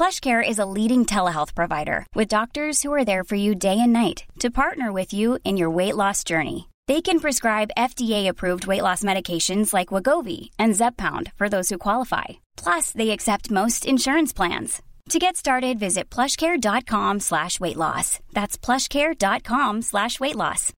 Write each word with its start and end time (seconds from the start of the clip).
PlushCare 0.00 0.42
is 0.42 0.58
a 0.58 0.64
leading 0.64 1.04
telehealth 1.04 1.54
provider 1.54 2.06
with 2.14 2.36
doctors 2.36 2.80
who 2.80 2.90
are 2.90 3.04
there 3.04 3.22
for 3.22 3.36
you 3.36 3.54
day 3.54 3.78
and 3.78 3.92
night 3.92 4.24
to 4.38 4.50
partner 4.50 4.90
with 4.90 5.12
you 5.12 5.38
in 5.44 5.58
your 5.58 5.68
weight 5.68 5.94
loss 5.94 6.24
journey. 6.24 6.70
They 6.88 7.02
can 7.02 7.20
prescribe 7.20 7.76
FDA-approved 7.76 8.66
weight 8.66 8.80
loss 8.80 9.02
medications 9.02 9.74
like 9.74 9.92
Wagovi 9.92 10.48
and 10.58 10.72
Zepbound 10.72 11.32
for 11.36 11.50
those 11.50 11.68
who 11.68 11.76
qualify. 11.76 12.40
Plus, 12.56 12.92
they 12.92 13.10
accept 13.10 13.50
most 13.50 13.84
insurance 13.84 14.32
plans. 14.32 14.80
To 15.10 15.18
get 15.18 15.36
started, 15.36 15.78
visit 15.78 16.08
plushcare.com 16.08 17.20
slash 17.20 17.60
weight 17.60 17.76
loss. 17.76 18.20
That's 18.32 18.56
plushcare.com 18.56 19.82
slash 19.82 20.18
weight 20.18 20.36
loss. 20.36 20.72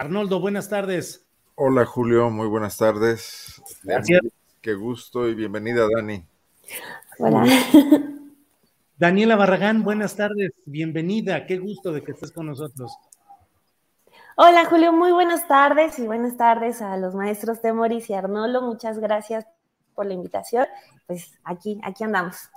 Arnoldo, 0.00 0.40
buenas 0.40 0.70
tardes. 0.70 1.26
Hola 1.56 1.84
Julio, 1.84 2.30
muy 2.30 2.48
buenas 2.48 2.78
tardes. 2.78 3.60
Gracias. 3.84 4.22
Qué 4.62 4.72
gusto 4.72 5.28
y 5.28 5.34
bienvenida 5.34 5.86
Dani. 5.94 6.24
Hola. 7.18 7.44
Daniela 8.96 9.36
Barragán, 9.36 9.82
buenas 9.82 10.16
tardes. 10.16 10.52
Bienvenida. 10.64 11.46
Qué 11.46 11.58
gusto 11.58 11.92
de 11.92 12.02
que 12.02 12.12
estés 12.12 12.32
con 12.32 12.46
nosotros. 12.46 12.96
Hola 14.36 14.64
Julio, 14.64 14.92
muy 14.92 15.12
buenas 15.12 15.46
tardes 15.46 15.98
y 16.00 16.06
buenas 16.06 16.36
tardes 16.36 16.82
a 16.82 16.96
los 16.96 17.14
maestros 17.14 17.60
Temoris 17.60 18.10
y 18.10 18.14
Arnolo. 18.14 18.62
Muchas 18.62 18.98
gracias 18.98 19.46
por 19.94 20.06
la 20.06 20.14
invitación. 20.14 20.66
Pues 21.06 21.38
aquí, 21.44 21.80
aquí 21.84 22.02
andamos. 22.02 22.50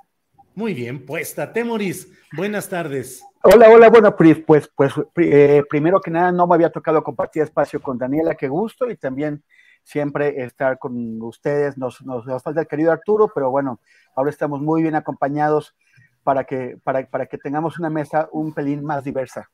Muy 0.55 0.73
bien, 0.73 1.05
puesta. 1.05 1.53
Temoris, 1.53 2.07
buenas 2.35 2.67
tardes. 2.67 3.23
Hola, 3.43 3.69
hola, 3.69 3.89
bueno, 3.89 4.15
pues, 4.15 4.39
pues, 4.39 4.69
pues 4.75 4.91
eh, 5.17 5.63
primero 5.69 6.01
que 6.01 6.09
nada 6.09 6.31
no 6.31 6.47
me 6.47 6.55
había 6.55 6.71
tocado 6.71 7.03
compartir 7.03 7.43
espacio 7.43 7.79
con 7.79 7.97
Daniela, 7.97 8.35
qué 8.35 8.47
gusto, 8.47 8.89
y 8.89 8.97
también 8.97 9.43
siempre 9.87 10.43
estar 10.43 10.77
con 10.77 11.21
ustedes. 11.21 11.77
Nos, 11.77 12.05
nos, 12.05 12.25
nos 12.25 12.43
falta 12.43 12.61
el 12.61 12.67
querido 12.67 12.91
Arturo, 12.91 13.31
pero 13.33 13.49
bueno, 13.49 13.79
ahora 14.15 14.29
estamos 14.29 14.61
muy 14.61 14.81
bien 14.81 14.95
acompañados 14.95 15.75
para 16.23 16.43
que, 16.43 16.77
para, 16.83 17.09
para 17.09 17.25
que 17.27 17.37
tengamos 17.37 17.79
una 17.79 17.89
mesa 17.89 18.27
un 18.33 18.53
pelín 18.53 18.83
más 18.83 19.05
diversa. 19.05 19.49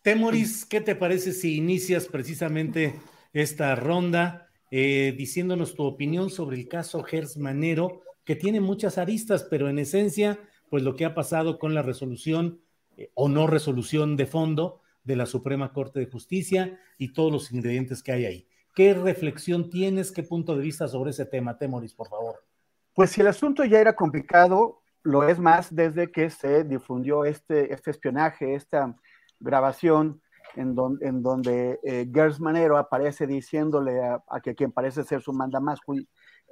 Temoris, 0.00 0.64
¿qué 0.64 0.80
te 0.80 0.94
parece 0.94 1.32
si 1.32 1.56
inicias 1.56 2.06
precisamente 2.06 2.94
esta 3.34 3.74
ronda 3.74 4.48
eh, 4.70 5.14
diciéndonos 5.16 5.74
tu 5.74 5.84
opinión 5.84 6.30
sobre 6.30 6.56
el 6.56 6.66
caso 6.66 7.02
Gers 7.02 7.36
Manero, 7.36 8.00
que 8.24 8.36
tiene 8.36 8.60
muchas 8.60 8.96
aristas, 8.96 9.44
pero 9.44 9.68
en 9.68 9.78
esencia, 9.78 10.40
pues 10.70 10.82
lo 10.82 10.96
que 10.96 11.04
ha 11.04 11.14
pasado 11.14 11.58
con 11.58 11.74
la 11.74 11.82
resolución 11.82 12.60
eh, 12.96 13.10
o 13.12 13.28
no 13.28 13.46
resolución 13.46 14.16
de 14.16 14.26
fondo 14.26 14.80
de 15.04 15.16
la 15.16 15.26
Suprema 15.26 15.74
Corte 15.74 16.00
de 16.00 16.06
Justicia 16.06 16.80
y 16.96 17.12
todos 17.12 17.30
los 17.30 17.52
ingredientes 17.52 18.02
que 18.02 18.12
hay 18.12 18.24
ahí. 18.24 18.48
¿Qué 18.76 18.92
reflexión 18.92 19.70
tienes, 19.70 20.12
qué 20.12 20.22
punto 20.22 20.54
de 20.54 20.60
vista 20.60 20.86
sobre 20.86 21.08
ese 21.08 21.24
tema, 21.24 21.56
Temoris, 21.56 21.94
por 21.94 22.08
favor? 22.08 22.44
Pues 22.92 23.08
si 23.08 23.22
el 23.22 23.26
asunto 23.26 23.64
ya 23.64 23.80
era 23.80 23.96
complicado, 23.96 24.82
lo 25.02 25.26
es 25.26 25.38
más 25.38 25.74
desde 25.74 26.12
que 26.12 26.28
se 26.28 26.62
difundió 26.62 27.24
este, 27.24 27.72
este 27.72 27.90
espionaje, 27.90 28.54
esta 28.54 28.94
grabación 29.40 30.20
en, 30.56 30.74
don, 30.74 30.98
en 31.00 31.22
donde 31.22 31.80
eh, 31.84 32.06
Gers 32.12 32.38
Manero 32.38 32.76
aparece 32.76 33.26
diciéndole 33.26 34.04
a, 34.04 34.22
a, 34.28 34.40
que 34.40 34.54
quien 34.54 34.72
parece 34.72 35.04
ser 35.04 35.22
su 35.22 35.32
mandamás 35.32 35.80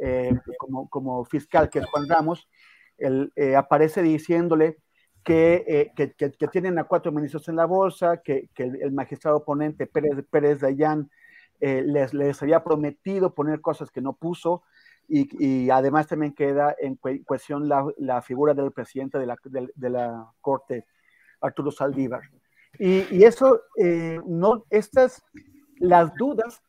eh, 0.00 0.32
como, 0.56 0.88
como 0.88 1.26
fiscal, 1.26 1.68
que 1.68 1.80
es 1.80 1.86
Juan 1.90 2.08
Ramos, 2.08 2.48
él, 2.96 3.34
eh, 3.36 3.54
aparece 3.54 4.00
diciéndole 4.00 4.78
que, 5.22 5.92
que, 5.94 6.14
que, 6.14 6.48
tienen 6.48 6.78
a 6.78 6.84
cuatro 6.84 7.12
ministros 7.12 7.46
en 7.50 7.56
la 7.56 7.66
bolsa, 7.66 8.22
que, 8.24 8.48
el, 8.56 8.80
el, 8.80 8.92
magistrado 8.92 9.36
oponente 9.36 9.86
Pérez, 9.86 10.24
Pérez 10.30 10.62
Dayan 11.64 11.92
les, 11.92 12.14
les 12.14 12.42
había 12.42 12.62
prometido 12.62 13.34
poner 13.34 13.60
cosas 13.60 13.90
que 13.90 14.00
no 14.00 14.12
puso, 14.14 14.62
y, 15.08 15.28
y, 15.38 15.70
además 15.70 16.06
también 16.06 16.32
queda 16.32 16.74
en 16.78 16.98
cuestión 17.24 17.68
la, 17.68 17.86
la 17.98 18.22
figura 18.22 18.54
del 18.54 18.72
presidente 18.72 19.18
de 19.18 19.26
la, 19.26 19.36
de, 19.44 19.68
de 19.74 19.90
la 19.90 20.32
Corte, 20.40 20.86
Arturo 21.40 21.70
Saldívar. 21.70 22.22
Y, 22.78 23.14
y 23.14 23.24
eso, 23.24 23.60
eh, 23.76 24.18
no, 24.26 24.64
estas, 24.70 25.22
las 25.78 26.14
dudas 26.14 26.62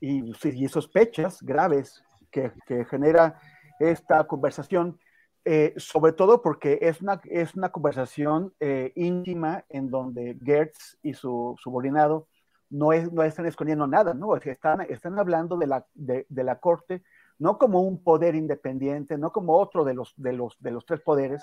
y, 0.00 0.32
y 0.44 0.68
sospechas 0.68 1.42
graves 1.42 2.02
que, 2.30 2.52
que, 2.66 2.84
genera 2.86 3.38
esta 3.78 4.26
conversación, 4.26 4.98
eh, 5.44 5.74
sobre 5.76 6.12
todo 6.12 6.42
porque 6.42 6.78
es 6.80 7.00
una, 7.02 7.20
es 7.24 7.54
una 7.54 7.70
conversación 7.70 8.54
eh, 8.60 8.92
íntima 8.96 9.64
en 9.68 9.90
donde 9.90 10.38
Gertz 10.42 10.98
y 11.02 11.14
su 11.14 11.54
subordinado 11.62 12.26
no, 12.70 12.92
es, 12.92 13.12
no 13.12 13.22
están 13.22 13.46
escondiendo 13.46 13.86
nada, 13.86 14.14
¿no? 14.14 14.36
Están, 14.36 14.82
están 14.82 15.18
hablando 15.18 15.56
de 15.56 15.66
la, 15.66 15.86
de, 15.94 16.26
de 16.28 16.44
la 16.44 16.58
Corte 16.58 17.02
no 17.38 17.58
como 17.58 17.80
un 17.82 18.02
poder 18.02 18.34
independiente, 18.34 19.16
no 19.16 19.32
como 19.32 19.56
otro 19.56 19.84
de 19.84 19.94
los, 19.94 20.12
de 20.16 20.32
los, 20.32 20.56
de 20.60 20.70
los 20.72 20.84
tres 20.84 21.00
poderes, 21.00 21.42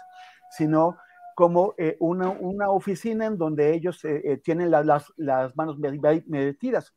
sino 0.52 0.98
como 1.36 1.74
eh, 1.78 1.98
una, 2.00 2.30
una, 2.30 2.70
oficina 2.70 3.26
en 3.26 3.38
donde 3.38 3.74
ellos 3.74 4.04
eh, 4.06 4.22
eh, 4.24 4.38
tienen 4.38 4.72
la, 4.72 4.84
las, 4.84 5.12
las, 5.18 5.56
manos 5.56 5.78
metidas. 5.78 6.94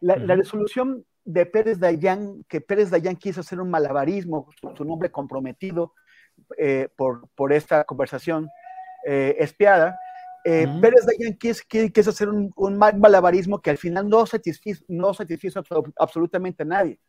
La, 0.00 0.14
uh 0.14 0.16
-huh. 0.16 0.26
la, 0.26 0.34
resolución 0.36 1.04
de 1.24 1.46
Pérez 1.46 1.78
Dayan, 1.78 2.44
que 2.48 2.60
Pérez 2.60 2.90
Dayan 2.90 3.16
quiso 3.16 3.40
hacer 3.40 3.60
un 3.60 3.70
malabarismo, 3.70 4.48
su, 4.60 4.74
su 4.76 4.84
nombre 4.84 5.10
comprometido 5.10 5.92
por, 6.96 7.28
por, 7.34 7.52
esta 7.52 7.84
conversación 7.84 8.48
espiada, 9.04 9.98
uh 10.46 10.68
-huh. 10.68 10.80
Pérez 10.80 11.04
Dayan 11.06 11.34
quiso, 11.34 11.62
quiso 11.68 12.10
hacer 12.10 12.28
un, 12.28 12.52
un, 12.56 12.78
malabarismo 12.78 13.60
que 13.60 13.70
al 13.70 13.78
final 13.78 14.08
no 14.08 14.26
satisfizo, 14.26 14.84
no 14.88 15.12
satisfizo 15.12 15.62
absolutamente 15.96 16.62
a 16.62 16.66
nadie 16.66 17.00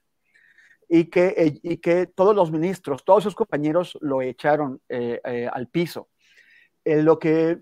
y 0.89 1.05
que, 1.05 1.59
y 1.63 1.77
que 1.77 2.07
todos 2.07 2.35
los 2.35 2.51
ministros, 2.51 3.03
todos 3.03 3.23
sus 3.23 3.35
compañeros 3.35 3.97
lo 4.01 4.21
echaron 4.21 4.81
eh, 4.89 5.19
eh, 5.23 5.49
al 5.51 5.67
piso. 5.67 6.09
Eh, 6.85 7.01
lo, 7.01 7.19
que, 7.19 7.61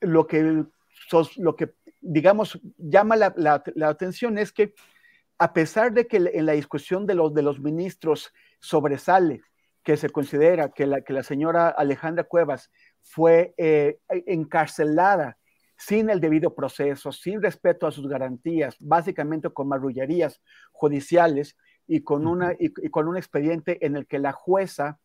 lo, 0.00 0.26
que, 0.26 0.64
sos, 1.08 1.36
lo 1.38 1.56
que, 1.56 1.74
digamos, 2.00 2.60
llama 2.76 3.16
la, 3.16 3.32
la, 3.36 3.62
la, 3.74 3.88
atención 3.88 4.36
es 4.36 4.52
que 4.52 4.74
a 5.38 5.52
pesar 5.52 5.92
de 5.92 6.06
que 6.06 6.18
en 6.18 6.46
la 6.46 6.52
discusión 6.52 7.06
de 7.06 7.14
los, 7.14 7.32
de 7.32 7.42
los 7.42 7.60
ministros 7.60 8.32
sobresale 8.60 9.42
que 9.82 9.96
se 9.96 10.10
considera 10.10 10.70
que 10.70 10.86
la, 10.86 11.00
que 11.00 11.12
la 11.12 11.22
señora 11.22 11.68
Alejandra 11.68 12.24
Cuevas 12.24 12.70
fue 13.08 13.54
encarcelada 14.08 15.38
sin 15.78 16.10
el 16.10 16.20
debido 16.20 16.54
proceso, 16.54 17.12
sin 17.12 17.42
respeto 17.42 17.86
a 17.86 17.92
sus 17.92 18.08
garantías, 18.08 18.76
básicamente 18.80 19.50
con 19.50 19.68
marrullerías 19.68 20.40
judiciales, 20.72 21.56
y 21.86 22.02
con, 22.02 22.26
una, 22.26 22.52
y, 22.52 22.72
y 22.84 22.88
con 22.90 23.08
un 23.08 23.16
expediente 23.16 23.84
en 23.84 23.96
el 23.96 24.06
que 24.06 24.18
la 24.18 24.32
jueza 24.32 24.98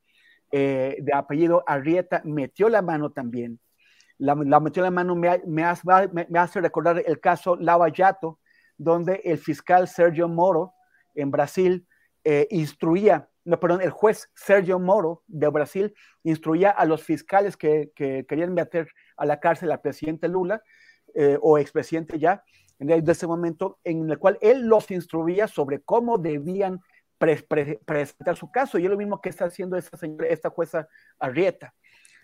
eh, 0.52 0.98
de 1.00 1.14
apellido 1.14 1.64
Arrieta 1.68 2.22
metió 2.26 2.70
la 2.70 2.82
mano 2.82 3.12
también. 3.12 3.60
La, 4.18 4.36
la 4.36 4.60
metió 4.60 4.84
la 4.84 4.92
mano, 4.92 5.16
me, 5.16 5.42
me, 5.46 5.64
hace, 5.64 5.88
me, 6.12 6.28
me, 6.30 6.40
hace 6.40 6.62
recordar 6.62 7.02
el 7.06 7.20
caso 7.20 7.56
Lava 7.56 7.88
Jato, 7.96 8.40
donde 8.78 9.22
el 9.24 9.38
fiscal 9.38 9.88
Sergio 9.88 10.28
Moro 10.28 10.74
en 11.16 11.32
Brasil 11.32 11.88
eh, 12.24 12.48
instruía, 12.52 13.30
no, 13.44 13.60
perdón, 13.60 13.82
el 13.82 13.90
juez 13.90 14.30
Sergio 14.36 14.80
Moro 14.80 15.24
de 15.28 15.48
Brasil 15.48 15.94
instruía 16.24 16.70
a 16.70 16.86
los 16.86 17.04
fiscales 17.04 17.58
que, 17.58 17.92
que 17.96 18.26
querían 18.28 18.54
meter 18.54 18.90
a 19.18 19.26
la 19.26 19.40
cárcel 19.40 19.72
al 19.72 19.82
presidente 19.82 20.28
Lula 20.28 20.62
eh, 21.14 21.38
o 21.42 21.58
expresidente 21.58 22.20
ya, 22.20 22.44
de 22.80 23.12
ese 23.12 23.28
momento 23.28 23.80
en 23.84 24.10
el 24.10 24.18
cual 24.18 24.38
él 24.42 24.68
los 24.68 24.90
instruía 24.92 25.48
sobre 25.48 25.82
cómo 25.82 26.18
debían 26.18 26.80
pre 27.18 27.38
pre 27.44 27.80
presentar 27.86 28.36
su 28.36 28.50
caso, 28.50 28.80
y 28.80 28.86
es 28.86 28.90
lo 28.90 28.98
mismo 28.98 29.22
que 29.22 29.30
está 29.30 29.46
haciendo 29.46 29.78
esta, 29.78 29.98
señora, 29.98 30.28
esta 30.28 30.50
jueza 30.50 30.88
Arrieta. 31.20 31.74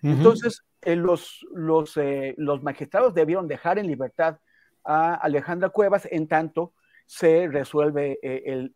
Uh 0.01 0.07
-huh. 0.07 0.13
Entonces, 0.13 0.65
eh, 0.81 0.95
los, 0.95 1.45
los, 1.53 1.97
eh, 1.97 2.33
los 2.37 2.63
magistrados 2.63 3.13
debieron 3.13 3.47
dejar 3.47 3.77
en 3.77 3.87
libertad 3.87 4.39
a 4.83 5.15
Alejandra 5.15 5.69
Cuevas, 5.69 6.07
en 6.09 6.27
tanto 6.27 6.73
se 7.05 7.47
resuelve 7.47 8.19
el, 8.21 8.71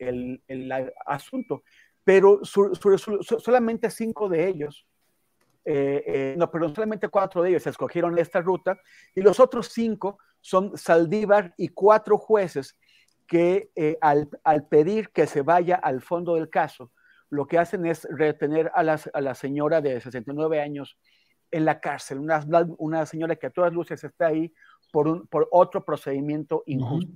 el, 0.48 0.92
asunto. 1.06 1.64
Pero 2.04 2.42
solamente 2.44 3.90
cinco 3.92 4.28
de 4.28 4.48
ellos 4.48 4.88
eh, 5.64 6.04
eh, 6.08 6.36
no, 6.38 6.50
pero 6.50 6.70
solamente 6.70 7.08
cuatro 7.10 7.44
de 7.44 7.50
ellos 7.50 7.68
escogieron 7.68 8.18
esta 8.18 8.42
ruta 8.42 8.80
y 9.14 9.22
los 9.22 9.40
otros 9.40 9.68
cinco 9.68 10.18
son 10.40 10.76
Saldívar 10.76 11.54
y 11.56 11.70
cuatro 11.70 12.18
jueces 12.18 12.78
que 13.28 13.70
eh, 13.76 13.98
al, 14.02 14.28
pedir 14.70 15.10
que 15.12 15.28
se 15.28 15.44
vaya 15.44 15.76
al 15.76 16.02
fondo 16.02 16.36
del 16.36 16.50
caso, 16.50 16.92
lo 17.30 17.46
que 17.46 17.60
hacen 17.60 17.86
es 17.86 18.08
retener 18.10 18.72
a, 18.74 18.80
a 18.80 19.22
la 19.22 19.36
señora 19.36 19.82
de 19.82 20.02
69 20.02 20.60
años 20.60 20.98
en 21.52 21.66
la 21.66 21.80
cárcel, 21.80 22.20
una, 22.20 22.44
una, 22.78 23.06
señora 23.06 23.36
que 23.36 23.48
a 23.48 23.52
todas 23.52 23.72
luces 23.72 24.04
está 24.04 24.28
ahí 24.28 24.52
por, 24.92 25.08
un, 25.08 25.28
por 25.28 25.48
otro 25.52 25.86
procedimiento 25.86 26.64
injusto. 26.66 27.14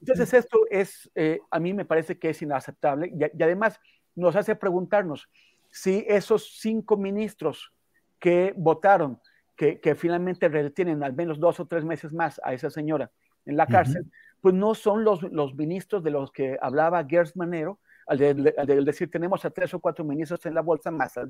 Entonces 0.00 0.34
esto 0.34 0.58
es, 0.70 1.10
a 1.50 1.58
mí 1.60 1.72
me 1.72 1.84
parece 1.84 2.18
que 2.18 2.30
es 2.30 2.42
inaceptable 2.42 3.12
y 3.12 3.42
además 3.42 3.80
nos 4.14 4.36
hace 4.36 4.56
preguntarnos, 4.56 5.28
si 5.70 6.04
esos 6.08 6.58
cinco 6.60 6.96
ministros 6.96 7.72
que 8.18 8.52
votaron, 8.56 9.20
que, 9.56 9.94
finalmente 9.94 10.48
retienen 10.48 11.02
al 11.02 11.12
menos 11.12 11.38
dos 11.38 11.60
o 11.60 11.66
tres 11.66 11.84
meses 11.84 12.12
más 12.12 12.40
a 12.44 12.54
esa 12.54 12.70
señora 12.70 13.10
en 13.44 13.56
la 13.56 13.66
cárcel, 13.66 14.10
pues 14.40 14.54
no 14.54 14.74
son 14.74 15.04
los, 15.04 15.22
los 15.22 15.54
ministros 15.54 16.02
de 16.02 16.10
los 16.10 16.32
que 16.32 16.56
hablaba 16.60 17.04
Gers 17.04 17.36
Manero, 17.36 17.78
al, 18.06 18.84
decir 18.84 19.10
tenemos 19.10 19.44
a 19.44 19.50
tres 19.50 19.72
o 19.74 19.78
cuatro 19.78 20.04
ministros 20.04 20.44
en 20.46 20.54
la 20.54 20.62
bolsa 20.62 20.90
más 20.90 21.16
al 21.16 21.28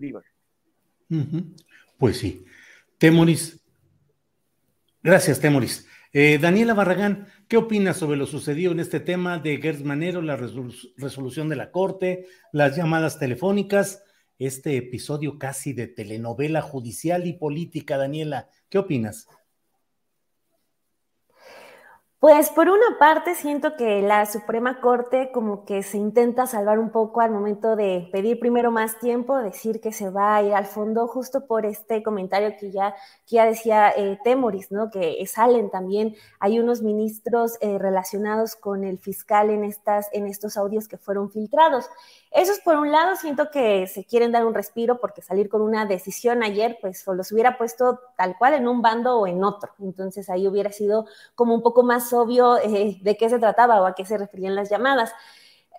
Pues 1.98 2.16
sí. 2.18 2.44
Temoris. 2.98 3.60
Gracias, 5.02 5.40
Temoris. 5.40 5.86
Eh, 6.12 6.38
Daniela 6.40 6.74
Barragán, 6.74 7.28
¿qué 7.46 7.56
opinas 7.56 7.96
sobre 7.96 8.16
lo 8.16 8.26
sucedido 8.26 8.72
en 8.72 8.80
este 8.80 8.98
tema 8.98 9.38
de 9.38 9.58
Gers 9.58 9.84
Manero, 9.84 10.22
la 10.22 10.36
resolución 10.36 11.48
de 11.48 11.56
la 11.56 11.70
Corte, 11.70 12.26
las 12.52 12.76
llamadas 12.76 13.18
telefónicas? 13.18 14.02
este 14.40 14.78
episodio 14.78 15.38
casi 15.38 15.74
de 15.74 15.86
telenovela 15.86 16.62
judicial 16.62 17.26
y 17.26 17.34
política, 17.34 17.98
Daniela. 17.98 18.48
¿Qué 18.70 18.78
opinas? 18.78 19.26
Pues 22.20 22.50
por 22.50 22.68
una 22.68 22.98
parte 22.98 23.34
siento 23.34 23.76
que 23.76 24.02
la 24.02 24.26
Suprema 24.26 24.82
Corte 24.82 25.30
como 25.32 25.64
que 25.64 25.82
se 25.82 25.96
intenta 25.96 26.46
salvar 26.46 26.78
un 26.78 26.90
poco 26.90 27.22
al 27.22 27.30
momento 27.30 27.76
de 27.76 28.10
pedir 28.12 28.38
primero 28.38 28.70
más 28.70 28.98
tiempo, 28.98 29.38
decir 29.38 29.80
que 29.80 29.90
se 29.90 30.10
va 30.10 30.36
a 30.36 30.42
ir 30.42 30.52
al 30.52 30.66
fondo 30.66 31.06
justo 31.06 31.46
por 31.46 31.64
este 31.64 32.02
comentario 32.02 32.54
que 32.60 32.70
ya, 32.72 32.94
que 33.26 33.36
ya 33.36 33.46
decía 33.46 33.90
eh, 33.96 34.18
Temoris, 34.22 34.70
¿no? 34.70 34.90
Que 34.90 35.24
salen 35.26 35.70
también, 35.70 36.14
hay 36.40 36.60
unos 36.60 36.82
ministros 36.82 37.56
eh, 37.62 37.78
relacionados 37.78 38.54
con 38.54 38.84
el 38.84 38.98
fiscal 38.98 39.48
en, 39.48 39.64
estas, 39.64 40.10
en 40.12 40.26
estos 40.26 40.58
audios 40.58 40.88
que 40.88 40.98
fueron 40.98 41.30
filtrados. 41.30 41.88
Eso 42.30 42.52
es 42.52 42.60
por 42.60 42.76
un 42.76 42.92
lado, 42.92 43.16
siento 43.16 43.50
que 43.50 43.88
se 43.88 44.04
quieren 44.04 44.30
dar 44.30 44.46
un 44.46 44.54
respiro 44.54 45.00
porque 45.00 45.20
salir 45.20 45.48
con 45.48 45.62
una 45.62 45.84
decisión 45.84 46.44
ayer, 46.44 46.78
pues 46.80 47.06
o 47.08 47.14
los 47.14 47.32
hubiera 47.32 47.58
puesto 47.58 47.98
tal 48.16 48.36
cual 48.38 48.54
en 48.54 48.68
un 48.68 48.82
bando 48.82 49.18
o 49.18 49.26
en 49.26 49.42
otro. 49.42 49.72
Entonces 49.80 50.30
ahí 50.30 50.46
hubiera 50.46 50.70
sido 50.70 51.06
como 51.34 51.54
un 51.54 51.62
poco 51.62 51.82
más 51.82 52.12
obvio 52.12 52.58
eh, 52.58 52.98
de 53.02 53.16
qué 53.16 53.28
se 53.28 53.40
trataba 53.40 53.82
o 53.82 53.86
a 53.86 53.94
qué 53.96 54.04
se 54.04 54.16
referían 54.16 54.54
las 54.54 54.70
llamadas. 54.70 55.12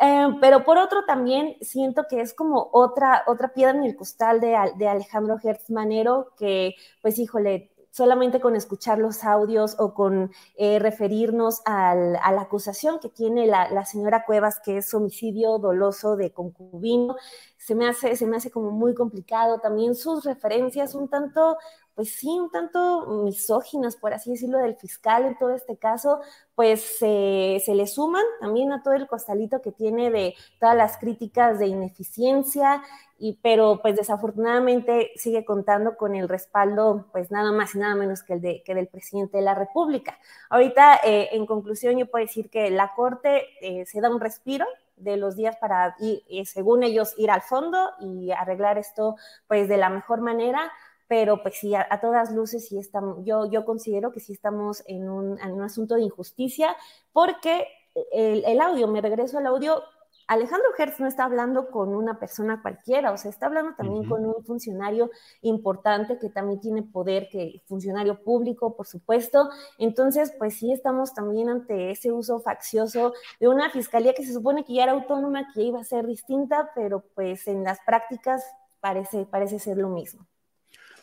Eh, 0.02 0.28
pero 0.42 0.64
por 0.66 0.78
otro 0.78 1.06
también 1.06 1.56
siento 1.62 2.06
que 2.10 2.22
es 2.22 2.34
como 2.34 2.70
otra, 2.74 3.24
otra 3.28 3.54
piedra 3.54 3.78
en 3.78 3.84
el 3.86 3.96
costal 3.96 4.42
de, 4.42 4.58
de 4.76 4.88
Alejandro 4.90 5.38
Hertz 5.42 5.70
Manero, 5.70 6.34
que 6.38 6.76
pues 7.02 7.18
híjole, 7.20 7.71
solamente 7.92 8.40
con 8.40 8.56
escuchar 8.56 8.98
los 8.98 9.24
audios 9.24 9.76
o 9.78 9.94
con 9.94 10.32
eh, 10.56 10.80
referirnos 10.80 11.62
a 11.66 11.94
la 11.94 12.42
acusación 12.42 13.00
que 13.00 13.10
tiene 13.10 13.46
la, 13.46 13.86
señora 13.86 14.26
Cuevas, 14.26 14.60
que 14.64 14.78
es 14.78 14.94
homicidio 14.94 15.60
doloso 15.60 16.16
de 16.16 16.32
concubino, 16.32 17.16
se 17.58 17.76
me 17.76 17.88
hace, 17.88 18.16
se 18.16 18.26
me 18.26 18.38
hace 18.38 18.50
como 18.50 18.72
muy 18.72 18.96
complicado. 18.96 19.60
También 19.60 19.94
sus 19.94 20.24
referencias 20.24 20.96
un 20.96 21.10
tanto 21.10 21.58
pues 21.96 22.16
sí, 22.16 22.28
un 22.28 22.50
tanto 22.50 23.24
misóginas, 23.24 23.96
por 23.96 24.14
así 24.14 24.32
decirlo, 24.32 24.58
del 24.58 24.76
fiscal 24.76 25.26
en 25.26 25.38
todo 25.38 25.52
este 25.52 25.78
caso, 25.78 26.22
pues 26.56 26.98
se 26.98 27.62
le 27.68 27.88
suman 27.88 28.24
también 28.40 28.72
a 28.72 28.84
todo 28.84 28.94
el 28.94 29.08
costalito 29.08 29.62
que 29.62 29.72
tiene 29.72 30.12
de 30.12 30.36
todas 30.60 30.76
las 30.76 30.98
críticas 30.98 31.60
de 31.60 31.68
ineficiencia, 31.68 32.82
y, 33.18 33.40
pero 33.44 33.80
pues 33.82 33.96
desafortunadamente 33.96 35.12
sigue 35.16 35.46
contando 35.46 35.96
con 35.96 36.16
el 36.16 36.28
respaldo, 36.28 37.08
pues 37.12 37.30
nada 37.32 37.52
más 37.52 37.76
y 37.76 37.80
nada 37.80 37.96
menos 37.96 38.24
que 38.24 38.34
el 38.34 38.42
de, 38.42 38.64
que 38.64 38.74
del 38.74 38.88
presidente 38.88 39.38
de 39.38 39.44
la 39.44 39.54
República. 39.54 40.18
Ahorita, 40.50 41.00
eh, 41.04 41.30
en 41.32 41.46
conclusión, 41.46 41.98
yo 41.98 42.10
puedo 42.10 42.26
decir 42.26 42.50
que 42.50 42.72
la 42.72 42.94
Corte 42.96 43.46
eh, 43.62 43.86
se 43.86 44.02
da 44.02 44.10
un 44.10 44.20
respiro, 44.20 44.66
de 45.02 45.18
los 45.18 45.36
días 45.36 45.58
para, 45.58 45.96
y, 46.00 46.44
según 46.46 46.84
ellos, 46.84 47.14
ir 47.18 47.32
al 47.32 47.42
fondo 47.42 47.92
y 48.00 48.32
arreglar 48.32 48.78
esto 48.78 49.16
pues 49.48 49.68
de 49.68 49.78
la 49.78 49.90
mejor 49.90 50.22
manera, 50.22 50.72
pero 51.12 51.42
pues 51.42 51.56
sí, 51.56 51.76
a, 51.76 52.00
todas 52.00 52.32
luces 52.32 52.70
sí 52.70 52.78
estamos, 52.78 53.18
yo, 53.26 53.52
yo 53.52 53.66
considero 53.66 54.14
que 54.14 54.22
sí 54.22 54.32
estamos 54.32 54.82
en 54.88 55.10
un, 55.10 55.38
en 55.42 55.52
un 55.52 55.62
asunto 55.62 55.96
de 55.96 56.04
injusticia, 56.04 56.74
porque 57.12 57.68
el, 58.14 58.46
el, 58.46 58.62
audio, 58.62 58.88
me 58.88 59.02
regreso 59.02 59.38
al 59.38 59.46
audio, 59.46 59.84
Alejandro 60.28 60.70
Hertz 60.78 61.02
no 61.02 61.08
está 61.08 61.26
hablando 61.26 61.70
con 61.70 61.94
una 61.94 62.18
persona 62.18 62.62
cualquiera, 62.62 63.12
o 63.12 63.18
sea, 63.18 63.30
está 63.30 63.48
hablando 63.48 63.74
también 63.76 64.08
con 64.08 64.26
un 64.26 64.42
funcionario 64.46 65.12
importante 65.42 66.18
que 66.18 66.30
también 66.30 66.62
tiene 66.62 66.82
poder, 66.82 67.28
que 67.30 67.62
funcionario 67.66 68.24
público, 68.24 68.78
por 68.78 68.88
supuesto. 68.88 69.50
Entonces, 69.80 70.34
pues 70.40 70.54
sí 70.54 70.72
estamos 70.72 71.14
también 71.14 71.50
ante 71.50 71.92
ese 71.92 72.14
uso 72.14 72.40
faccioso 72.40 73.12
de 73.38 73.50
una 73.50 73.70
fiscalía 73.70 74.14
que 74.14 74.24
se 74.24 74.32
supone 74.32 74.64
que 74.64 74.76
ya 74.76 74.84
era 74.84 74.94
autónoma, 74.94 75.52
que 75.54 75.62
iba 75.62 75.82
a 75.82 75.84
ser 75.84 76.08
distinta, 76.08 76.72
pero 76.74 77.04
pues 77.16 77.50
en 77.50 77.66
las 77.66 77.80
prácticas 77.86 78.46
parece, 78.80 79.26
parece 79.26 79.60
ser 79.60 79.76
lo 79.76 79.90
mismo. 79.90 80.26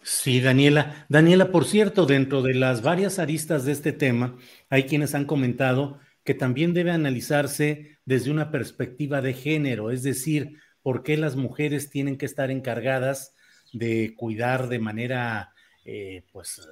Sí, 0.03 0.41
Daniela. 0.41 1.07
Daniela, 1.09 1.51
por 1.51 1.65
cierto, 1.65 2.07
dentro 2.07 2.43
de 2.43 2.55
las 2.55 2.83
varias 2.83 3.19
aristas 3.19 3.65
de 3.65 3.73
este 3.73 3.93
tema, 3.93 4.37
hay 4.71 4.85
quienes 4.85 5.15
han 5.15 5.25
comentado 5.25 5.99
que 6.25 6.35
también 6.35 6.75
debe 6.75 6.91
analizarse 6.91 7.99
desde 8.05 8.31
una 8.31 8.51
perspectiva 8.51 9.21
de 9.21 9.35
género, 9.35 9.91
es 9.91 10.03
decir, 10.03 10.59
por 10.83 11.03
qué 11.03 11.17
las 11.17 11.37
mujeres 11.37 11.91
tienen 11.91 12.19
que 12.19 12.27
estar 12.27 12.51
encargadas 12.51 13.35
de 13.73 14.15
cuidar 14.17 14.69
de 14.69 14.79
manera, 14.79 15.53
eh, 15.85 16.25
pues, 16.33 16.67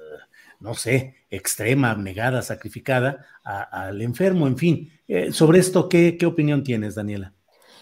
no 0.59 0.73
sé, 0.73 1.15
extrema, 1.29 1.95
negada, 1.95 2.41
sacrificada 2.41 3.25
al 3.43 4.01
enfermo, 4.01 4.47
en 4.47 4.57
fin. 4.57 4.91
Eh, 5.07 5.31
sobre 5.31 5.59
esto, 5.59 5.89
¿qué, 5.89 6.17
¿qué 6.17 6.25
opinión 6.25 6.63
tienes, 6.63 6.95
Daniela? 6.95 7.33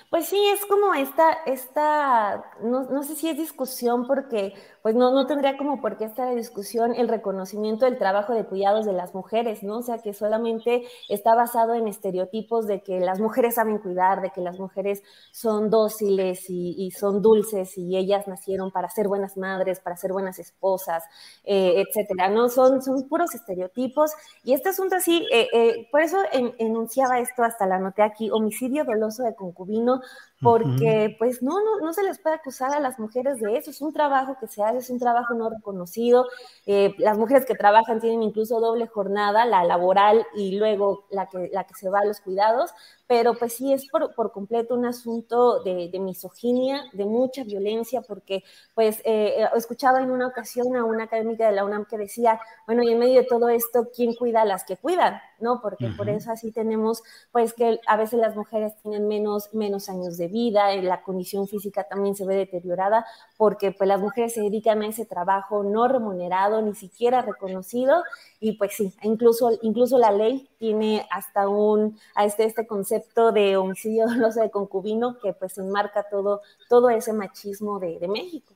Pues 0.09 0.27
sí, 0.27 0.42
es 0.53 0.66
como 0.66 0.94
esta, 0.94 1.40
esta 1.45 2.54
no, 2.61 2.83
no, 2.90 3.04
sé 3.04 3.16
si 3.16 3.28
es 3.28 3.37
discusión 3.37 4.07
porque 4.07 4.54
pues 4.85 4.94
no, 4.94 5.11
no 5.11 5.25
tendría 5.25 5.57
como 5.57 5.81
por 5.81 5.97
qué 5.97 6.06
estar 6.06 6.27
en 6.27 6.35
discusión 6.35 6.94
el 6.94 7.07
reconocimiento 7.07 7.85
del 7.85 7.97
trabajo 7.97 8.35
de 8.35 8.45
cuidados 8.45 8.85
de 8.85 8.94
las 8.94 9.15
mujeres, 9.15 9.63
¿no? 9.63 9.77
O 9.77 9.81
sea, 9.81 9.97
que 9.97 10.13
solamente 10.13 10.83
está 11.09 11.33
basado 11.33 11.73
en 11.73 11.87
estereotipos 11.87 12.68
de 12.68 12.83
que 12.83 12.99
las 12.99 13.19
mujeres 13.19 13.56
saben 13.56 13.80
cuidar, 13.80 14.21
de 14.21 14.30
que 14.30 14.42
las 14.42 14.59
mujeres 14.59 15.01
son 15.31 15.71
dóciles 15.71 16.45
y, 16.49 16.92
son 16.92 17.23
dulces 17.23 17.80
y 17.80 17.97
ellas 17.97 18.27
nacieron 18.27 18.69
para 18.69 18.87
ser 18.92 19.07
buenas 19.07 19.37
madres, 19.37 19.80
para 19.80 19.97
ser 19.97 20.13
buenas 20.13 20.37
esposas, 20.37 21.04
eh, 21.45 21.83
etcétera, 21.87 22.30
¿no? 22.30 22.47
Son, 22.49 22.80
son 22.83 23.09
puros 23.09 23.33
estereotipos 23.33 24.11
y 24.44 24.54
este 24.54 24.69
asunto 24.69 24.97
así, 24.97 25.25
eh, 25.33 25.47
eh, 25.51 25.87
por 25.92 26.01
eso 26.01 26.19
enunciaba 26.59 27.18
esto, 27.18 27.42
hasta 27.42 27.65
la 27.65 27.77
anoté 27.77 28.04
aquí, 28.04 28.30
homicidio 28.30 28.83
doloso 28.85 29.23
de 29.23 29.33
concubino, 29.33 30.01
porque 30.45 31.16
pues 31.19 31.44
no, 31.44 31.59
no, 31.59 31.80
no 31.81 31.92
se 31.92 32.04
les 32.04 32.19
puede 32.19 32.35
acusar 32.35 32.71
a 32.71 32.80
las 32.80 32.99
mujeres 32.99 33.42
de 33.42 33.57
eso, 33.57 33.71
es 33.71 33.81
un 33.81 33.92
trabajo 33.92 34.37
que 34.40 34.47
se 34.47 34.64
hace 34.64 34.78
es 34.78 34.90
un 34.90 34.99
trabajo 34.99 35.33
no 35.33 35.49
reconocido. 35.49 36.28
Eh, 36.66 36.94
las 36.99 37.18
mujeres 37.18 37.45
que 37.45 37.56
trabajan 37.56 37.99
tienen 37.99 38.23
incluso 38.23 38.59
doble 38.59 38.87
jornada, 38.87 39.45
la 39.45 39.64
laboral 39.64 40.25
y 40.35 40.57
luego 40.57 41.06
la 41.09 41.28
que, 41.28 41.49
la 41.52 41.66
que 41.66 41.73
se 41.73 41.90
va 41.90 41.99
a 41.99 42.06
los 42.06 42.21
cuidados, 42.21 42.71
pero 43.07 43.35
pues 43.35 43.54
sí 43.54 43.71
es 43.71 43.88
por, 43.88 44.14
por 44.16 44.31
completo 44.31 44.74
un 44.74 44.85
asunto 44.85 45.62
de, 45.64 45.90
de, 45.90 46.00
misoginia, 46.00 46.83
de 46.94 47.06
mucha 47.06 47.44
violencia, 47.44 48.02
porque 48.02 48.44
pues 48.74 49.00
eh, 49.06 49.45
he 49.54 49.57
escuchado 49.57 49.97
en 49.97 50.09
una 50.09 50.28
ocasión 50.28 50.76
a 50.76 50.83
una 50.83 51.04
académica 51.04 51.45
de 51.45 51.56
la 51.56 51.66
UNAM 51.66 51.85
que 51.85 51.97
decía, 51.97 52.40
bueno, 52.66 52.81
y 52.83 52.92
en 52.92 53.00
medio 53.00 53.21
de 53.21 53.28
todo 53.28 53.50
esto, 53.50 53.90
¿quién 53.95 54.16
cuida 54.16 54.42
a 54.42 54.45
las 54.45 54.64
que 54.64 54.78
cuidan? 54.78 55.21
¿No? 55.40 55.62
Porque 55.62 55.90
por 55.97 56.09
eso 56.09 56.31
así 56.31 56.52
tenemos 56.52 57.04
pues 57.31 57.54
que 57.54 57.80
a 57.85 57.97
veces 57.97 58.19
las 58.19 58.35
mujeres 58.35 58.74
tienen 58.81 59.07
menos, 59.07 59.54
menos 59.54 59.90
años 59.90 60.18
de 60.18 60.28
vida, 60.28 60.74
eh, 60.74 60.81
la 60.81 61.04
condición 61.04 61.47
física 61.47 61.83
también 61.83 62.16
se 62.16 62.26
ve 62.26 62.35
deteriorada, 62.35 63.06
porque 63.38 63.71
pues 63.71 63.88
las 63.88 64.00
mujeres 64.00 64.33
se 64.33 64.42
dedican 64.42 64.81
a 64.81 64.88
ese 64.88 65.06
trabajo 65.06 65.64
no 65.64 65.88
remunerado, 65.88 66.62
ni 66.62 66.74
siquiera 66.74 67.21
reconocido, 67.21 68.04
y 68.40 68.54
pues 68.54 68.74
sí, 68.76 68.94
incluso, 69.04 69.52
incluso 69.62 69.97
la 69.97 70.12
ley 70.12 70.50
tiene 70.57 71.06
hasta 71.12 71.47
un, 71.47 72.00
a 72.16 72.26
este, 72.26 72.45
este 72.45 72.66
concepto 72.66 72.94
de 73.33 73.57
homicidio 73.57 74.07
doloso 74.09 74.42
de 74.42 74.49
concubino 74.49 75.18
que 75.19 75.33
pues 75.33 75.57
enmarca 75.57 76.06
todo, 76.09 76.42
todo 76.69 76.90
ese 76.90 77.14
machismo 77.14 77.80
de, 77.80 77.99
de 77.99 78.07
México. 78.07 78.54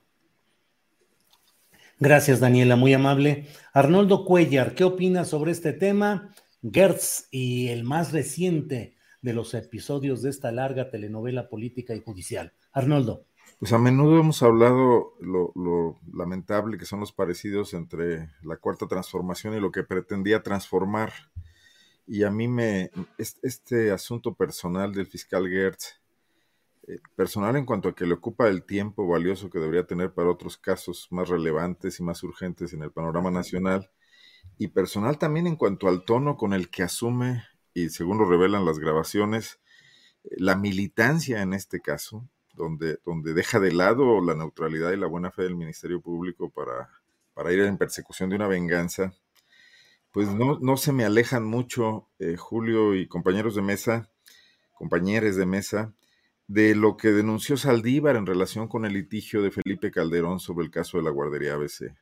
Gracias, 1.98 2.40
Daniela, 2.40 2.76
muy 2.76 2.94
amable. 2.94 3.46
Arnoldo 3.74 4.24
Cuellar, 4.24 4.74
¿qué 4.74 4.84
opinas 4.84 5.28
sobre 5.28 5.52
este 5.52 5.74
tema? 5.74 6.34
Gertz 6.62 7.28
y 7.30 7.68
el 7.68 7.84
más 7.84 8.12
reciente 8.12 8.96
de 9.22 9.32
los 9.34 9.54
episodios 9.54 10.22
de 10.22 10.30
esta 10.30 10.50
larga 10.50 10.90
telenovela 10.90 11.48
política 11.48 11.94
y 11.94 12.00
judicial. 12.00 12.52
Arnoldo. 12.72 13.26
Pues 13.58 13.74
a 13.74 13.78
menudo 13.78 14.18
hemos 14.18 14.42
hablado 14.42 15.12
lo, 15.20 15.98
lamentable 16.14 16.78
que 16.78 16.86
son 16.86 17.00
los 17.00 17.12
parecidos 17.12 17.74
entre 17.74 18.30
la 18.42 18.56
cuarta 18.56 18.86
transformación 18.86 19.54
y 19.54 19.60
lo 19.60 19.70
que 19.70 19.82
pretendía 19.82 20.42
transformar. 20.42 21.12
Y 22.12 22.24
a 22.24 22.30
mí 22.32 22.48
me, 22.48 22.90
este, 23.18 23.92
asunto 23.92 24.34
personal 24.34 24.92
del 24.92 25.06
fiscal 25.06 25.48
Gertz, 25.48 26.00
eh, 26.88 26.98
personal 27.14 27.54
en 27.54 27.64
cuanto 27.64 27.88
a 27.88 27.94
que 27.94 28.04
le 28.04 28.14
ocupa 28.14 28.48
el 28.48 28.64
tiempo 28.64 29.06
valioso 29.06 29.48
que 29.48 29.60
debería 29.60 29.86
tener 29.86 30.12
para 30.12 30.28
otros 30.28 30.56
casos 30.56 31.06
más 31.12 31.28
relevantes 31.28 32.00
y 32.00 32.02
más 32.02 32.20
urgentes 32.24 32.72
en 32.72 32.82
el 32.82 32.90
panorama 32.90 33.30
nacional, 33.30 33.92
y 34.58 34.66
personal 34.66 35.18
también 35.18 35.46
en 35.46 35.54
cuanto 35.54 35.86
al 35.86 36.04
tono 36.04 36.36
con 36.36 36.52
el 36.52 36.68
que 36.68 36.82
asume, 36.82 37.44
y 37.74 37.90
según 37.90 38.18
lo 38.18 38.24
revelan 38.24 38.64
las 38.64 38.80
grabaciones, 38.80 39.60
eh, 40.24 40.30
la 40.38 40.56
militancia 40.56 41.42
en 41.42 41.54
este 41.54 41.78
caso, 41.78 42.28
donde, 42.54 42.98
donde 43.06 43.34
deja 43.34 43.60
de 43.60 43.70
lado 43.70 44.20
la 44.20 44.34
neutralidad 44.34 44.90
y 44.90 44.96
la 44.96 45.06
buena 45.06 45.30
fe 45.30 45.44
del 45.44 45.54
Ministerio 45.54 46.00
Público 46.00 46.50
para, 46.50 46.90
para 47.34 47.52
ir 47.52 47.60
en 47.60 47.78
persecución 47.78 48.30
de 48.30 48.34
una 48.34 48.48
venganza, 48.48 49.14
pues 50.12 50.28
no, 50.28 50.58
no 50.60 50.76
se 50.76 50.92
me 50.92 51.04
alejan 51.04 51.44
mucho, 51.44 52.08
eh, 52.18 52.36
Julio 52.36 52.94
y 52.94 53.06
compañeros 53.06 53.54
de 53.54 53.62
mesa, 53.62 54.10
compañeros 54.74 55.36
de 55.36 55.46
mesa, 55.46 55.94
de 56.48 56.74
lo 56.74 56.96
que 56.96 57.08
denunció 57.08 57.56
Saldívar 57.56 58.16
en 58.16 58.26
relación 58.26 58.66
con 58.66 58.84
el 58.84 58.94
litigio 58.94 59.40
de 59.40 59.52
Felipe 59.52 59.92
Calderón 59.92 60.40
sobre 60.40 60.64
el 60.64 60.70
caso 60.72 60.98
de 60.98 61.04
la 61.04 61.10
guardería 61.10 61.54
ABC. 61.54 61.94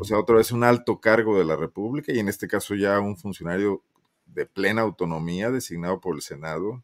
O 0.00 0.04
sea, 0.04 0.18
otra 0.18 0.36
vez 0.36 0.50
un 0.50 0.64
alto 0.64 1.00
cargo 1.00 1.38
de 1.38 1.44
la 1.44 1.54
República 1.54 2.12
y 2.12 2.18
en 2.18 2.28
este 2.28 2.48
caso 2.48 2.74
ya 2.74 2.98
un 2.98 3.16
funcionario 3.16 3.84
de 4.26 4.44
plena 4.44 4.82
autonomía 4.82 5.50
designado 5.50 6.00
por 6.00 6.16
el 6.16 6.22
Senado, 6.22 6.82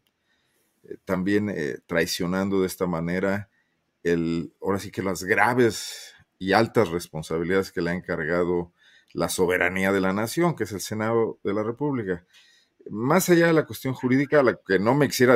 eh, 0.83 0.95
también 1.03 1.49
eh, 1.49 1.79
traicionando 1.87 2.61
de 2.61 2.67
esta 2.67 2.87
manera 2.87 3.49
el, 4.03 4.53
ahora 4.61 4.79
sí 4.79 4.91
que 4.91 5.03
las 5.03 5.25
graves 5.25 6.13
y 6.37 6.53
altas 6.53 6.89
responsabilidades 6.89 7.71
que 7.71 7.81
le 7.81 7.91
ha 7.91 7.95
encargado 7.95 8.71
la 9.13 9.29
soberanía 9.29 9.91
de 9.91 10.01
la 10.01 10.13
nación, 10.13 10.55
que 10.55 10.65
es 10.65 10.71
el 10.71 10.81
Senado 10.81 11.39
de 11.43 11.53
la 11.53 11.63
República. 11.63 12.25
Más 12.89 13.29
allá 13.29 13.47
de 13.47 13.53
la 13.53 13.65
cuestión 13.65 13.93
jurídica, 13.93 14.39
a 14.39 14.43
la 14.43 14.55
que 14.55 14.79
no 14.79 14.95
me 14.95 15.07
quisiera 15.07 15.35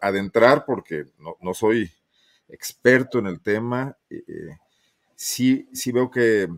adentrar 0.00 0.64
porque 0.64 1.06
no, 1.18 1.54
soy 1.54 1.90
experto 2.48 3.18
en 3.18 3.26
el 3.26 3.40
tema, 3.40 3.96
eh, 4.10 4.24
sí, 5.14 5.68
sí 5.72 5.92
veo 5.92 6.10
que 6.10 6.48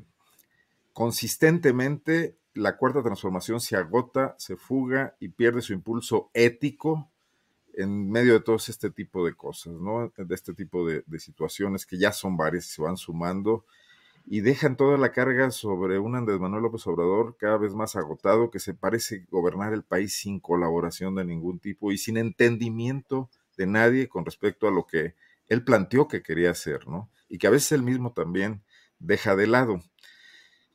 consistentemente 0.93 2.37
la 2.55 2.77
cuarta 2.77 3.03
transformación 3.03 3.61
se 3.61 3.77
agota, 3.77 4.35
se 4.39 4.57
fuga 4.57 5.17
y 5.21 5.29
pierde 5.29 5.62
su 5.62 5.73
impulso 5.73 6.31
ético 6.35 7.11
en 7.75 8.11
medio 8.11 8.35
de 8.35 8.41
todo 8.41 8.57
este 8.57 8.91
tipo 8.91 9.25
de 9.25 9.35
cosas, 9.35 9.73
¿no? 9.75 10.12
De 10.17 10.35
este 10.35 10.55
tipo 10.55 10.87
de, 10.87 11.03
situaciones 11.19 11.87
que 11.87 11.99
ya 11.99 12.12
son 12.12 12.37
varias 12.37 12.67
y 12.67 12.69
se 12.71 12.83
van 12.83 12.97
sumando 12.97 13.65
y 14.27 14.41
dejan 14.41 14.77
toda 14.77 14.97
la 14.99 15.12
carga 15.12 15.50
sobre 15.50 15.99
un 15.99 16.15
Andrés 16.15 16.39
Manuel 16.39 16.62
López 16.62 16.87
Obrador 16.87 17.37
cada 17.39 17.57
vez 17.59 17.75
más 17.75 17.97
agotado, 17.97 18.50
que 18.50 18.61
se 18.61 18.75
parece 18.75 19.27
gobernar 19.31 19.73
el 19.73 19.83
país 19.83 20.15
sin 20.15 20.41
colaboración 20.41 21.15
de 21.17 21.25
ningún 21.25 21.59
tipo 21.59 21.93
y 21.93 21.99
sin 21.99 22.17
entendimiento 22.17 23.29
de 23.57 23.67
nadie 23.67 24.09
con 24.09 24.25
respecto 24.25 24.69
a 24.69 24.71
lo 24.71 24.87
que 24.87 25.15
él 25.49 25.65
planteó 25.65 26.09
que 26.09 26.23
quería 26.23 26.50
hacer, 26.50 26.87
¿no? 26.87 27.11
Y 27.29 27.39
que 27.39 27.47
a 27.47 27.50
veces 27.50 27.73
él 27.73 27.83
mismo 27.83 28.12
también 28.12 28.62
deja 28.99 29.35
de 29.37 29.47
lado. 29.47 29.83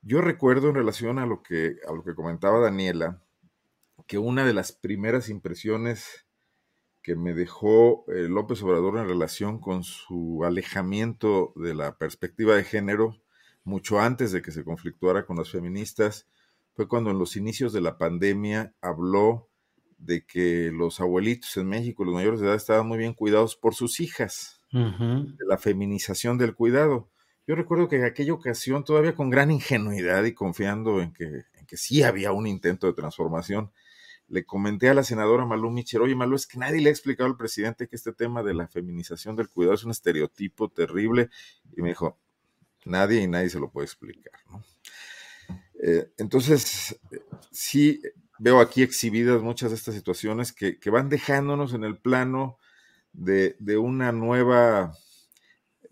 Yo 0.02 0.22
recuerdo 0.22 0.70
en 0.70 0.76
relación 0.76 1.18
a 1.18 1.26
lo 1.26 1.42
que, 1.42 1.78
a 1.88 1.94
lo 1.94 2.04
que 2.04 2.14
comentaba 2.14 2.60
Daniela, 2.60 3.22
que 4.06 4.18
una 4.18 4.46
de 4.46 4.54
las 4.54 4.72
primeras 4.72 5.30
impresiones 5.30 6.26
que 7.02 7.16
me 7.16 7.34
dejó 7.34 8.06
eh, 8.12 8.28
López 8.28 8.62
Obrador 8.64 8.98
en 8.98 9.08
relación 9.08 9.60
con 9.60 9.84
su 9.84 10.44
alejamiento 10.44 11.54
de 11.56 11.74
la 11.74 11.98
perspectiva 11.98 12.56
de 12.56 12.64
género, 12.64 13.16
mucho 13.66 14.00
antes 14.00 14.32
de 14.32 14.42
que 14.42 14.52
se 14.52 14.64
conflictuara 14.64 15.26
con 15.26 15.36
las 15.36 15.50
feministas, 15.50 16.28
fue 16.74 16.88
cuando 16.88 17.10
en 17.12 17.20
los 17.20 17.36
inicios 17.36 17.74
de 17.74 17.82
la 17.82 17.98
pandemia 17.98 18.74
habló 18.80 19.50
de 19.98 20.26
que 20.26 20.72
los 20.72 21.00
abuelitos 21.00 21.58
en 21.58 21.68
México, 21.68 22.06
los 22.06 22.14
mayores 22.14 22.40
de 22.40 22.48
edad, 22.48 22.56
estaban 22.56 22.88
muy 22.88 22.98
bien 22.98 23.14
cuidados 23.14 23.56
por 23.56 23.76
sus 23.76 24.00
hijas, 24.00 24.62
de 24.72 25.46
la 25.48 25.58
feminización 25.58 26.38
del 26.38 26.54
cuidado. 26.54 27.10
Yo 27.48 27.56
recuerdo 27.56 27.88
que 27.88 27.96
en 27.96 28.04
aquella 28.04 28.34
ocasión, 28.34 28.84
todavía 28.84 29.16
con 29.16 29.30
gran 29.30 29.52
ingenuidad 29.52 30.26
y 30.26 30.34
confiando 30.34 31.02
en 31.02 31.14
que, 31.14 31.24
en 31.24 31.66
que 31.66 31.78
sí 31.78 32.04
había 32.04 32.34
un 32.34 32.46
intento 32.46 32.88
de 32.88 32.94
transformación, 32.94 33.72
le 34.28 34.44
comenté 34.44 34.90
a 34.90 34.94
la 34.94 35.04
senadora 35.04 35.46
Malú 35.46 35.70
Micher, 35.72 36.02
oye 36.02 36.16
Malú, 36.16 36.36
es 36.36 36.48
que 36.48 36.58
nadie 36.58 36.82
le 36.82 36.90
ha 36.90 36.92
explicado 36.92 37.30
al 37.30 37.38
presidente 37.38 37.88
que 37.88 37.96
este 37.96 38.12
tema 38.12 38.44
de 38.44 38.54
la 38.54 38.68
feminización 38.68 39.36
del 39.36 39.50
cuidado 39.50 39.76
es 39.76 39.86
un 39.86 39.92
estereotipo 39.92 40.70
terrible. 40.70 41.30
Y 41.78 41.82
me 41.82 41.90
dijo, 41.90 42.20
nadie 42.86 43.22
y 43.22 43.28
nadie 43.28 43.50
se 43.50 43.60
lo 43.60 43.70
puede 43.70 43.86
explicar. 43.86 44.40
Eh, 45.82 46.10
entonces, 46.18 47.00
sí 47.52 48.02
veo 48.40 48.60
aquí 48.60 48.82
exhibidas 48.82 49.42
muchas 49.42 49.72
de 49.72 49.76
estas 49.76 49.96
situaciones 49.96 50.52
que, 50.52 50.78
van 50.90 51.10
dejándonos 51.10 51.74
en 51.74 51.84
el 51.84 51.98
plano 51.98 52.58
de, 53.14 53.56
una 53.78 54.12
nueva 54.12 54.94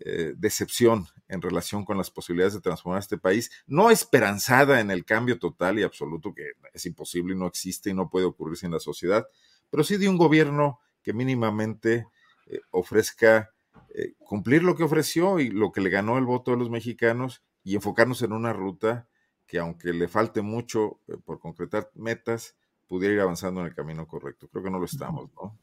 eh, 0.00 0.34
decepción 0.36 1.06
en 1.28 1.40
relación 1.40 1.84
con 1.84 1.96
las 1.96 2.10
posibilidades 2.10 2.54
de 2.54 2.60
transformar 2.60 3.00
este 3.00 3.18
país, 3.18 3.50
no 3.66 3.90
esperanzada 3.90 4.80
en 4.80 4.90
el 4.90 5.04
cambio 5.04 5.38
total 5.38 5.78
y 5.78 5.82
absoluto 5.82 6.34
que 6.34 6.52
es 6.72 6.84
imposible 6.86 7.34
y 7.34 7.38
no 7.38 7.46
existe 7.46 7.90
y 7.90 7.94
no 7.94 8.10
puede 8.10 8.26
ocurrirse 8.26 8.66
en 8.66 8.72
la 8.72 8.80
sociedad, 8.80 9.26
pero 9.70 9.82
sí 9.82 9.96
de 9.96 10.08
un 10.08 10.18
gobierno 10.18 10.80
que 11.02 11.12
mínimamente 11.12 12.06
eh, 12.46 12.60
ofrezca 12.70 13.53
eh, 13.94 14.14
cumplir 14.18 14.62
lo 14.62 14.76
que 14.76 14.82
ofreció 14.84 15.40
y 15.40 15.50
lo 15.50 15.72
que 15.72 15.80
le 15.80 15.90
ganó 15.90 16.18
el 16.18 16.24
voto 16.24 16.50
de 16.50 16.58
los 16.58 16.70
mexicanos 16.70 17.42
y 17.62 17.74
enfocarnos 17.76 18.22
en 18.22 18.32
una 18.32 18.52
ruta 18.52 19.08
que 19.46 19.58
aunque 19.58 19.92
le 19.92 20.08
falte 20.08 20.42
mucho 20.42 21.00
eh, 21.08 21.16
por 21.24 21.38
concretar 21.38 21.90
metas, 21.94 22.56
pudiera 22.86 23.14
ir 23.14 23.20
avanzando 23.20 23.60
en 23.60 23.68
el 23.68 23.74
camino 23.74 24.06
correcto. 24.06 24.48
Creo 24.48 24.64
que 24.64 24.70
no 24.70 24.78
lo 24.78 24.84
estamos, 24.84 25.30
¿no? 25.34 25.58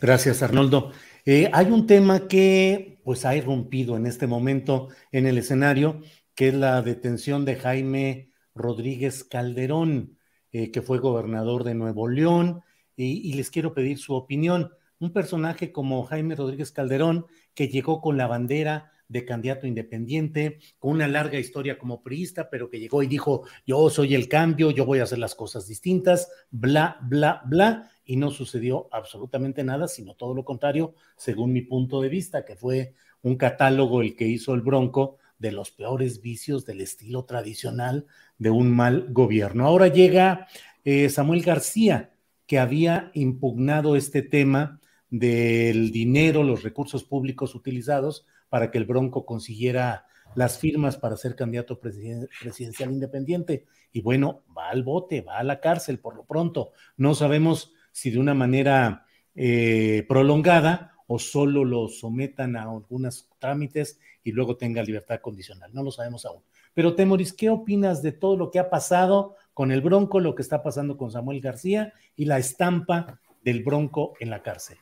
Gracias, 0.00 0.42
Arnoldo. 0.42 0.92
Eh, 1.24 1.50
hay 1.52 1.66
un 1.66 1.86
tema 1.86 2.26
que 2.26 3.00
pues 3.04 3.24
ha 3.24 3.36
irrumpido 3.36 3.96
en 3.96 4.06
este 4.06 4.26
momento 4.26 4.88
en 5.12 5.26
el 5.26 5.38
escenario, 5.38 6.00
que 6.34 6.48
es 6.48 6.54
la 6.54 6.80
detención 6.82 7.44
de 7.44 7.56
Jaime 7.56 8.30
Rodríguez 8.54 9.24
Calderón, 9.24 10.18
eh, 10.52 10.70
que 10.70 10.82
fue 10.82 10.98
gobernador 10.98 11.64
de 11.64 11.74
Nuevo 11.74 12.08
León, 12.08 12.62
y, 12.96 13.32
les 13.34 13.50
quiero 13.50 13.74
pedir 13.74 13.98
su 13.98 14.14
opinión. 14.14 14.70
Un 15.04 15.12
personaje 15.12 15.70
como 15.70 16.02
Jaime 16.04 16.34
Rodríguez 16.34 16.72
Calderón, 16.72 17.26
que 17.52 17.68
llegó 17.68 18.00
con 18.00 18.16
la 18.16 18.26
bandera 18.26 18.90
de 19.06 19.26
candidato 19.26 19.66
independiente, 19.66 20.60
con 20.78 20.92
una 20.92 21.06
larga 21.06 21.38
historia 21.38 21.76
como 21.76 22.02
priista, 22.02 22.48
pero 22.48 22.70
que 22.70 22.80
llegó 22.80 23.02
y 23.02 23.06
dijo, 23.06 23.42
yo 23.66 23.90
soy 23.90 24.14
el 24.14 24.30
cambio, 24.30 24.70
yo 24.70 24.86
voy 24.86 25.00
a 25.00 25.02
hacer 25.02 25.18
las 25.18 25.34
cosas 25.34 25.68
distintas, 25.68 26.30
bla, 26.50 26.96
bla, 27.02 27.42
bla, 27.44 27.90
y 28.06 28.16
no 28.16 28.30
sucedió 28.30 28.88
absolutamente 28.92 29.62
nada, 29.62 29.88
sino 29.88 30.14
todo 30.14 30.32
lo 30.32 30.42
contrario, 30.42 30.94
según 31.18 31.52
mi 31.52 31.60
punto 31.60 32.00
de 32.00 32.08
vista, 32.08 32.46
que 32.46 32.56
fue 32.56 32.94
un 33.20 33.36
catálogo 33.36 34.00
el 34.00 34.16
que 34.16 34.26
hizo 34.26 34.54
el 34.54 34.62
Bronco 34.62 35.18
de 35.38 35.52
los 35.52 35.70
peores 35.70 36.22
vicios 36.22 36.64
del 36.64 36.80
estilo 36.80 37.26
tradicional 37.26 38.06
de 38.38 38.48
un 38.48 38.74
mal 38.74 39.08
gobierno. 39.10 39.66
Ahora 39.66 39.88
llega 39.88 40.48
eh, 40.82 41.10
Samuel 41.10 41.42
García, 41.42 42.14
que 42.46 42.58
había 42.58 43.10
impugnado 43.12 43.96
este 43.96 44.22
tema 44.22 44.80
del 45.18 45.92
dinero, 45.92 46.42
los 46.42 46.64
recursos 46.64 47.04
públicos 47.04 47.54
utilizados 47.54 48.26
para 48.48 48.72
que 48.72 48.78
el 48.78 48.84
Bronco 48.84 49.24
consiguiera 49.24 50.06
las 50.34 50.58
firmas 50.58 50.96
para 50.96 51.16
ser 51.16 51.36
candidato 51.36 51.78
presidencial 51.78 52.90
independiente. 52.90 53.64
Y 53.92 54.00
bueno, 54.00 54.42
va 54.56 54.70
al 54.70 54.82
bote, 54.82 55.20
va 55.20 55.38
a 55.38 55.44
la 55.44 55.60
cárcel 55.60 56.00
por 56.00 56.16
lo 56.16 56.24
pronto. 56.24 56.72
No 56.96 57.14
sabemos 57.14 57.72
si 57.92 58.10
de 58.10 58.18
una 58.18 58.34
manera 58.34 59.06
eh, 59.36 60.04
prolongada 60.08 60.94
o 61.06 61.20
solo 61.20 61.64
lo 61.64 61.86
sometan 61.86 62.56
a 62.56 62.62
algunos 62.62 63.28
trámites 63.38 64.00
y 64.24 64.32
luego 64.32 64.56
tenga 64.56 64.82
libertad 64.82 65.20
condicional. 65.20 65.70
No 65.72 65.84
lo 65.84 65.92
sabemos 65.92 66.26
aún. 66.26 66.42
Pero 66.72 66.96
Temoris, 66.96 67.32
¿qué 67.32 67.50
opinas 67.50 68.02
de 68.02 68.10
todo 68.10 68.36
lo 68.36 68.50
que 68.50 68.58
ha 68.58 68.68
pasado 68.68 69.36
con 69.52 69.70
el 69.70 69.80
Bronco, 69.80 70.18
lo 70.18 70.34
que 70.34 70.42
está 70.42 70.64
pasando 70.64 70.96
con 70.96 71.12
Samuel 71.12 71.40
García 71.40 71.92
y 72.16 72.24
la 72.24 72.38
estampa 72.38 73.20
del 73.44 73.62
Bronco 73.62 74.14
en 74.18 74.30
la 74.30 74.42
cárcel? 74.42 74.78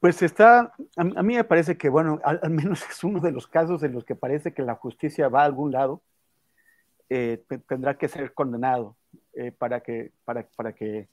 Pues 0.00 0.22
está, 0.22 0.72
a, 0.96 1.04
mí 1.04 1.34
me 1.34 1.44
parece 1.44 1.76
que, 1.76 1.88
bueno, 1.88 2.20
al, 2.22 2.50
menos 2.50 2.82
es 2.90 3.02
uno 3.02 3.20
de 3.20 3.32
los 3.32 3.46
casos 3.46 3.82
en 3.82 3.92
los 3.92 4.04
que 4.04 4.14
parece 4.14 4.52
que 4.52 4.62
la 4.62 4.74
justicia 4.74 5.28
va 5.28 5.42
a 5.42 5.46
algún 5.46 5.72
lado, 5.72 6.02
eh, 7.08 7.42
tendrá 7.66 7.96
que 7.96 8.08
ser 8.08 8.34
condenado 8.34 8.96
eh, 9.32 9.50
para, 9.50 9.80
que, 9.80 10.12
para, 10.24 10.46
para 10.56 10.72
que 10.74 11.08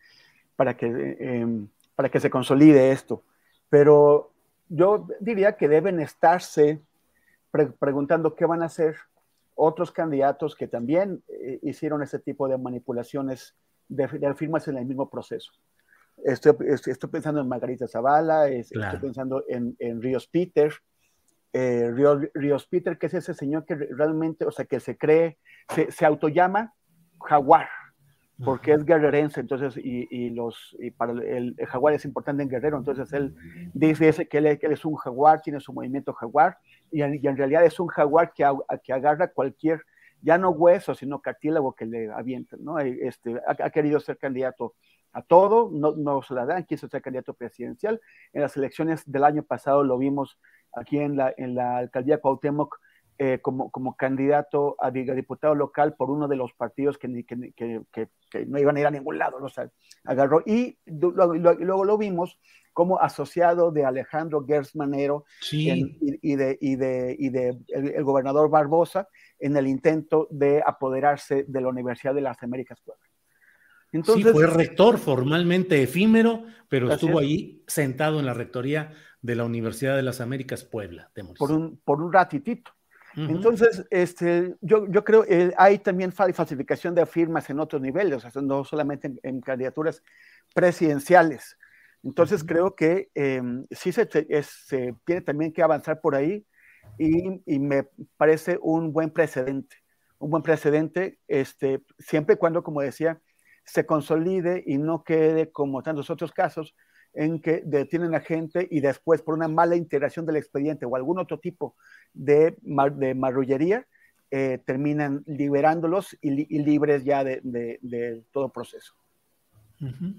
para 0.55 0.75
que, 0.75 1.17
em, 1.19 1.67
para 1.95 2.09
que 2.09 2.19
se 2.19 2.29
consolide 2.29 2.91
esto. 2.91 3.23
Pero 3.69 4.31
yo 4.69 5.07
diría 5.19 5.57
que 5.57 5.67
deben 5.67 5.99
estarse 5.99 6.81
preguntando 7.79 8.35
qué 8.35 8.45
van 8.45 8.63
a 8.63 8.65
hacer 8.65 8.95
otros 9.55 9.91
candidatos 9.91 10.55
que 10.55 10.67
también 10.67 11.23
eh, 11.29 11.59
hicieron 11.61 12.03
ese 12.03 12.19
tipo 12.19 12.47
de 12.47 12.57
manipulaciones 12.57 13.55
de, 13.87 14.07
firmas 14.35 14.67
en 14.67 14.77
el 14.77 14.85
mismo 14.85 15.09
proceso. 15.09 15.51
Estoy, 16.23 16.55
estoy, 16.67 17.09
pensando 17.09 17.41
en 17.41 17.47
Margarita 17.47 17.87
Zavala, 17.87 18.47
estoy 18.47 18.81
pensando 18.99 19.43
en, 19.47 19.75
en 19.79 20.01
Ríos 20.01 20.27
Peter, 20.27 20.73
eh, 21.53 21.91
Ríos, 22.33 22.67
Peter, 22.67 22.97
que 22.97 23.05
es 23.05 23.13
ese 23.13 23.33
señor 23.33 23.65
que 23.65 23.75
realmente, 23.75 24.45
o 24.45 24.51
sea, 24.51 24.65
que 24.65 24.79
se 24.79 24.97
cree, 24.97 25.37
se, 25.69 25.91
se 25.91 26.05
autollama 26.05 26.73
jaguar, 27.21 27.69
porque 28.43 28.73
es 28.73 28.83
guerrerense, 28.83 29.39
entonces, 29.39 29.77
y, 29.77 30.07
y 30.09 30.31
los, 30.31 30.75
y 30.79 30.91
para 30.91 31.13
el, 31.13 31.55
jaguar 31.67 31.93
es 31.93 32.03
importante 32.03 32.43
en 32.43 32.49
guerrero, 32.49 32.77
entonces 32.77 33.13
él 33.13 33.35
dice 33.73 34.27
que 34.27 34.39
él, 34.39 34.59
que 34.59 34.65
él, 34.65 34.73
es 34.73 34.83
un 34.83 34.95
jaguar, 34.95 35.41
tiene 35.41 35.61
su 35.61 35.71
movimiento 35.71 36.11
jaguar, 36.11 36.57
y, 36.91 37.01
y 37.01 37.27
en 37.27 37.37
realidad 37.37 37.63
es 37.63 37.79
un 37.79 37.87
jaguar 37.87 38.33
que, 38.33 38.45
que 38.83 38.91
agarra 38.91 39.31
cualquier, 39.31 39.81
ya 40.21 40.37
no 40.37 40.49
hueso, 40.49 40.93
sino 40.95 41.21
cartílago 41.21 41.73
que 41.73 41.85
le 41.85 42.11
avienta, 42.11 42.57
¿no? 42.59 42.79
Este, 42.79 43.39
ha, 43.47 43.69
querido 43.69 43.99
ser 43.99 44.17
candidato 44.17 44.73
a 45.15 45.21
todo, 45.21 45.69
no, 45.71 45.95
no 45.95 46.21
se 46.21 46.33
la 46.33 46.45
dan, 46.45 46.65
quiso 46.65 46.89
ser 46.89 47.01
candidato 47.01 47.33
presidencial. 47.33 48.01
En 48.33 48.41
las 48.41 48.57
elecciones 48.57 49.09
del 49.09 49.23
año 49.23 49.43
pasado 49.43 49.81
lo 49.83 49.97
vimos 49.97 50.37
aquí 50.73 50.99
en 50.99 51.15
la, 51.15 51.33
en 51.37 51.55
la 51.55 51.77
alcaldía 51.77 52.19
Cuauhtémoc 52.19 52.77
eh, 53.17 53.39
como, 53.41 53.71
como 53.71 53.95
candidato 53.95 54.75
a, 54.77 54.91
diputado 54.91 55.55
local 55.55 55.95
por 55.95 56.11
uno 56.11 56.27
de 56.27 56.35
los 56.35 56.51
partidos 56.51 56.97
que, 56.97 57.25
que, 57.25 57.53
que, 57.55 58.09
que 58.29 58.45
no 58.45 58.59
iban 58.59 58.75
a 58.75 58.81
ir 58.81 58.87
a 58.87 58.91
ningún 58.91 59.17
lado, 59.17 59.39
¿no? 59.39 59.47
agarró 60.03 60.43
y 60.45 60.77
luego 60.85 61.85
lo 61.85 61.97
vimos 61.97 62.37
como 62.73 62.99
asociado 62.99 63.71
de 63.71 63.85
Alejandro 63.85 64.45
Gersmanero 64.45 65.23
y, 65.49 65.97
y, 66.21 66.35
de, 66.35 66.57
y 66.59 66.75
de, 66.75 67.15
y 67.17 67.29
de 67.29 67.57
el, 67.69 68.03
gobernador 68.03 68.49
Barbosa 68.49 69.07
en 69.39 69.55
el 69.55 69.65
intento 69.65 70.27
de 70.29 70.61
apoderarse 70.65 71.45
de 71.47 71.61
la 71.61 71.69
Universidad 71.69 72.13
de 72.13 72.19
las 72.19 72.43
Américas 72.43 72.81
Puebla. 72.81 73.05
Entonces, 73.95 74.25
sí, 74.25 74.31
fue 74.33 74.47
rector 74.47 74.97
formalmente 74.97 75.81
efímero, 75.81 76.43
pero 76.67 76.91
estuvo 76.91 77.17
ahí 77.17 77.63
sentado 77.65 78.19
en 78.19 78.25
la 78.25 78.33
rectoría 78.33 78.91
de 79.21 79.35
la 79.35 79.45
Universidad 79.45 79.95
de 79.95 80.03
las 80.03 80.19
Américas 80.19 80.65
Puebla. 80.65 81.09
Por 81.37 81.53
un, 81.53 81.77
por 81.77 82.01
un 82.01 82.11
ratitito. 82.11 82.71
Entonces, 83.15 83.85
este, 83.91 84.57
yo, 84.59 84.85
yo 84.89 85.05
creo 85.05 85.23
que 85.23 85.53
hay 85.57 85.79
también 85.79 86.11
falsificación 86.11 86.93
de 86.93 87.05
firmas 87.05 87.49
en 87.49 87.61
otros 87.61 87.81
niveles, 87.81 88.25
o 88.25 88.29
sea, 88.29 88.41
no 88.41 88.65
solamente 88.65 89.13
en, 89.23 89.39
candidaturas 89.39 90.03
presidenciales. 90.53 91.57
Entonces, 92.03 92.43
creo 92.43 92.75
que 92.75 93.09
em, 93.15 93.65
sí 93.71 93.93
se, 93.93 94.05
se, 94.43 94.95
tiene 95.05 95.21
también 95.21 95.53
que 95.53 95.63
avanzar 95.63 96.01
por 96.01 96.13
ahí 96.13 96.45
y, 96.99 97.41
y, 97.45 97.59
me 97.59 97.87
parece 98.17 98.59
un 98.61 98.91
buen 98.91 99.09
precedente, 99.09 99.77
un 100.19 100.31
buen 100.31 100.43
precedente, 100.43 101.17
este, 101.29 101.81
siempre 101.97 102.35
y 102.35 102.37
cuando, 102.37 102.61
como 102.61 102.81
decía, 102.81 103.21
se 103.65 103.85
consolide 103.85 104.63
y 104.65 104.77
no 104.77 105.03
quede 105.03 105.51
como 105.51 105.83
tantos 105.83 106.09
otros 106.09 106.31
casos 106.31 106.75
en 107.13 107.39
que 107.39 107.61
detienen 107.65 108.13
a 108.13 108.19
gente 108.19 108.67
y 108.69 108.81
después 108.81 109.21
por 109.21 109.33
una 109.33 109.47
mala 109.47 109.75
integración 109.75 110.25
del 110.25 110.35
expediente 110.35 110.85
o 110.85 110.95
algún 110.95 111.17
otro 111.17 111.39
tipo 111.39 111.75
de, 112.13 112.57
de 112.61 113.15
marrullería, 113.15 113.87
eh, 114.31 114.59
terminan 114.65 115.23
liberándolos 115.25 116.17
y, 116.21 116.31
libres 116.59 117.03
ya 117.03 117.23
de, 117.23 118.23
todo 118.31 118.49
proceso. 118.49 118.93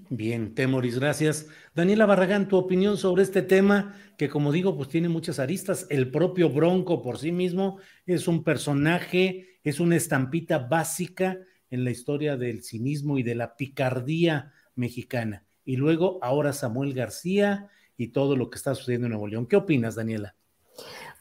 Bien, 0.09 0.53
Temoris, 0.53 0.99
gracias. 0.99 1.47
Daniela 1.73 2.05
Barragán, 2.05 2.47
tu 2.47 2.57
opinión 2.57 2.97
sobre 2.97 3.23
este 3.23 3.41
tema 3.41 3.95
que 4.17 4.29
como 4.29 4.51
digo, 4.51 4.75
pues 4.75 4.89
tiene 4.89 5.09
muchas 5.09 5.39
aristas. 5.39 5.85
El 5.89 6.09
propio 6.09 6.49
Bronco 6.49 7.01
por 7.01 7.17
sí 7.17 7.31
mismo 7.31 7.79
es 8.05 8.27
un 8.27 8.43
personaje, 8.43 9.59
es 9.63 9.79
una 9.79 9.95
estampita 9.95 10.59
básica 10.59 11.37
en 11.69 11.83
la 11.83 11.91
historia 11.91 12.37
del 12.37 12.63
cinismo 12.63 13.17
y 13.17 13.23
de 13.23 13.35
la 13.35 13.55
picardía 13.55 14.53
mexicana 14.75 15.43
y 15.67 15.75
luego 15.75 16.17
ahora 16.21 16.53
Samuel 16.53 16.93
García 16.93 17.69
y 17.97 18.07
todo 18.07 18.37
lo 18.37 18.49
que 18.49 18.55
está 18.55 18.73
sucediendo 18.73 19.07
en 19.07 19.11
Nuevo 19.11 19.27
León. 19.27 19.47
¿Qué 19.47 19.57
opinas, 19.57 19.95
Daniela? 19.95 20.33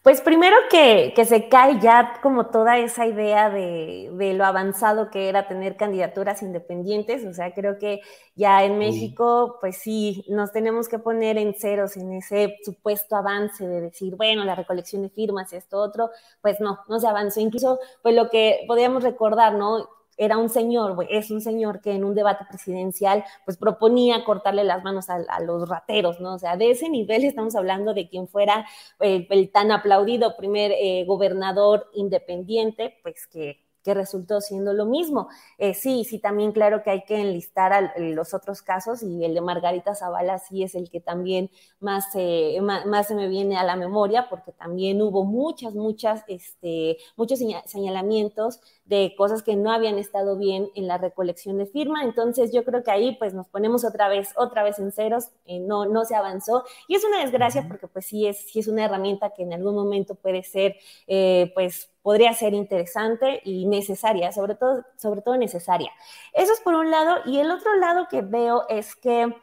Pues 0.05 0.21
primero 0.21 0.55
que, 0.71 1.13
se 1.25 1.49
cae 1.49 1.81
ya 1.81 2.21
como 2.23 2.47
toda 2.47 2.79
esa 2.79 3.07
idea 3.07 3.51
de, 3.51 4.09
lo 4.37 4.45
avanzado 4.45 5.11
que 5.11 5.29
era 5.29 5.49
tener 5.49 5.77
candidaturas 5.77 6.43
independientes, 6.43 7.25
o 7.25 7.35
sea, 7.35 7.53
creo 7.55 7.77
que 7.81 8.03
ya 8.37 8.63
en 8.63 8.79
México, 8.79 9.59
pues 9.61 9.79
sí, 9.79 10.25
nos 10.29 10.53
tenemos 10.53 10.89
que 10.89 11.01
poner 11.01 11.39
en 11.39 11.55
ceros 11.55 11.97
en 11.97 12.13
ese 12.13 12.59
supuesto 12.65 13.17
avance 13.17 13.67
de 13.67 13.81
decir, 13.81 14.15
bueno, 14.15 14.45
la 14.45 14.55
recolección 14.55 15.03
de 15.03 15.11
firmas, 15.11 15.53
esto 15.53 15.79
otro, 15.79 16.11
pues 16.41 16.61
no, 16.61 16.79
no 16.89 17.01
se 17.01 17.09
avanzó. 17.09 17.41
Incluso, 17.41 17.81
pues 18.01 18.15
lo 18.15 18.31
que 18.31 18.61
podríamos 18.69 19.03
recordar, 19.03 19.55
¿no? 19.55 19.89
Era 20.17 20.39
un 20.39 20.49
señor, 20.49 21.07
es 21.11 21.31
un 21.31 21.41
señor 21.41 21.81
que 21.81 21.93
en 21.93 22.05
un 22.05 22.15
debate 22.15 22.45
presidencial 22.49 23.25
pues 23.45 23.57
proponía 23.57 24.25
cortarle 24.25 24.65
las 24.65 24.83
manos 24.83 25.09
a, 25.11 25.19
los 25.41 25.69
rateros, 25.69 26.21
¿no? 26.21 26.35
O 26.35 26.39
sea, 26.39 26.57
de 26.57 26.71
ese 26.71 26.89
nivel 26.89 27.25
estamos 27.25 27.55
hablando 27.55 27.95
de 27.95 28.09
quien 28.09 28.29
fuera 28.29 28.67
eh, 29.01 29.27
el 29.31 29.51
tan 29.51 29.71
aplaudido 29.71 30.37
primer 30.37 30.73
eh, 30.73 31.05
gobernador 31.07 31.91
independiente, 31.95 32.99
pues 33.03 33.27
que 33.27 33.66
que 33.87 33.95
resultó 33.95 34.41
siendo 34.41 34.73
lo 34.73 34.85
mismo. 34.85 35.29
Eh, 35.59 35.73
sí, 35.73 36.03
sí, 36.03 36.19
también 36.19 36.51
claro 36.51 36.83
que 36.83 36.91
hay 36.91 37.05
que 37.05 37.21
enlistar 37.21 37.93
los 37.99 38.35
otros 38.35 38.61
casos 38.61 39.01
y 39.05 39.25
el 39.25 39.33
de 39.33 39.41
Margarita 39.41 39.95
Zavala 39.95 40.41
sí 40.41 40.65
es 40.65 40.75
el 40.75 40.91
que 40.91 41.01
también 41.01 41.51
más, 41.79 42.07
más, 42.61 43.07
se 43.07 43.15
me 43.15 43.29
viene 43.29 43.57
a 43.57 43.63
la 43.63 43.77
memoria 43.77 44.29
porque 44.29 44.51
también 44.51 45.01
hubo 45.01 45.25
muchas, 45.25 45.75
muchas, 45.75 46.25
este, 46.27 46.97
muchos 47.17 47.39
señalamientos 47.67 48.61
de 48.87 49.15
cosas 49.17 49.45
que 49.45 49.55
no 49.55 49.71
habían 49.71 49.99
estado 49.99 50.37
bien 50.37 50.69
en 50.75 50.89
la 50.89 50.99
recolección 50.99 51.57
de 51.59 51.67
firma. 51.67 52.03
Entonces 52.03 52.53
yo 52.53 52.65
creo 52.65 52.83
que 52.83 52.91
ahí 52.91 53.17
pues 53.21 53.35
nos 53.35 53.47
ponemos 53.47 53.85
otra 53.85 54.09
vez, 54.09 54.31
otra 54.37 54.65
vez 54.65 54.81
en 54.81 54.91
ceros, 54.91 55.29
eh, 55.45 55.61
no, 55.61 55.87
no 55.87 56.05
se 56.05 56.17
avanzó 56.17 56.65
y 56.89 56.97
es 56.97 57.05
una 57.05 57.21
desgracia 57.23 57.69
porque 57.69 57.87
pues 57.87 58.07
sí 58.07 58.27
es, 58.27 58.51
sí 58.51 58.59
es 58.59 58.67
una 58.67 58.85
herramienta 58.85 59.31
que 59.31 59.45
en 59.45 59.53
algún 59.53 59.77
momento 59.77 60.17
puede 60.17 60.43
ser 60.43 60.75
eh, 61.07 61.53
pues 61.55 61.89
podría 62.07 62.33
ser 62.35 62.55
interesante 62.55 63.41
y 63.45 63.67
necesaria, 63.67 64.31
sobre 64.31 64.55
todo, 64.55 64.85
sobre 64.97 65.23
todo 65.23 65.37
necesaria. 65.37 65.91
Eso 66.33 66.53
es 66.53 66.61
por 66.61 66.75
un 66.75 66.89
lado. 66.89 67.17
Y 67.25 67.41
el 67.41 67.51
otro 67.51 67.75
lado 67.75 68.07
que 68.09 68.23
veo 68.23 68.63
es 68.69 68.95
que 68.95 69.35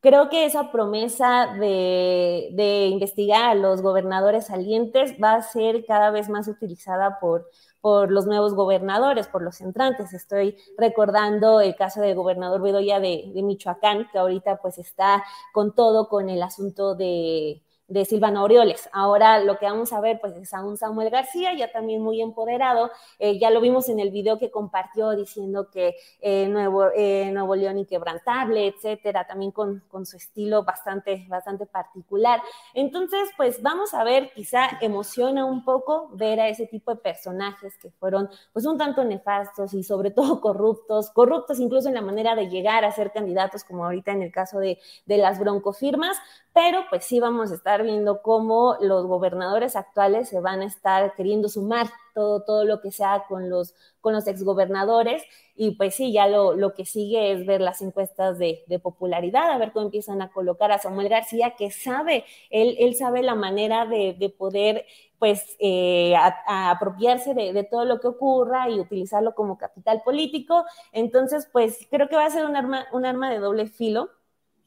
creo 0.00 0.28
que 0.28 0.44
esa 0.44 0.70
promesa 0.70 1.56
de, 1.58 2.88
investigar 2.92 3.44
a 3.44 3.54
los 3.54 3.80
gobernadores 3.80 4.48
salientes 4.48 5.14
va 5.14 5.36
a 5.36 5.42
ser 5.42 5.86
cada 5.86 6.10
vez 6.10 6.28
más 6.28 6.48
utilizada 6.48 7.18
por, 7.18 7.48
por 7.80 8.12
los 8.12 8.26
nuevos 8.26 8.52
gobernadores, 8.52 9.26
por 9.28 9.40
los 9.40 9.62
entrantes. 9.62 10.12
Estoy 10.12 10.58
recordando 10.76 11.62
el 11.62 11.76
caso 11.76 12.02
del 12.02 12.14
gobernador 12.14 12.60
Bedoya 12.60 13.00
de, 13.00 13.30
de 13.34 13.42
Michoacán, 13.42 14.06
que 14.12 14.18
ahorita 14.18 14.58
pues 14.58 14.76
está 14.76 15.24
con 15.50 15.74
todo 15.74 16.10
con 16.10 16.28
el 16.28 16.42
asunto 16.42 16.94
de 16.94 17.62
de 17.88 18.04
Silvano 18.04 18.42
Orioles. 18.42 18.88
Ahora 18.92 19.38
lo 19.38 19.58
que 19.58 19.66
vamos 19.66 19.92
a 19.92 20.00
ver 20.00 20.18
pues 20.20 20.34
es 20.36 20.52
a 20.52 20.64
un 20.64 20.76
Samuel 20.76 21.10
García 21.10 21.54
ya 21.54 21.70
también 21.70 22.02
muy 22.02 22.20
empoderado. 22.20 22.90
Eh, 23.18 23.38
ya 23.38 23.50
lo 23.50 23.60
vimos 23.60 23.88
en 23.88 24.00
el 24.00 24.10
video 24.10 24.38
que 24.38 24.50
compartió 24.50 25.10
diciendo 25.10 25.70
que 25.70 25.94
eh, 26.20 26.48
Nuevo, 26.48 26.86
eh, 26.94 27.30
Nuevo 27.32 27.54
León 27.54 27.78
inquebrantable, 27.78 28.66
etcétera, 28.66 29.26
también 29.26 29.52
con, 29.52 29.84
con, 29.88 30.04
su 30.04 30.16
estilo 30.16 30.64
bastante, 30.64 31.26
bastante 31.28 31.66
particular. 31.66 32.42
Entonces, 32.74 33.28
pues 33.36 33.62
vamos 33.62 33.94
a 33.94 34.04
ver, 34.04 34.32
quizá 34.34 34.78
emociona 34.80 35.44
un 35.44 35.64
poco 35.64 36.10
ver 36.12 36.40
a 36.40 36.48
ese 36.48 36.66
tipo 36.66 36.92
de 36.92 37.00
personajes 37.00 37.76
que 37.78 37.90
fueron 37.90 38.28
pues 38.52 38.66
un 38.66 38.78
tanto 38.78 39.04
nefastos 39.04 39.74
y 39.74 39.82
sobre 39.82 40.10
todo 40.12 40.40
corruptos, 40.40 41.10
corruptos 41.10 41.60
incluso 41.60 41.88
en 41.88 41.94
la 41.94 42.02
manera 42.02 42.34
de 42.34 42.48
llegar 42.48 42.84
a 42.84 42.90
ser 42.90 43.12
candidatos, 43.12 43.62
como 43.62 43.84
ahorita 43.84 44.12
en 44.12 44.22
el 44.22 44.32
caso 44.32 44.58
de, 44.58 44.78
de 45.06 45.18
las 45.18 45.38
broncofirmas, 45.38 46.16
pero 46.52 46.84
pues 46.88 47.04
sí 47.04 47.20
vamos 47.20 47.52
a 47.52 47.54
estar 47.54 47.75
viendo 47.82 48.22
cómo 48.22 48.76
los 48.80 49.06
gobernadores 49.06 49.76
actuales 49.76 50.28
se 50.28 50.40
van 50.40 50.60
a 50.62 50.66
estar 50.66 51.14
queriendo 51.14 51.48
sumar 51.48 51.86
todo, 52.14 52.42
todo 52.44 52.64
lo 52.64 52.80
que 52.80 52.90
sea 52.90 53.24
con 53.28 53.50
los, 53.50 53.74
con 54.00 54.12
los 54.12 54.26
exgobernadores. 54.26 55.22
Y 55.54 55.72
pues 55.72 55.94
sí, 55.94 56.12
ya 56.12 56.28
lo, 56.28 56.54
lo 56.54 56.74
que 56.74 56.84
sigue 56.84 57.32
es 57.32 57.46
ver 57.46 57.60
las 57.60 57.82
encuestas 57.82 58.38
de, 58.38 58.64
popularidad, 58.82 59.50
a 59.50 59.58
ver 59.58 59.72
cómo 59.72 59.86
empiezan 59.86 60.22
a 60.22 60.30
colocar 60.30 60.72
a 60.72 60.78
Samuel 60.78 61.08
García, 61.08 61.54
que 61.56 61.70
sabe, 61.70 62.24
él, 62.50 62.76
él 62.78 62.94
sabe 62.94 63.22
la 63.22 63.34
manera 63.34 63.86
de, 63.86 64.34
poder 64.38 64.84
pues 65.18 65.56
eh, 65.60 66.14
apropiarse 66.46 67.32
de, 67.34 67.52
de, 67.52 67.64
todo 67.64 67.84
lo 67.84 68.00
que 68.00 68.08
ocurra 68.08 68.68
y 68.68 68.80
utilizarlo 68.80 69.34
como 69.34 69.56
capital 69.56 70.02
político. 70.04 70.64
Entonces, 70.92 71.48
pues 71.52 71.86
creo 71.90 72.08
que 72.08 72.16
va 72.16 72.26
a 72.26 72.30
ser 72.30 72.44
un 72.44 72.56
arma, 72.56 72.86
un 72.92 73.06
arma 73.06 73.30
de 73.30 73.38
doble 73.38 73.66
filo 73.66 74.10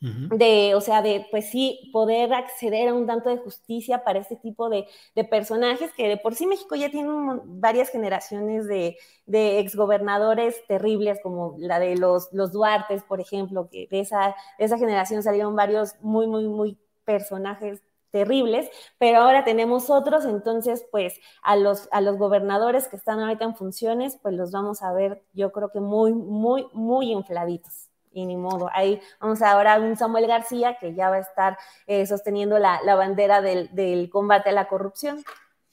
de, 0.02 0.76
o 0.76 0.82
sea, 0.82 1.02
de, 1.02 1.28
pues 1.30 1.50
sí, 1.50 1.90
poder 1.92 2.34
acceder 2.34 2.88
a 2.88 2.94
un 2.94 3.06
tanto 3.06 3.30
de 3.30 3.38
justicia 3.38 4.04
para 4.04 4.20
este 4.20 4.38
tipo 4.38 4.70
de, 4.70 4.88
personajes 5.30 5.92
que 5.94 6.08
de 6.08 6.18
por 6.18 6.36
sí 6.36 6.48
México 6.48 6.76
ya 6.76 6.90
tiene 6.90 7.10
varias 7.46 7.90
generaciones 7.90 8.68
de, 8.68 8.98
de, 9.26 9.60
exgobernadores 9.60 10.66
terribles, 10.68 11.20
como 11.22 11.56
la 11.58 11.80
de 11.80 11.98
los, 11.98 12.30
los 12.32 12.52
Duartes, 12.52 13.04
por 13.04 13.20
ejemplo, 13.20 13.70
que 13.70 13.88
de 13.92 14.00
esa, 14.00 14.36
de 14.58 14.66
esa 14.66 14.78
generación 14.78 15.22
salieron 15.24 15.56
varios 15.56 15.96
muy, 16.02 16.28
muy, 16.28 16.48
muy 16.48 16.78
personajes 17.04 17.82
terribles, 18.12 18.70
pero 18.98 19.20
ahora 19.20 19.44
tenemos 19.44 19.90
otros, 19.90 20.26
entonces 20.26 20.86
pues 20.92 21.20
a 21.44 21.56
los, 21.56 21.88
a 21.92 22.02
los 22.02 22.18
gobernadores 22.18 22.88
que 22.88 22.96
están 22.96 23.20
ahorita 23.20 23.46
en 23.46 23.56
funciones, 23.56 24.18
pues 24.22 24.34
los 24.36 24.52
vamos 24.52 24.82
a 24.82 24.94
ver 24.94 25.24
yo 25.34 25.52
creo 25.52 25.70
que 25.70 25.80
muy, 25.80 26.14
muy, 26.14 26.68
muy 26.74 27.12
infladitos. 27.12 27.89
Y 28.12 28.26
ni 28.26 28.36
modo. 28.36 28.70
Ahí 28.74 29.00
vamos 29.20 29.42
ahora 29.42 29.76
a 29.76 29.80
un 29.80 29.96
Samuel 29.96 30.28
García 30.28 30.78
que 30.80 30.94
ya 30.96 31.10
va 31.10 31.18
a 31.18 31.20
estar 31.20 31.58
eh, 31.88 32.06
sosteniendo 32.06 32.60
la, 32.60 32.80
bandera 32.96 33.42
del, 33.42 33.70
del, 33.74 34.10
combate 34.10 34.50
a 34.50 34.54
la 34.54 34.68
corrupción. 34.68 35.24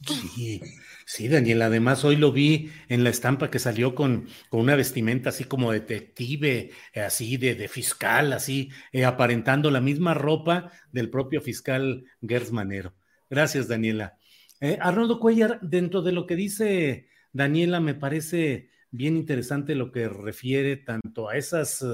Sí, 0.07 0.61
sí, 1.07 1.29
Daniel. 1.29 1.63
Además, 1.63 2.05
hoy 2.05 2.17
lo 2.17 2.31
vi 2.33 2.71
en 2.89 3.03
la 3.03 3.11
estampa 3.11 3.51
que 3.51 3.59
salió 3.59 3.95
con, 3.95 4.29
con 4.51 4.61
una 4.61 4.77
vestimenta 4.77 5.31
así 5.31 5.45
como 5.45 5.73
detective, 5.73 6.71
eh, 6.93 7.01
así 7.01 7.37
de, 7.39 7.55
de, 7.55 7.69
fiscal, 7.69 8.33
así, 8.33 8.71
eh, 8.93 9.05
aparentando 9.05 9.71
la 9.71 9.81
misma 9.81 10.15
ropa 10.15 10.71
del 10.93 11.11
propio 11.11 11.41
fiscal 11.41 12.05
Gers 12.21 12.53
Manero. 12.53 12.95
Gracias, 13.31 13.69
Daniela. 13.69 14.19
Arnoldo 14.81 15.21
Cuellar, 15.21 15.61
dentro 15.61 16.01
de 16.01 16.13
lo 16.13 16.27
que 16.27 16.35
dice 16.35 17.09
Daniela, 17.33 17.79
me 17.79 17.95
parece 17.95 18.71
bien 18.91 19.17
interesante 19.17 19.75
lo 19.75 19.93
que 19.93 20.09
refiere 20.09 20.77
tanto 20.77 21.29
a 21.29 21.37
esas 21.37 21.85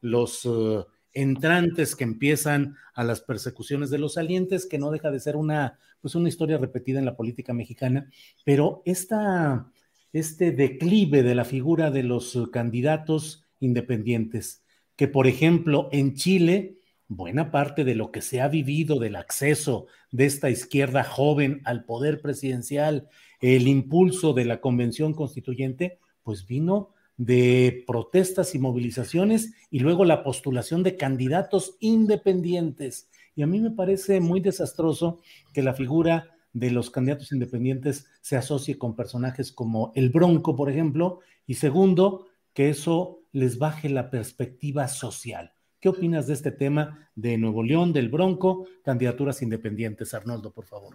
los 0.00 0.44
eh, 0.44 0.84
entrantes 1.12 1.96
que 1.96 2.04
empiezan 2.04 2.76
a 2.94 3.02
las 3.02 3.20
persecuciones 3.20 3.90
de 3.90 3.98
los 3.98 4.14
salientes, 4.14 4.66
que 4.66 4.78
no 4.78 4.90
deja 4.90 5.10
de 5.10 5.20
ser 5.20 5.36
una, 5.36 5.78
pues 6.00 6.14
una 6.14 6.28
historia 6.28 6.58
repetida 6.58 6.98
en 6.98 7.06
la 7.06 7.16
política 7.16 7.54
mexicana, 7.54 8.10
pero 8.44 8.82
esta, 8.84 9.72
este 10.12 10.52
declive 10.52 11.22
de 11.22 11.34
la 11.34 11.44
figura 11.44 11.90
de 11.90 12.02
los 12.02 12.38
candidatos 12.52 13.44
independientes, 13.60 14.62
que 14.94 15.08
por 15.08 15.26
ejemplo 15.26 15.88
en 15.90 16.14
Chile, 16.14 16.76
buena 17.08 17.50
parte 17.50 17.84
de 17.84 17.94
lo 17.94 18.10
que 18.10 18.20
se 18.20 18.40
ha 18.40 18.48
vivido 18.48 18.98
del 18.98 19.16
acceso 19.16 19.86
de 20.10 20.26
esta 20.26 20.50
izquierda 20.50 21.04
joven 21.04 21.62
al 21.64 21.84
poder 21.84 22.20
presidencial, 22.20 23.08
el 23.40 23.68
impulso 23.68 24.32
de 24.32 24.44
la 24.44 24.60
convención 24.60 25.14
constituyente, 25.14 25.98
pues 26.22 26.46
vino 26.46 26.90
de 27.16 27.84
protestas 27.86 28.54
y 28.54 28.58
movilizaciones 28.58 29.54
y 29.70 29.80
luego 29.80 30.04
la 30.04 30.22
postulación 30.22 30.82
de 30.82 30.96
candidatos 30.96 31.76
independientes. 31.80 33.08
Y 33.34 33.42
a 33.42 33.46
mí 33.46 33.60
me 33.60 33.70
parece 33.70 34.20
muy 34.20 34.40
desastroso 34.40 35.20
que 35.52 35.62
la 35.62 35.74
figura 35.74 36.30
de 36.52 36.70
los 36.70 36.90
candidatos 36.90 37.32
independientes 37.32 38.06
se 38.22 38.36
asocie 38.36 38.78
con 38.78 38.96
personajes 38.96 39.52
como 39.52 39.92
el 39.94 40.10
Bronco, 40.10 40.56
por 40.56 40.70
ejemplo, 40.70 41.20
y 41.46 41.54
segundo, 41.54 42.26
que 42.54 42.70
eso 42.70 43.20
les 43.32 43.58
baje 43.58 43.90
la 43.90 44.10
perspectiva 44.10 44.88
social. 44.88 45.52
¿Qué 45.80 45.90
opinas 45.90 46.26
de 46.26 46.32
este 46.32 46.50
tema 46.50 47.10
de 47.14 47.36
Nuevo 47.36 47.62
León, 47.62 47.92
del 47.92 48.08
Bronco, 48.08 48.66
candidaturas 48.82 49.42
independientes? 49.42 50.14
Arnoldo, 50.14 50.50
por 50.50 50.64
favor. 50.64 50.94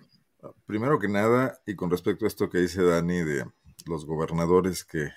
Primero 0.65 0.97
que 0.97 1.07
nada, 1.07 1.61
y 1.67 1.75
con 1.75 1.91
respecto 1.91 2.25
a 2.25 2.27
esto 2.27 2.49
que 2.49 2.57
dice 2.57 2.81
Dani 2.83 3.19
de 3.19 3.45
los 3.85 4.05
gobernadores 4.05 4.83
que 4.83 5.09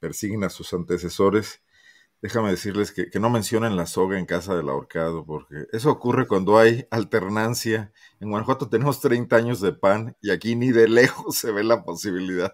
persiguen 0.00 0.44
a 0.44 0.50
sus 0.50 0.72
antecesores, 0.72 1.62
déjame 2.22 2.50
decirles 2.50 2.92
que, 2.92 3.08
no 3.18 3.30
mencionen 3.30 3.76
la 3.76 3.86
soga 3.86 4.18
en 4.18 4.26
casa 4.26 4.54
del 4.54 4.68
ahorcado, 4.68 5.24
porque 5.24 5.66
eso 5.72 5.90
ocurre 5.90 6.26
cuando 6.26 6.58
hay 6.58 6.86
alternancia. 6.90 7.92
En 8.20 8.30
Guanajuato 8.30 8.68
tenemos 8.68 9.00
30 9.00 9.36
años 9.36 9.60
de 9.60 9.72
PAN 9.72 10.16
y 10.20 10.30
aquí 10.30 10.56
ni 10.56 10.70
de 10.70 10.88
lejos 10.88 11.36
se 11.36 11.52
ve 11.52 11.64
la 11.64 11.84
posibilidad 11.84 12.52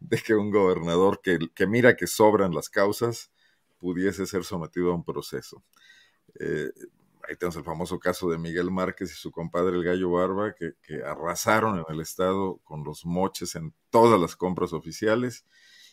de 0.00 0.18
que 0.18 0.34
un 0.34 0.50
gobernador 0.50 1.20
que, 1.22 1.38
que 1.54 1.66
mira 1.66 1.96
que 1.96 2.06
sobran 2.06 2.54
las 2.54 2.68
causas 2.68 3.30
pudiese 3.78 4.26
ser 4.26 4.44
sometido 4.44 4.90
a 4.90 4.94
un 4.94 5.04
proceso. 5.04 5.62
Eh, 6.40 6.70
ahí 7.28 7.36
tenemos 7.36 7.56
el 7.56 7.64
famoso 7.64 7.98
caso 7.98 8.28
de 8.30 8.38
Miguel 8.38 8.70
Márquez 8.70 9.12
y 9.12 9.14
su 9.14 9.30
compadre 9.30 9.76
el 9.76 9.84
Gallo 9.84 10.10
Barba, 10.10 10.54
que, 10.54 10.72
que 10.82 11.02
arrasaron 11.04 11.78
en 11.78 11.84
el 11.88 12.00
Estado 12.00 12.60
con 12.64 12.82
los 12.82 13.04
moches 13.04 13.54
en 13.54 13.74
todas 13.90 14.20
las 14.20 14.36
compras 14.36 14.72
oficiales 14.72 15.44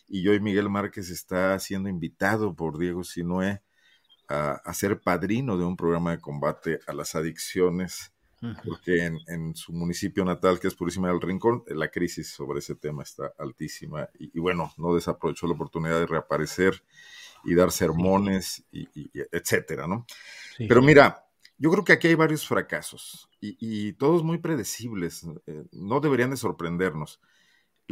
y 0.08 0.26
hoy 0.28 0.40
Miguel 0.40 0.68
Márquez 0.68 1.10
está 1.10 1.58
siendo 1.58 1.88
invitado 1.88 2.54
por 2.54 2.78
Diego 2.78 3.04
Sinué 3.04 3.62
a, 4.28 4.72
ser 4.72 5.00
padrino 5.00 5.58
de 5.58 5.64
un 5.64 5.76
programa 5.76 6.12
de 6.12 6.20
combate 6.20 6.80
a 6.86 6.92
las 6.92 7.14
adicciones, 7.14 8.12
porque 8.64 9.04
en, 9.04 9.54
su 9.54 9.72
municipio 9.72 10.24
natal, 10.24 10.58
que 10.58 10.68
es 10.68 10.74
Purísima 10.74 11.08
del 11.08 11.20
Rincón, 11.20 11.62
la 11.68 11.88
crisis 11.88 12.28
sobre 12.28 12.58
ese 12.58 12.74
tema 12.74 13.02
está 13.02 13.32
altísima 13.38 14.08
y, 14.18 14.40
bueno, 14.40 14.72
no 14.78 14.94
desaprovechó 14.94 15.46
la 15.46 15.52
oportunidad 15.52 16.00
de 16.00 16.06
reaparecer 16.06 16.82
y 17.44 17.54
dar 17.54 17.70
sermones, 17.70 18.64
y, 18.72 18.88
etcétera, 19.30 19.86
¿no? 19.86 20.06
Pero 20.58 20.80
mira, 20.82 21.26
yo 21.58 21.70
creo 21.70 21.84
que 21.84 21.92
aquí 21.92 22.08
hay 22.08 22.14
varios 22.14 22.46
fracasos 22.46 23.28
y, 23.40 23.92
todos 23.94 24.22
muy 24.22 24.38
predecibles, 24.38 25.26
eh, 25.46 25.64
no 25.72 26.00
deberían 26.00 26.30
de 26.30 26.36
sorprendernos. 26.36 27.20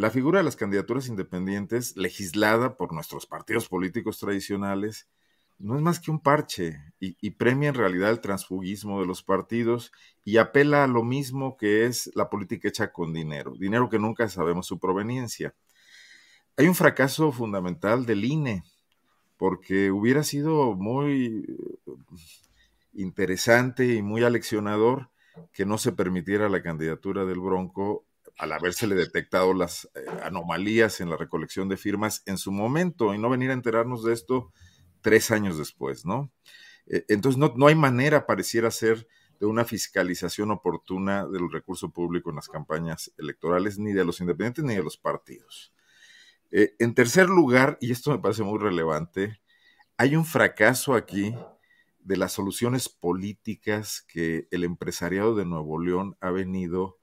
La 0.00 0.10
figura 0.10 0.38
de 0.38 0.44
las 0.44 0.56
candidaturas 0.56 1.08
independientes, 1.08 1.94
legislada 1.94 2.78
por 2.78 2.94
nuestros 2.94 3.26
partidos 3.26 3.68
políticos 3.68 4.18
tradicionales, 4.18 5.10
no 5.58 5.76
es 5.76 5.82
más 5.82 6.00
que 6.00 6.10
un 6.10 6.20
parche 6.20 6.78
y, 7.00 7.30
premia 7.32 7.68
en 7.68 7.74
realidad 7.74 8.08
el 8.08 8.22
transfugismo 8.22 9.02
de 9.02 9.06
los 9.06 9.22
partidos 9.22 9.92
y 10.24 10.38
apela 10.38 10.84
a 10.84 10.86
lo 10.86 11.04
mismo 11.04 11.58
que 11.58 11.84
es 11.84 12.10
la 12.14 12.30
política 12.30 12.66
hecha 12.66 12.92
con 12.92 13.12
dinero, 13.12 13.52
dinero 13.58 13.90
que 13.90 13.98
nunca 13.98 14.26
sabemos 14.30 14.66
su 14.66 14.78
proveniencia. 14.78 15.54
Hay 16.56 16.66
un 16.66 16.74
fracaso 16.74 17.30
fundamental 17.30 18.06
del 18.06 18.24
INE, 18.24 18.64
porque 19.36 19.90
hubiera 19.90 20.22
sido 20.22 20.76
muy 20.76 21.44
eh, 21.46 21.92
interesante 22.94 23.84
y 23.84 24.00
muy 24.00 24.24
aleccionador 24.24 25.10
que 25.52 25.66
no 25.66 25.76
se 25.76 25.92
permitiera 25.92 26.48
la 26.48 26.62
candidatura 26.62 27.26
del 27.26 27.40
Bronco 27.40 28.06
al 28.40 28.53
habérsele 28.53 28.94
detectado 28.94 29.53
las 29.53 29.90
eh, 29.94 30.07
anomalías 30.22 31.03
en 31.03 31.11
la 31.11 31.18
recolección 31.18 31.68
de 31.68 31.76
firmas 31.76 32.22
en 32.24 32.38
su 32.38 32.50
momento 32.50 33.12
y 33.12 33.18
no 33.18 33.29
venir 33.29 33.50
a 33.50 33.53
enterarnos 33.53 34.03
de 34.03 34.14
esto 34.14 34.50
tres 35.03 35.31
años 35.31 35.59
después, 35.59 36.07
¿no? 36.07 36.33
Eh, 36.87 37.05
entonces 37.09 37.38
no, 37.38 37.53
no 37.55 37.66
hay 37.66 37.74
manera, 37.74 38.24
pareciera 38.24 38.70
ser, 38.70 39.07
de 39.40 39.46
una 39.46 39.66
fiscalización 39.66 40.50
oportuna 40.53 41.26
del 41.26 41.53
recurso 41.53 41.90
público 41.90 42.31
en 42.31 42.37
las 42.37 42.48
campañas 42.48 43.12
electorales, 43.18 43.79
ni 43.79 43.92
de 43.92 44.07
los 44.07 44.20
independientes 44.20 44.64
ni 44.64 44.74
de 44.74 44.83
los 44.83 44.96
partidos. 44.96 45.74
Eh, 46.50 46.74
en 46.79 46.94
tercer 46.94 47.29
lugar, 47.29 47.76
y 47.83 47.92
esto 47.92 48.11
me 48.11 48.18
parece 48.20 48.42
muy 48.42 48.59
relevante, 48.59 49.42
hay 49.98 50.16
un 50.16 50.24
fracaso 50.24 50.94
aquí 50.94 51.35
de 51.98 52.16
las 52.16 52.33
soluciones 52.33 52.88
políticas 52.88 54.03
que 54.09 54.48
el 54.50 54.64
empresariado 54.64 55.35
de 55.35 55.44
Nuevo 55.44 55.79
León 55.79 56.16
ha 56.20 56.31
venido 56.31 56.96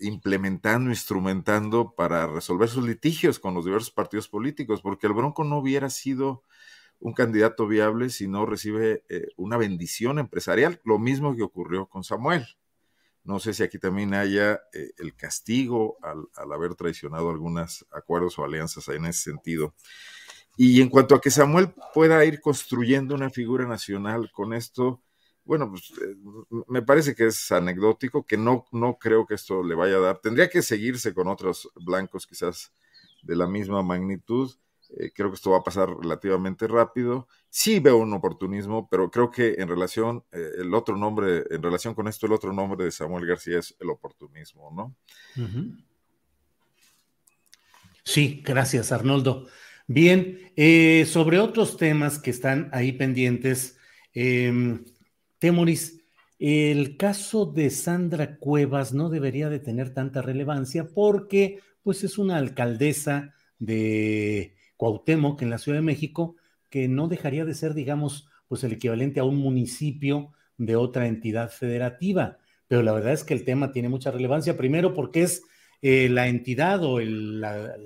implementando, 0.00 0.90
instrumentando 0.90 1.94
para 1.94 2.26
resolver 2.26 2.68
sus 2.68 2.86
litigios 2.86 3.38
con 3.38 3.54
los 3.54 3.64
diversos 3.64 3.90
partidos 3.90 4.28
políticos, 4.28 4.80
porque 4.82 5.06
el 5.06 5.12
Bronco 5.12 5.44
no 5.44 5.58
hubiera 5.58 5.90
sido 5.90 6.44
un 7.00 7.12
candidato 7.12 7.66
viable 7.66 8.10
si 8.10 8.26
no 8.26 8.46
recibe 8.46 9.04
eh, 9.08 9.28
una 9.36 9.56
bendición 9.56 10.18
empresarial, 10.18 10.80
lo 10.84 10.98
mismo 10.98 11.36
que 11.36 11.42
ocurrió 11.42 11.86
con 11.86 12.04
Samuel. 12.04 12.46
No 13.24 13.38
sé 13.38 13.52
si 13.52 13.62
aquí 13.62 13.78
también 13.78 14.14
haya 14.14 14.60
eh, 14.72 14.92
el 14.98 15.14
castigo 15.14 15.98
al, 16.02 16.28
al, 16.34 16.52
haber 16.52 16.74
traicionado 16.74 17.30
algunos 17.30 17.86
acuerdos 17.92 18.38
o 18.38 18.44
alianzas 18.44 18.88
en 18.88 19.04
ese 19.04 19.30
sentido. 19.30 19.74
Y 20.56 20.80
en 20.80 20.88
cuanto 20.88 21.14
a 21.14 21.20
que 21.20 21.30
Samuel 21.30 21.72
pueda 21.94 22.24
ir 22.24 22.40
construyendo 22.40 23.14
una 23.14 23.30
figura 23.30 23.66
nacional 23.66 24.30
con 24.32 24.52
esto, 24.52 25.02
bueno, 25.48 25.70
pues 25.70 25.90
eh, 26.02 26.14
me 26.68 26.82
parece 26.82 27.14
que 27.14 27.28
es 27.28 27.50
anecdótico, 27.50 28.26
que 28.26 28.36
no, 28.36 28.66
no 28.70 28.98
creo 28.98 29.26
que 29.26 29.32
esto 29.32 29.62
le 29.62 29.74
vaya 29.74 29.96
a 29.96 30.00
dar. 30.00 30.20
Tendría 30.20 30.50
que 30.50 30.60
seguirse 30.60 31.14
con 31.14 31.26
otros 31.26 31.70
blancos 31.74 32.26
quizás 32.26 32.70
de 33.22 33.34
la 33.34 33.46
misma 33.46 33.82
magnitud. 33.82 34.52
Eh, 34.90 35.10
creo 35.14 35.30
que 35.30 35.36
esto 35.36 35.52
va 35.52 35.58
a 35.58 35.62
pasar 35.62 35.88
relativamente 35.88 36.68
rápido. 36.68 37.28
Sí 37.48 37.80
veo 37.80 37.96
un 37.96 38.12
oportunismo, 38.12 38.90
pero 38.90 39.10
creo 39.10 39.30
que 39.30 39.54
en 39.56 39.68
relación, 39.68 40.22
eh, 40.32 40.50
el 40.58 40.74
otro 40.74 40.98
nombre, 40.98 41.44
en 41.50 41.62
relación 41.62 41.94
con 41.94 42.08
esto, 42.08 42.26
el 42.26 42.34
otro 42.34 42.52
nombre 42.52 42.84
de 42.84 42.90
Samuel 42.90 43.24
García 43.24 43.58
es 43.60 43.74
el 43.80 43.88
oportunismo, 43.88 44.70
¿no? 44.70 44.94
Sí, 48.04 48.42
gracias, 48.44 48.92
Arnoldo. 48.92 49.46
Bien, 49.86 50.52
sobre 51.06 51.38
otros 51.38 51.78
temas 51.78 52.18
que 52.18 52.28
están 52.28 52.68
ahí 52.74 52.92
pendientes, 52.92 53.78
eh, 54.12 54.82
Temoris, 55.38 56.00
el 56.38 56.96
caso 56.96 57.46
de 57.46 57.70
Sandra 57.70 58.36
Cuevas 58.36 58.94
no 58.94 59.10
debería 59.10 59.48
de 59.48 59.58
tener 59.58 59.92
tanta 59.92 60.22
relevancia 60.22 60.88
porque 60.88 61.60
pues 61.82 62.04
es 62.04 62.18
una 62.18 62.36
alcaldesa 62.36 63.34
de 63.58 64.54
Cuauhtémoc 64.76 65.42
en 65.42 65.50
la 65.50 65.58
Ciudad 65.58 65.78
de 65.78 65.82
México 65.82 66.36
que 66.70 66.86
no 66.86 67.08
dejaría 67.08 67.44
de 67.44 67.54
ser, 67.54 67.74
digamos, 67.74 68.28
pues 68.46 68.62
el 68.62 68.72
equivalente 68.72 69.20
a 69.20 69.24
un 69.24 69.36
municipio 69.36 70.32
de 70.58 70.76
otra 70.76 71.06
entidad 71.06 71.50
federativa. 71.50 72.38
Pero 72.66 72.82
la 72.82 72.92
verdad 72.92 73.14
es 73.14 73.24
que 73.24 73.34
el 73.34 73.44
tema 73.44 73.72
tiene 73.72 73.88
mucha 73.88 74.10
relevancia, 74.10 74.56
primero 74.56 74.94
porque 74.94 75.22
es 75.22 75.42
eh, 75.82 76.08
la 76.08 76.28
entidad 76.28 76.84
o 76.84 77.00
la, 77.00 77.76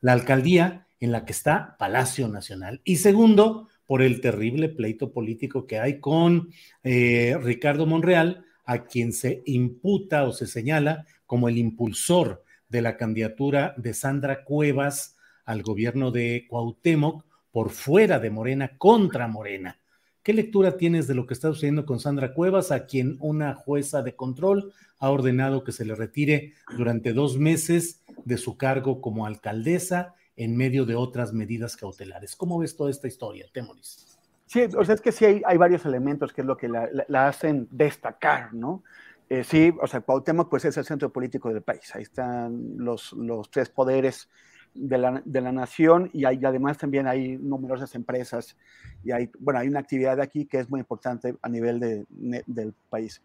la 0.00 0.12
alcaldía 0.12 0.86
en 1.00 1.12
la 1.12 1.24
que 1.24 1.32
está 1.32 1.76
Palacio 1.78 2.28
Nacional. 2.28 2.80
Y 2.84 2.96
segundo, 2.96 3.68
por 3.92 4.00
el 4.00 4.22
terrible 4.22 4.70
pleito 4.70 5.12
político 5.12 5.66
que 5.66 5.78
hay 5.78 6.00
con 6.00 6.48
eh, 6.82 7.36
Ricardo 7.42 7.84
Monreal, 7.84 8.46
a 8.64 8.86
quien 8.86 9.12
se 9.12 9.42
imputa 9.44 10.24
o 10.24 10.32
se 10.32 10.46
señala 10.46 11.04
como 11.26 11.46
el 11.46 11.58
impulsor 11.58 12.42
de 12.70 12.80
la 12.80 12.96
candidatura 12.96 13.74
de 13.76 13.92
Sandra 13.92 14.44
Cuevas 14.44 15.18
al 15.44 15.62
gobierno 15.62 16.10
de 16.10 16.46
Cuauhtémoc 16.48 17.26
por 17.50 17.68
fuera 17.68 18.18
de 18.18 18.30
Morena 18.30 18.78
contra 18.78 19.28
Morena. 19.28 19.78
¿Qué 20.22 20.32
lectura 20.32 20.78
tienes 20.78 21.06
de 21.06 21.14
lo 21.14 21.26
que 21.26 21.34
está 21.34 21.48
sucediendo 21.48 21.84
con 21.84 22.00
Sandra 22.00 22.32
Cuevas, 22.32 22.72
a 22.72 22.86
quien 22.86 23.18
una 23.20 23.52
jueza 23.52 24.00
de 24.00 24.16
control 24.16 24.72
ha 25.00 25.10
ordenado 25.10 25.64
que 25.64 25.72
se 25.72 25.84
le 25.84 25.94
retire 25.94 26.54
durante 26.78 27.12
dos 27.12 27.36
meses 27.36 28.00
de 28.24 28.38
su 28.38 28.56
cargo 28.56 29.02
como 29.02 29.26
alcaldesa 29.26 30.14
en 30.36 30.56
medio 30.56 30.84
de 30.84 30.94
otras 30.94 31.32
medidas 31.32 31.76
cautelares? 31.76 32.36
¿Cómo 32.36 32.58
ves 32.58 32.76
toda 32.76 32.90
esta 32.90 33.08
historia, 33.08 33.46
Temoris? 33.52 34.18
Sí, 34.46 34.68
o 34.76 34.84
sea, 34.84 34.94
es 34.94 35.00
que 35.00 35.12
sí 35.12 35.24
hay, 35.24 35.56
varios 35.56 35.86
elementos 35.86 36.32
que 36.32 36.42
es 36.42 36.46
lo 36.46 36.56
que 36.56 36.68
la, 36.68 37.26
hacen 37.26 37.68
destacar, 37.70 38.52
¿no? 38.52 38.82
Eh, 39.30 39.44
sí, 39.44 39.72
o 39.80 39.86
sea, 39.86 40.02
Cuauhtémoc 40.02 40.50
pues 40.50 40.66
es 40.66 40.76
el 40.76 40.84
centro 40.84 41.10
político 41.10 41.48
del 41.48 41.62
país. 41.62 41.94
Ahí 41.94 42.02
están 42.02 42.74
los, 42.76 43.14
los 43.14 43.50
tres 43.50 43.70
poderes 43.70 44.28
de 44.74 44.98
la, 44.98 45.22
de 45.24 45.40
la, 45.40 45.52
nación 45.52 46.10
y, 46.12 46.24
hay, 46.24 46.40
además 46.44 46.78
también 46.78 47.06
hay 47.06 47.36
numerosas 47.36 47.94
empresas 47.94 48.56
y 49.02 49.12
hay, 49.12 49.30
bueno, 49.38 49.60
hay 49.60 49.68
una 49.68 49.80
actividad 49.80 50.20
aquí 50.20 50.46
que 50.46 50.58
es 50.58 50.70
muy 50.70 50.80
importante 50.80 51.34
a 51.40 51.48
nivel 51.48 51.80
de, 51.80 52.04
del 52.46 52.74
país. 52.90 53.22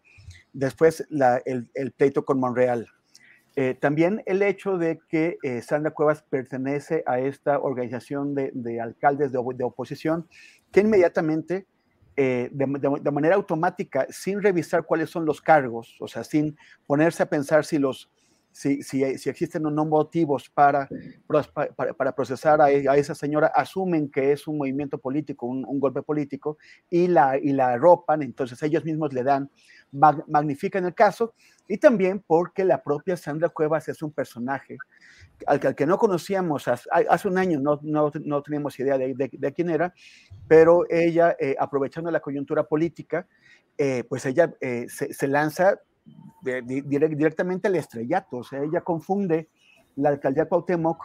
Después 0.52 1.06
el, 1.44 1.70
el, 1.74 1.92
pleito 1.92 2.24
con 2.24 2.40
Monreal. 2.40 2.88
Eh, 3.60 3.74
también 3.74 4.22
el 4.26 4.40
hecho 4.42 4.78
de 4.78 5.00
que 5.08 5.36
eh, 5.42 5.62
Sandra 5.62 5.90
Cuevas 5.90 6.22
pertenece 6.22 7.02
a 7.06 7.18
esta 7.18 7.58
organización 7.58 8.32
de, 8.32 8.52
de 8.54 8.80
alcaldes 8.80 9.32
de, 9.32 9.40
de, 9.56 9.64
oposición 9.64 10.28
que 10.70 10.78
inmediatamente, 10.78 11.66
eh, 12.16 12.50
de, 12.52 13.10
manera 13.10 13.34
automática, 13.34 14.06
sin 14.10 14.40
revisar 14.40 14.84
cuáles 14.84 15.10
son 15.10 15.24
los 15.24 15.40
cargos, 15.40 15.96
o 15.98 16.06
sea, 16.06 16.22
sin 16.22 16.56
ponerse 16.86 17.24
a 17.24 17.26
pensar 17.26 17.64
si 17.64 17.78
los 17.78 18.08
si, 18.58 18.82
si, 18.82 19.04
existen 19.04 19.64
o 19.66 19.70
no 19.70 19.84
motivos 19.84 20.50
para, 20.50 20.88
para, 21.96 22.12
procesar 22.12 22.60
a, 22.60 22.70
esa 22.72 23.14
señora, 23.14 23.52
asumen 23.54 24.10
que 24.10 24.32
es 24.32 24.48
un 24.48 24.58
movimiento 24.58 24.98
político, 24.98 25.46
un, 25.46 25.78
golpe 25.78 26.02
político, 26.02 26.58
y 26.90 27.06
la, 27.06 27.38
y 27.38 27.52
la 27.52 27.68
arropan, 27.68 28.20
entonces 28.22 28.60
ellos 28.64 28.84
mismos 28.84 29.12
le 29.12 29.22
dan, 29.22 29.48
magnifican 29.92 30.84
el 30.86 30.94
caso, 30.94 31.34
y 31.68 31.78
también 31.78 32.24
porque 32.26 32.64
la 32.64 32.82
propia 32.82 33.16
Sandra 33.16 33.48
Cuevas 33.48 33.88
es 33.88 34.02
un 34.02 34.10
personaje 34.10 34.76
al, 35.46 35.60
que 35.76 35.86
no 35.86 35.96
conocíamos 35.96 36.66
hace, 36.66 37.28
un 37.28 37.38
año, 37.38 37.60
no, 37.60 37.78
no, 37.84 38.10
no 38.24 38.42
teníamos 38.42 38.76
idea 38.80 38.98
de, 38.98 39.14
de, 39.14 39.52
quién 39.52 39.70
era, 39.70 39.94
pero 40.48 40.84
ella, 40.90 41.36
eh, 41.38 41.54
aprovechando 41.60 42.10
la 42.10 42.18
coyuntura 42.18 42.64
política, 42.64 43.28
eh, 43.76 44.02
pues 44.08 44.26
ella 44.26 44.52
eh, 44.60 44.86
se, 44.88 45.14
se, 45.14 45.28
lanza 45.28 45.78
directamente 46.42 47.68
al 47.68 47.76
estrellato. 47.76 48.38
O 48.38 48.44
sea, 48.44 48.62
ella 48.62 48.80
confunde 48.80 49.48
la 49.96 50.10
alcaldía 50.10 50.48
Cuauhtémoc 50.48 51.04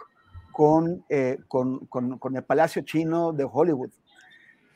con, 0.52 1.04
eh, 1.08 1.38
con, 1.48 1.86
con, 1.86 2.18
con, 2.18 2.36
el 2.36 2.44
Palacio 2.44 2.82
Chino 2.82 3.32
de 3.32 3.46
Hollywood. 3.50 3.90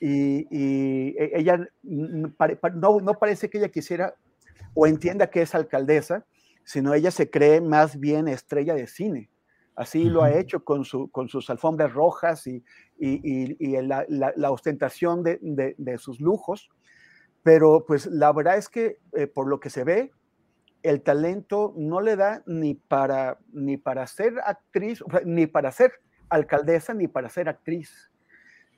Y, 0.01 0.47
y 0.51 1.17
e, 1.19 1.33
ella 1.35 1.59
no, 1.83 3.01
no 3.01 3.15
parece 3.15 3.49
que 3.49 3.59
ella 3.59 3.69
quisiera 3.69 4.15
o 4.75 4.87
entienda 4.87 5.31
que 5.31 5.43
es 5.43 5.55
alcaldesa, 5.55 6.25
sino 6.65 6.95
ella 6.95 7.11
se 7.11 7.31
cree 7.31 7.61
más 7.61 7.99
bien 7.99 8.29
estrella 8.29 8.75
de 8.75 8.87
cine. 8.87 9.31
Así 9.75 10.05
lo 10.05 10.25
ha 10.25 10.33
hecho 10.33 10.65
con, 10.65 10.85
su, 10.85 11.09
con 11.11 11.29
sus 11.29 11.49
alfombras 11.51 11.93
rojas 11.93 12.49
y, 12.49 12.65
y, 12.99 13.57
y 13.65 13.81
la, 13.81 14.05
la, 14.09 14.51
ostentación 14.51 15.23
de, 15.23 15.39
de, 15.41 15.77
de, 15.79 15.99
sus 15.99 16.21
lujos. 16.21 16.69
Pero 17.45 17.85
pues 17.87 18.07
la 18.07 18.33
verdad 18.33 18.57
es 18.57 18.69
que 18.69 18.99
eh, 19.13 19.29
por 19.29 19.47
lo 19.47 19.61
que 19.61 19.71
se 19.71 19.85
ve, 19.85 20.11
el 20.89 21.03
talento 21.03 21.75
no 21.77 22.01
le 22.01 22.17
da 22.17 22.43
ni 22.47 22.73
para, 22.75 23.39
ni 23.53 23.77
para 23.77 24.07
ser 24.07 24.35
actriz, 24.43 25.05
ni 25.27 25.47
para 25.47 25.71
ser 25.71 25.93
alcaldesa, 26.31 26.95
ni 26.95 27.09
para 27.09 27.29
ser 27.29 27.51
actriz. 27.51 28.11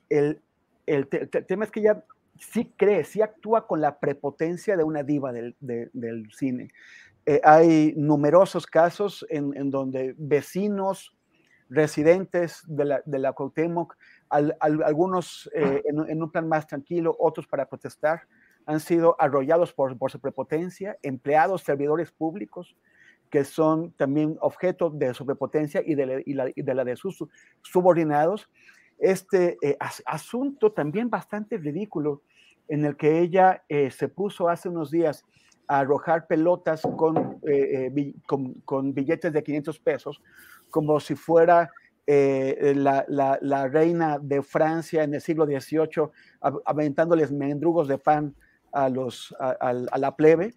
El, 0.09 0.41
el, 0.85 1.07
tema 1.07 1.63
es 1.63 1.71
que 1.71 1.79
ella 1.79 2.03
sí 2.37 2.73
cree, 2.75 3.05
sí 3.05 3.21
actúa 3.21 3.65
con 3.65 3.79
la 3.79 3.97
prepotencia 3.97 4.75
de 4.75 4.83
una 4.83 5.03
diva 5.03 5.31
del, 5.31 6.27
cine. 6.33 6.73
Eh, 7.25 7.39
hay 7.45 7.93
numerosos 7.95 8.67
casos 8.67 9.25
en, 9.29 9.69
donde 9.69 10.13
vecinos, 10.17 11.15
residentes 11.69 12.61
de 12.67 12.83
la, 12.83 13.01
de 13.05 13.19
la 13.19 13.31
Cuauhtémoc, 13.31 13.95
algunos 14.27 15.49
eh, 15.53 15.81
en, 15.85 16.09
en, 16.09 16.21
un 16.21 16.29
plan 16.29 16.49
más 16.49 16.67
tranquilo, 16.67 17.15
otros 17.17 17.47
para 17.47 17.69
protestar, 17.69 18.23
han 18.65 18.79
sido 18.79 19.15
arrollados 19.19 19.73
por, 19.73 19.97
por 19.97 20.11
su 20.11 20.19
prepotencia, 20.19 20.97
empleados, 21.01 21.63
servidores 21.63 22.11
públicos, 22.11 22.75
que 23.31 23.45
son 23.45 23.91
también 23.93 24.37
objeto 24.41 24.89
de 24.89 25.13
su 25.13 25.25
prepotencia 25.25 25.81
y 25.83 25.95
de 25.95 26.05
la, 26.05 26.51
y 26.53 26.61
de, 26.61 26.75
la 26.75 26.83
de, 26.83 26.95
sus 26.97 27.23
subordinados. 27.63 28.49
Este 28.99 29.57
eh, 29.63 29.77
asunto 30.05 30.73
también 30.73 31.09
bastante 31.09 31.57
ridículo 31.57 32.21
en 32.67 32.85
el 32.85 32.97
que 32.97 33.19
ella 33.19 33.63
eh, 33.69 33.89
se 33.89 34.09
puso 34.09 34.49
hace 34.49 34.69
unos 34.69 34.91
días 34.91 35.25
a 35.67 35.79
arrojar 35.79 36.27
pelotas 36.27 36.81
con, 36.97 37.39
eh, 37.47 38.13
con, 38.27 38.53
con, 38.65 38.93
billetes 38.93 39.31
de 39.31 39.41
500 39.41 39.79
pesos, 39.79 40.21
como 40.69 40.99
si 40.99 41.15
fuera 41.15 41.71
la, 42.07 43.05
la, 43.07 43.39
la, 43.41 43.67
reina 43.69 44.19
de 44.19 44.41
Francia 44.41 45.03
en 45.03 45.13
el 45.13 45.21
siglo 45.21 45.45
XVIII, 45.45 46.09
aventándoles 46.65 47.31
mendrugos 47.31 47.87
de 47.87 47.97
pan 47.97 48.35
a, 48.71 48.89
los, 48.89 49.35
a, 49.39 49.73
la 49.73 50.15
plebe 50.15 50.53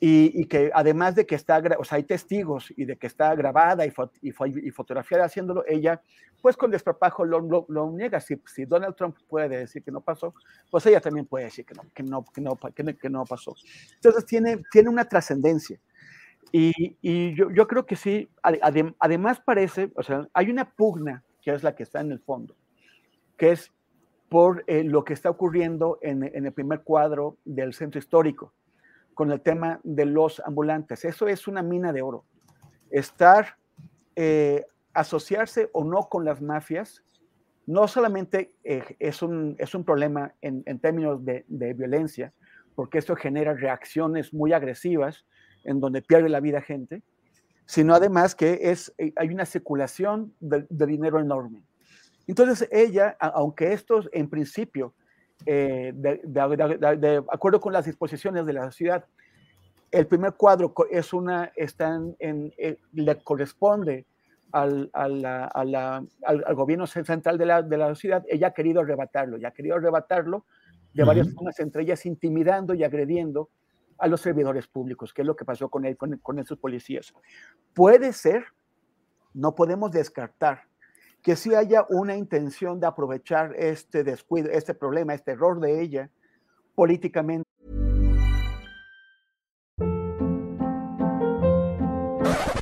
y, 0.00 0.44
que 0.46 0.70
además 0.74 1.14
de 1.14 1.24
que 1.24 1.34
está, 1.34 1.62
o 1.78 1.84
sea, 1.84 1.96
hay 1.96 2.02
testigos 2.02 2.72
y 2.76 2.84
de 2.84 2.96
que 2.96 3.06
está 3.06 3.34
grabada 3.34 3.86
y, 3.86 3.92
y, 4.22 4.70
fotografiada 4.70 5.24
haciéndolo, 5.24 5.64
ella, 5.66 6.02
pues 6.42 6.56
con 6.56 6.70
despapajo 6.70 7.24
lo, 7.24 7.64
lo, 7.68 7.90
niega. 7.90 8.20
Si, 8.20 8.40
si, 8.46 8.66
Donald 8.66 8.96
Trump 8.96 9.16
puede 9.28 9.48
decir 9.48 9.82
que 9.82 9.90
no 9.90 10.02
pasó, 10.02 10.34
pues 10.70 10.84
ella 10.86 11.00
también 11.00 11.26
puede 11.26 11.46
decir 11.46 11.64
que 11.64 11.74
no, 11.74 11.84
que 11.94 12.02
no, 12.02 12.24
que 12.24 12.82
no, 12.82 12.98
que 12.98 13.10
no, 13.10 13.24
pasó. 13.24 13.54
Entonces 13.94 14.26
tiene, 14.26 14.62
tiene 14.70 14.90
una 14.90 15.08
trascendencia. 15.08 15.80
Y, 16.52 16.96
y 17.00 17.34
yo, 17.34 17.50
yo, 17.50 17.66
creo 17.66 17.86
que 17.86 17.96
sí, 17.96 18.28
además 19.00 19.40
parece, 19.40 19.90
o 19.96 20.02
sea, 20.02 20.28
hay 20.34 20.50
una 20.50 20.70
pugna 20.70 21.24
que 21.40 21.52
es 21.52 21.62
la 21.62 21.74
que 21.74 21.82
está 21.82 22.00
en 22.00 22.12
el 22.12 22.20
fondo, 22.20 22.54
que 23.36 23.52
es 23.52 23.72
por 24.34 24.64
eh, 24.66 24.82
lo 24.82 25.04
que 25.04 25.12
está 25.12 25.30
ocurriendo 25.30 26.00
en, 26.02 26.24
el 26.24 26.52
primer 26.52 26.82
cuadro 26.82 27.36
del 27.44 27.72
centro 27.72 28.00
histórico 28.00 28.52
con 29.14 29.30
el 29.30 29.40
tema 29.40 29.78
de 29.84 30.06
los 30.06 30.42
ambulantes. 30.44 31.04
Eso 31.04 31.28
es 31.28 31.46
una 31.46 31.62
mina 31.62 31.92
de 31.92 32.02
oro. 32.02 32.24
Estar, 32.90 33.58
eh, 34.16 34.66
asociarse 34.92 35.70
o 35.72 35.84
no 35.84 36.08
con 36.08 36.24
las 36.24 36.42
mafias, 36.42 37.04
no 37.66 37.86
solamente 37.86 38.56
eh, 38.64 38.96
es, 38.98 39.22
un, 39.22 39.54
es 39.60 39.72
un 39.72 39.84
problema 39.84 40.34
en, 40.40 40.64
términos 40.80 41.24
de, 41.24 41.44
violencia, 41.46 42.32
porque 42.74 42.98
esto 42.98 43.14
genera 43.14 43.54
reacciones 43.54 44.34
muy 44.34 44.52
agresivas 44.52 45.24
en 45.62 45.78
donde 45.78 46.02
pierde 46.02 46.28
la 46.28 46.40
vida 46.40 46.60
gente, 46.60 47.04
sino 47.66 47.94
además 47.94 48.34
que 48.34 48.58
es, 48.62 48.92
hay 49.14 49.28
una 49.28 49.46
circulación 49.46 50.34
de 50.40 50.86
dinero 50.88 51.20
enorme. 51.20 51.62
Entonces 52.26 52.68
ella, 52.70 53.16
aunque 53.20 53.72
esto 53.72 54.02
en 54.12 54.28
principio, 54.28 54.94
eh, 55.46 55.92
de, 55.94 57.22
acuerdo 57.30 57.60
con 57.60 57.72
las 57.72 57.84
disposiciones 57.84 58.46
de 58.46 58.52
la 58.52 58.70
ciudad, 58.70 59.04
el 59.90 60.06
primer 60.06 60.32
cuadro 60.34 60.74
es 60.90 61.12
una, 61.12 61.52
están 61.54 62.16
en, 62.18 62.52
eh, 62.58 62.78
le 62.92 63.16
corresponde 63.22 64.06
al, 64.52 64.90
al, 64.92 66.54
gobierno 66.54 66.86
central 66.86 67.38
de 67.38 67.46
la, 67.46 67.62
de 67.62 67.76
la, 67.76 67.94
ciudad, 67.94 68.24
ella 68.28 68.48
ha 68.48 68.54
querido 68.54 68.80
arrebatarlo, 68.80 69.36
ya 69.36 69.48
ha 69.48 69.52
querido 69.52 69.76
arrebatarlo 69.76 70.44
de 70.92 71.04
varias 71.04 71.32
formas, 71.32 71.58
entre 71.58 71.82
ellas 71.82 72.06
intimidando 72.06 72.72
y 72.72 72.84
agrediendo 72.84 73.50
a 73.98 74.06
los 74.06 74.20
servidores 74.20 74.68
públicos, 74.68 75.12
que 75.12 75.22
es 75.22 75.26
lo 75.26 75.34
que 75.36 75.44
pasó 75.44 75.68
con 75.68 75.84
él, 75.84 75.96
con, 75.96 76.16
con 76.18 76.38
esos 76.38 76.58
policías. 76.58 77.12
Puede 77.72 78.12
ser, 78.12 78.44
no 79.32 79.54
podemos 79.54 79.90
descartar 79.90 80.62
que 81.24 81.36
sí 81.36 81.54
haya 81.54 81.86
una 81.88 82.14
intención 82.16 82.78
de 82.78 82.86
aprovechar 82.86 83.54
este 83.56 84.04
descuido, 84.04 84.50
este 84.50 84.74
problema, 84.74 85.14
este 85.14 85.32
error 85.32 85.58
de 85.58 85.80
ella 85.82 86.10
políticamente. 86.74 87.44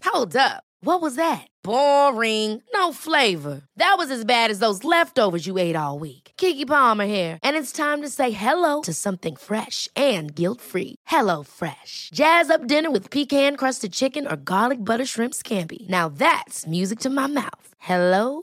Hold 0.05 0.37
up. 0.37 0.62
What 0.85 1.01
was 1.01 1.14
that? 1.14 1.46
Boring. 1.62 2.61
No 2.75 2.92
flavor. 2.92 3.62
That 3.77 3.94
was 3.98 4.11
as 4.11 4.25
bad 4.25 4.51
as 4.51 4.59
those 4.59 4.85
leftovers 4.85 5.46
you 5.46 5.59
ate 5.59 5.77
all 5.77 5.98
week. 5.98 6.33
Kiki 6.37 6.64
Palmer 6.64 7.07
here, 7.07 7.38
and 7.42 7.57
it's 7.57 7.72
time 7.72 8.03
to 8.03 8.09
say 8.09 8.33
hello 8.33 8.83
to 8.83 8.92
something 8.92 9.37
fresh 9.37 9.88
and 9.96 10.35
guilt-free. 10.35 10.96
Hello 11.07 11.42
Fresh. 11.42 12.11
Jazz 12.12 12.51
up 12.51 12.66
dinner 12.66 12.90
with 12.90 13.11
pecan-crusted 13.11 13.92
chicken 13.92 14.27
or 14.27 14.37
garlic 14.37 14.85
butter 14.85 15.07
shrimp 15.07 15.35
scampi. 15.35 15.88
Now 15.88 16.09
that's 16.09 16.66
music 16.66 17.01
to 17.01 17.11
my 17.11 17.27
mouth. 17.27 17.75
Hello 17.79 18.42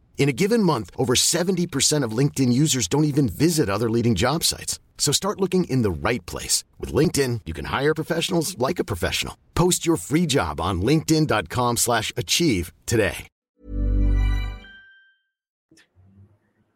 In 0.21 0.29
a 0.29 0.33
given 0.33 0.61
month, 0.61 0.91
over 0.99 1.15
70% 1.15 2.05
of 2.05 2.15
LinkedIn 2.15 2.53
users 2.53 2.87
don't 2.87 3.05
even 3.05 3.27
visit 3.27 3.69
other 3.69 3.89
leading 3.89 4.13
job 4.13 4.43
sites. 4.43 4.79
So 4.99 5.11
start 5.11 5.41
looking 5.41 5.63
in 5.63 5.81
the 5.81 5.89
right 5.89 6.23
place. 6.27 6.63
With 6.79 6.93
LinkedIn, 6.93 7.41
you 7.47 7.55
can 7.55 7.65
hire 7.65 7.95
professionals 7.95 8.55
like 8.59 8.77
a 8.77 8.83
professional. 8.83 9.35
Post 9.55 9.83
your 9.83 9.97
free 9.97 10.27
job 10.27 10.61
on 10.61 10.83
linkedin.com 10.83 11.77
slash 11.77 12.13
achieve 12.15 12.71
today. 12.85 13.27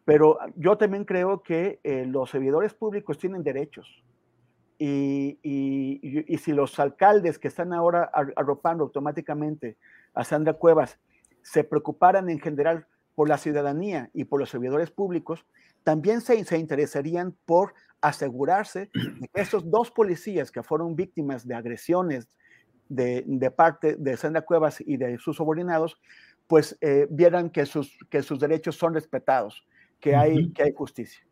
Pero 0.06 0.40
yo 0.56 0.76
también 0.78 1.06
creo 1.06 1.44
que 1.44 1.80
eh, 1.84 2.06
los 2.08 2.32
servidores 2.32 2.74
públicos 2.74 3.20
tienen 3.20 3.44
derechos. 3.44 3.86
Y, 4.80 5.38
y, 5.44 6.34
y, 6.34 6.38
si 6.40 6.52
los 6.52 6.80
alcaldes 6.80 7.38
que 7.38 7.48
están 7.48 7.74
ahora 7.74 8.10
arropando 8.36 8.84
automáticamente 8.84 9.78
a 10.16 10.24
Sandra 10.24 10.54
Cuevas 10.54 10.98
se 11.44 11.64
preocuparan 11.64 12.30
en 12.32 12.40
general 12.40 12.88
por 13.16 13.30
la 13.30 13.38
ciudadanía 13.38 14.10
y 14.14 14.26
por 14.26 14.40
los 14.40 14.50
servidores 14.50 14.92
públicos, 14.92 15.46
también 15.84 16.22
se, 16.22 16.44
se 16.44 16.58
interesarían 16.58 17.36
por 17.46 17.74
asegurarse 18.02 18.90
de 19.20 19.28
que 19.28 19.42
esos 19.42 19.70
dos 19.70 19.92
policías 19.92 20.52
que 20.52 20.64
fueron 20.64 20.96
víctimas 20.96 21.48
de 21.48 21.56
agresiones 21.56 22.28
de, 22.90 23.24
de 23.26 23.52
parte 23.52 23.96
de 23.98 24.18
Sandra 24.18 24.42
Cuevas 24.44 24.84
y 24.86 24.98
de 24.98 25.18
sus 25.18 25.38
subordinados, 25.38 26.00
pues 26.48 26.78
eh, 26.82 27.08
vieran 27.10 27.50
que 27.50 27.66
sus, 27.66 27.98
que 28.10 28.22
sus 28.22 28.40
derechos 28.40 28.76
son 28.76 28.94
respetados, 28.94 29.66
que 30.00 30.16
hay, 30.16 30.52
que 30.52 30.64
hay 30.64 30.74
justicia. 30.74 31.26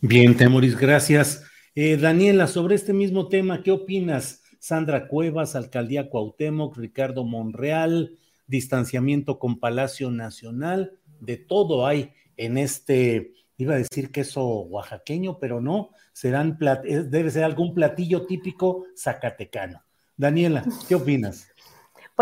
Bien, 0.00 0.36
Temoris, 0.36 0.76
gracias. 0.76 1.44
Eh, 1.74 1.96
Daniela, 1.96 2.46
sobre 2.46 2.74
este 2.74 2.92
mismo 2.92 3.28
tema, 3.28 3.62
¿qué 3.62 3.70
opinas? 3.70 4.42
Sandra 4.58 5.08
Cuevas, 5.08 5.56
Alcaldía 5.56 6.10
Cuauhtémoc, 6.10 6.76
Ricardo 6.76 7.24
Monreal, 7.24 8.18
distanciamiento 8.52 9.38
con 9.38 9.58
Palacio 9.58 10.10
Nacional, 10.10 10.92
de 11.20 11.38
todo 11.38 11.86
hay 11.86 12.12
en 12.36 12.58
este, 12.58 13.32
iba 13.56 13.74
a 13.74 13.78
decir 13.78 14.12
queso 14.12 14.44
oaxaqueño, 14.44 15.38
pero 15.38 15.60
no, 15.60 15.90
serán 16.12 16.58
debe 16.84 17.30
ser 17.30 17.44
algún 17.44 17.72
platillo 17.72 18.26
típico 18.26 18.84
zacatecano. 18.94 19.82
Daniela, 20.16 20.64
¿qué 20.86 20.94
opinas? 20.94 21.48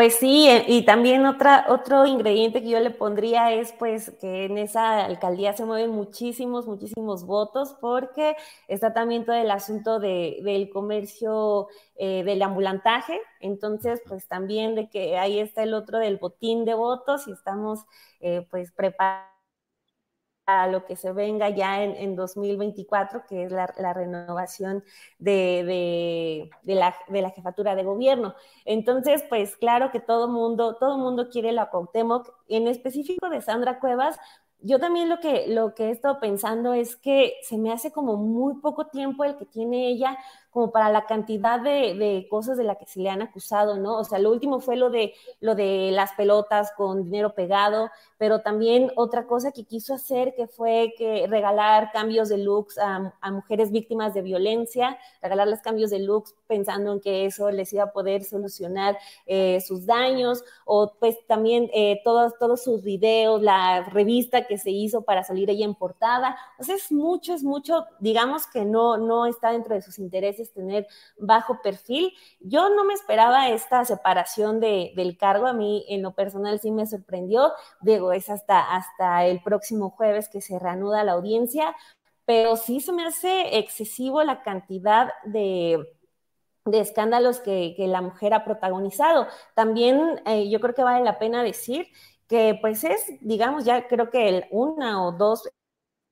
Pues 0.00 0.14
sí, 0.14 0.48
eh, 0.48 0.64
y 0.66 0.86
también 0.86 1.26
otra, 1.26 1.66
otro 1.68 2.06
ingrediente 2.06 2.62
que 2.62 2.70
yo 2.70 2.80
le 2.80 2.88
pondría 2.90 3.52
es 3.52 3.74
pues 3.78 4.10
que 4.18 4.46
en 4.46 4.56
esa 4.56 5.04
alcaldía 5.04 5.52
se 5.52 5.66
mueven 5.66 5.90
muchísimos, 5.90 6.66
muchísimos 6.66 7.26
votos 7.26 7.76
porque 7.82 8.34
está 8.66 8.94
también 8.94 9.26
todo 9.26 9.36
el 9.36 9.50
asunto 9.50 10.00
de, 10.00 10.38
del 10.42 10.70
comercio 10.70 11.68
eh, 11.96 12.24
del 12.24 12.40
ambulantaje, 12.40 13.20
entonces 13.40 14.00
pues 14.08 14.26
también 14.26 14.74
de 14.74 14.88
que 14.88 15.18
ahí 15.18 15.38
está 15.38 15.64
el 15.64 15.74
otro 15.74 15.98
del 15.98 16.16
botín 16.16 16.64
de 16.64 16.72
votos 16.72 17.28
y 17.28 17.32
estamos 17.32 17.80
eh, 18.20 18.46
pues 18.50 18.72
preparados 18.72 19.29
a 20.50 20.66
lo 20.66 20.84
que 20.84 20.96
se 20.96 21.12
venga 21.12 21.48
ya 21.50 21.82
en, 21.82 22.16
2024, 22.16 23.24
que 23.26 23.44
es 23.44 23.52
la, 23.52 23.66
renovación 23.92 24.84
de, 25.18 26.50
la, 26.64 26.94
de, 27.08 27.22
la, 27.22 27.30
jefatura 27.30 27.74
de 27.74 27.84
gobierno. 27.84 28.34
Entonces, 28.64 29.24
pues 29.28 29.56
claro 29.56 29.90
que 29.90 30.00
todo 30.00 30.28
mundo, 30.28 30.76
todo 30.76 30.98
mundo 30.98 31.28
quiere 31.30 31.52
la 31.52 31.70
Cuauhtémoc, 31.70 32.32
en 32.48 32.68
específico 32.68 33.28
de 33.28 33.40
Sandra 33.40 33.80
Cuevas, 33.80 34.18
yo 34.62 34.78
también 34.78 35.08
lo 35.08 35.20
que, 35.20 35.46
lo 35.48 35.74
que 35.74 35.86
he 35.86 35.90
estado 35.90 36.20
pensando 36.20 36.74
es 36.74 36.96
que 36.96 37.34
se 37.42 37.56
me 37.56 37.72
hace 37.72 37.92
como 37.92 38.16
muy 38.16 38.56
poco 38.60 38.86
tiempo 38.88 39.24
el 39.24 39.36
que 39.36 39.46
tiene 39.46 39.88
ella 39.88 40.18
como 40.50 40.72
para 40.72 40.90
la 40.90 41.06
cantidad 41.06 41.60
de, 41.60 42.26
cosas 42.28 42.56
de 42.56 42.64
las 42.64 42.76
que 42.76 42.86
se 42.86 43.00
le 43.00 43.08
han 43.08 43.22
acusado, 43.22 43.76
¿no? 43.76 43.98
O 43.98 44.04
sea, 44.04 44.18
lo 44.18 44.30
último 44.30 44.60
fue 44.60 44.76
lo 44.76 44.90
de, 44.90 45.14
lo 45.40 45.54
de 45.54 45.90
las 45.92 46.12
pelotas 46.12 46.72
con 46.76 47.04
dinero 47.04 47.34
pegado, 47.34 47.90
pero 48.18 48.40
también 48.40 48.90
otra 48.96 49.26
cosa 49.26 49.52
que 49.52 49.64
quiso 49.64 49.94
hacer 49.94 50.34
que 50.34 50.48
fue 50.48 50.94
que 50.98 51.26
regalar 51.28 51.92
cambios 51.92 52.28
de 52.28 52.38
looks 52.38 52.78
a, 52.78 53.12
mujeres 53.30 53.70
víctimas 53.70 54.12
de 54.12 54.22
violencia, 54.22 54.98
regalarles 55.22 55.62
cambios 55.62 55.90
de 55.90 56.00
looks 56.00 56.34
pensando 56.48 56.92
en 56.92 57.00
que 57.00 57.26
eso 57.26 57.50
les 57.50 57.72
iba 57.72 57.84
a 57.84 57.92
poder 57.92 58.24
solucionar 58.24 58.98
eh, 59.26 59.60
sus 59.60 59.86
daños, 59.86 60.42
o 60.64 60.92
pues 60.98 61.16
también 61.28 61.70
eh, 61.72 62.00
todos, 62.02 62.36
todos 62.38 62.64
sus 62.64 62.82
videos, 62.82 63.40
la 63.40 63.84
revista 63.84 64.46
que 64.46 64.58
se 64.58 64.70
hizo 64.70 65.02
para 65.02 65.22
salir 65.22 65.48
ella 65.48 65.64
en 65.64 65.74
portada, 65.74 66.36
o 66.58 66.64
sea, 66.64 66.74
es 66.74 66.90
mucho, 66.90 67.34
es 67.34 67.44
mucho, 67.44 67.86
digamos 68.00 68.46
que 68.48 68.64
no, 68.64 68.96
no 68.96 69.26
está 69.26 69.52
dentro 69.52 69.74
de 69.74 69.82
sus 69.82 69.98
intereses 69.98 70.39
tener 70.46 70.86
bajo 71.18 71.60
perfil. 71.62 72.12
Yo 72.40 72.68
no 72.70 72.84
me 72.84 72.94
esperaba 72.94 73.48
esta 73.48 73.84
separación 73.84 74.60
de, 74.60 74.92
del 74.96 75.16
cargo, 75.16 75.46
a 75.46 75.52
mí 75.52 75.84
en 75.88 76.02
lo 76.02 76.14
personal 76.14 76.60
sí 76.60 76.70
me 76.70 76.86
sorprendió, 76.86 77.52
digo, 77.80 78.12
es 78.12 78.30
hasta, 78.30 78.74
hasta 78.74 79.26
el 79.26 79.42
próximo 79.42 79.90
jueves 79.90 80.28
que 80.28 80.40
se 80.40 80.58
reanuda 80.58 81.04
la 81.04 81.12
audiencia, 81.12 81.74
pero 82.24 82.56
sí 82.56 82.80
se 82.80 82.92
me 82.92 83.04
hace 83.04 83.58
excesivo 83.58 84.22
la 84.22 84.42
cantidad 84.42 85.12
de 85.24 85.86
de 86.64 86.80
escándalos 86.80 87.40
que, 87.40 87.74
la 87.78 88.02
mujer 88.02 88.34
ha 88.34 88.44
protagonizado. 88.44 89.26
También 89.54 90.20
eh, 90.26 90.48
yo 90.50 90.60
creo 90.60 90.74
que 90.74 90.82
vale 90.82 91.04
la 91.04 91.18
pena 91.18 91.42
decir 91.42 91.88
que 92.28 92.58
pues 92.60 92.84
es, 92.84 93.04
digamos, 93.20 93.64
ya 93.64 93.88
creo 93.88 94.10
que 94.10 94.46
una 94.50 95.04
o 95.04 95.12
dos 95.12 95.48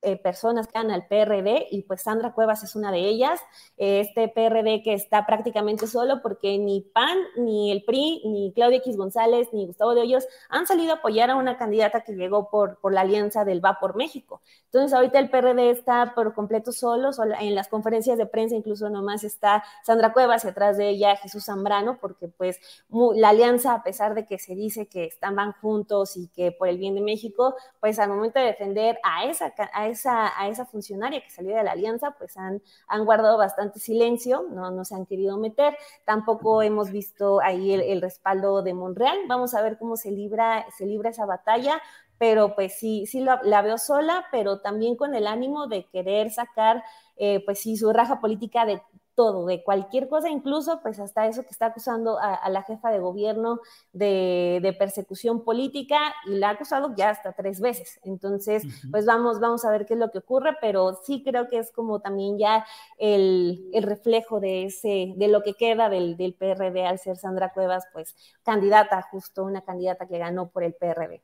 eh, 0.00 0.16
personas 0.16 0.68
que 0.68 0.78
van 0.78 0.92
al 0.92 1.08
PRD 1.08 1.66
y 1.70 1.82
pues 1.82 2.02
Sandra 2.02 2.32
Cuevas 2.32 2.62
es 2.62 2.76
una 2.76 2.92
de 2.92 3.00
ellas. 3.00 3.40
Este 3.76 4.28
PRD 4.28 4.82
que 4.84 4.94
está 4.94 5.26
prácticamente 5.26 5.88
solo 5.88 6.22
porque 6.22 6.56
ni 6.58 6.82
PAN, 6.82 7.18
ni 7.36 7.72
el 7.72 7.84
PRI, 7.84 8.22
ni 8.26 8.52
Claudia 8.54 8.78
X 8.78 8.96
González, 8.96 9.48
ni 9.52 9.66
Gustavo 9.66 9.94
de 9.94 10.02
Hoyos 10.02 10.26
han 10.50 10.66
salido 10.68 10.92
a 10.92 10.96
apoyar 10.96 11.30
a 11.30 11.36
una 11.36 11.56
candidata 11.56 12.02
que 12.02 12.12
llegó 12.12 12.48
por, 12.48 12.78
por 12.78 12.92
la 12.92 13.00
alianza 13.00 13.44
del 13.44 13.64
Va 13.64 13.78
por 13.80 13.96
México. 13.96 14.40
Entonces 14.66 14.92
ahorita 14.92 15.18
el 15.18 15.30
PRD 15.30 15.70
está 15.70 16.12
por 16.14 16.32
completo 16.32 16.70
solo, 16.70 17.10
en 17.40 17.54
las 17.56 17.66
conferencias 17.66 18.18
de 18.18 18.26
prensa 18.26 18.54
incluso 18.54 18.88
nomás 18.90 19.24
está 19.24 19.64
Sandra 19.84 20.12
Cuevas 20.12 20.44
y 20.44 20.48
atrás 20.48 20.76
de 20.76 20.90
ella 20.90 21.16
Jesús 21.16 21.46
Zambrano 21.46 21.98
porque 22.00 22.28
pues 22.28 22.60
la 22.88 23.30
alianza 23.30 23.74
a 23.74 23.82
pesar 23.82 24.14
de 24.14 24.26
que 24.26 24.38
se 24.38 24.54
dice 24.54 24.86
que 24.86 25.06
están 25.06 25.34
van 25.34 25.52
juntos 25.52 26.16
y 26.16 26.28
que 26.28 26.52
por 26.52 26.68
el 26.68 26.78
bien 26.78 26.94
de 26.94 27.00
México, 27.00 27.56
pues 27.80 27.98
al 27.98 28.10
momento 28.10 28.38
de 28.38 28.46
defender 28.46 28.98
a 29.02 29.24
esa 29.24 29.52
a 29.72 29.87
esa, 29.88 30.40
a 30.40 30.48
esa 30.48 30.66
funcionaria 30.66 31.20
que 31.20 31.30
salió 31.30 31.56
de 31.56 31.62
la 31.62 31.72
alianza, 31.72 32.12
pues 32.18 32.36
han, 32.36 32.62
han 32.86 33.04
guardado 33.04 33.38
bastante 33.38 33.80
silencio, 33.80 34.46
no, 34.50 34.70
no 34.70 34.84
se 34.84 34.94
han 34.94 35.06
querido 35.06 35.36
meter. 35.38 35.76
Tampoco 36.04 36.62
hemos 36.62 36.90
visto 36.90 37.40
ahí 37.40 37.72
el, 37.72 38.00
respaldo 38.00 38.62
de 38.62 38.74
Monreal. 38.74 39.18
Vamos 39.28 39.54
a 39.54 39.62
ver 39.62 39.78
cómo 39.78 39.96
se 39.96 40.10
libra, 40.10 40.66
se 40.76 40.86
libra 40.86 41.10
esa 41.10 41.26
batalla, 41.26 41.80
pero 42.18 42.54
pues 42.54 42.78
sí, 42.78 43.06
sí 43.06 43.20
la, 43.20 43.62
veo 43.62 43.78
sola, 43.78 44.26
pero 44.30 44.60
también 44.60 44.96
con 44.96 45.14
el 45.14 45.26
ánimo 45.26 45.66
de 45.66 45.86
querer 45.86 46.30
sacar, 46.30 46.82
eh, 47.16 47.42
pues 47.44 47.60
sí, 47.60 47.76
su 47.76 47.92
raja 47.92 48.20
política 48.20 48.66
de 48.66 48.82
todo, 49.18 49.46
de 49.46 49.64
cualquier 49.64 50.08
cosa, 50.08 50.30
incluso 50.30 50.80
pues 50.80 51.00
hasta 51.00 51.26
eso 51.26 51.42
que 51.42 51.50
está 51.50 51.66
acusando 51.66 52.20
a, 52.20 52.48
la 52.50 52.62
jefa 52.62 52.92
de 52.92 53.00
gobierno 53.00 53.58
de, 53.92 54.76
persecución 54.78 55.42
política 55.42 55.98
y 56.24 56.36
la 56.36 56.50
ha 56.50 56.52
acusado 56.52 56.94
ya 56.96 57.10
hasta 57.10 57.32
tres 57.32 57.60
veces. 57.60 57.98
Entonces, 58.04 58.62
pues 58.92 59.06
vamos, 59.06 59.40
vamos 59.40 59.64
a 59.64 59.72
ver 59.72 59.86
qué 59.86 59.94
es 59.94 59.98
lo 59.98 60.12
que 60.12 60.18
ocurre, 60.18 60.56
pero 60.60 61.00
sí 61.04 61.24
creo 61.24 61.48
que 61.48 61.58
es 61.58 61.72
como 61.72 61.98
también 61.98 62.38
ya 62.38 62.64
el, 62.96 63.68
reflejo 63.82 64.38
de 64.38 64.66
ese, 64.66 65.14
de 65.16 65.26
lo 65.26 65.42
que 65.42 65.54
queda 65.54 65.88
del, 65.88 66.16
del 66.16 66.34
PRD 66.34 66.86
al 66.86 67.00
ser 67.00 67.16
Sandra 67.16 67.52
Cuevas, 67.52 67.88
pues 67.92 68.14
candidata, 68.44 69.02
justo 69.10 69.42
una 69.42 69.62
candidata 69.62 70.06
que 70.06 70.18
ganó 70.18 70.48
por 70.48 70.62
el 70.62 70.74
PRD. 70.74 71.20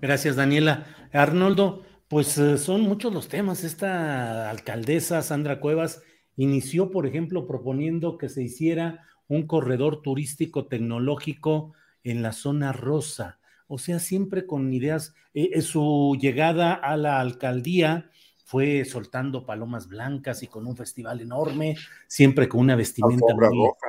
Gracias, 0.00 0.36
Daniela. 0.36 0.86
Arnoldo, 1.12 1.82
pues 2.06 2.38
eh, 2.38 2.58
son 2.58 2.82
muchos 2.82 3.12
los 3.12 3.26
temas. 3.26 3.64
Esta 3.64 4.48
alcaldesa 4.50 5.20
Sandra 5.22 5.58
Cuevas 5.58 6.04
inició, 6.36 6.90
por 6.90 7.06
ejemplo, 7.06 7.46
proponiendo 7.46 8.18
que 8.18 8.28
se 8.28 8.42
hiciera 8.42 9.02
un 9.28 9.46
corredor 9.46 10.02
turístico 10.02 10.66
tecnológico 10.66 11.72
en 12.04 12.22
la 12.22 12.32
zona 12.32 12.72
rosa. 12.72 13.38
O 13.68 13.78
sea, 13.78 13.98
siempre 13.98 14.46
con 14.46 14.72
ideas. 14.72 15.14
Eh, 15.34 15.50
eh, 15.54 15.62
su 15.62 16.16
llegada 16.20 16.74
a 16.74 16.96
la 16.96 17.20
alcaldía 17.20 18.10
fue 18.44 18.84
soltando 18.84 19.44
palomas 19.44 19.88
blancas 19.88 20.44
y 20.44 20.46
con 20.46 20.68
un 20.68 20.76
festival 20.76 21.20
enorme, 21.20 21.76
siempre 22.06 22.48
con 22.48 22.60
una 22.60 22.76
vestimenta 22.76 23.24
alfombra 23.26 23.48
roja. 23.48 23.86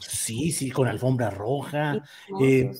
Sí, 0.00 0.52
sí, 0.52 0.70
con 0.70 0.88
alfombra 0.88 1.28
roja. 1.28 2.02
Eh, 2.40 2.72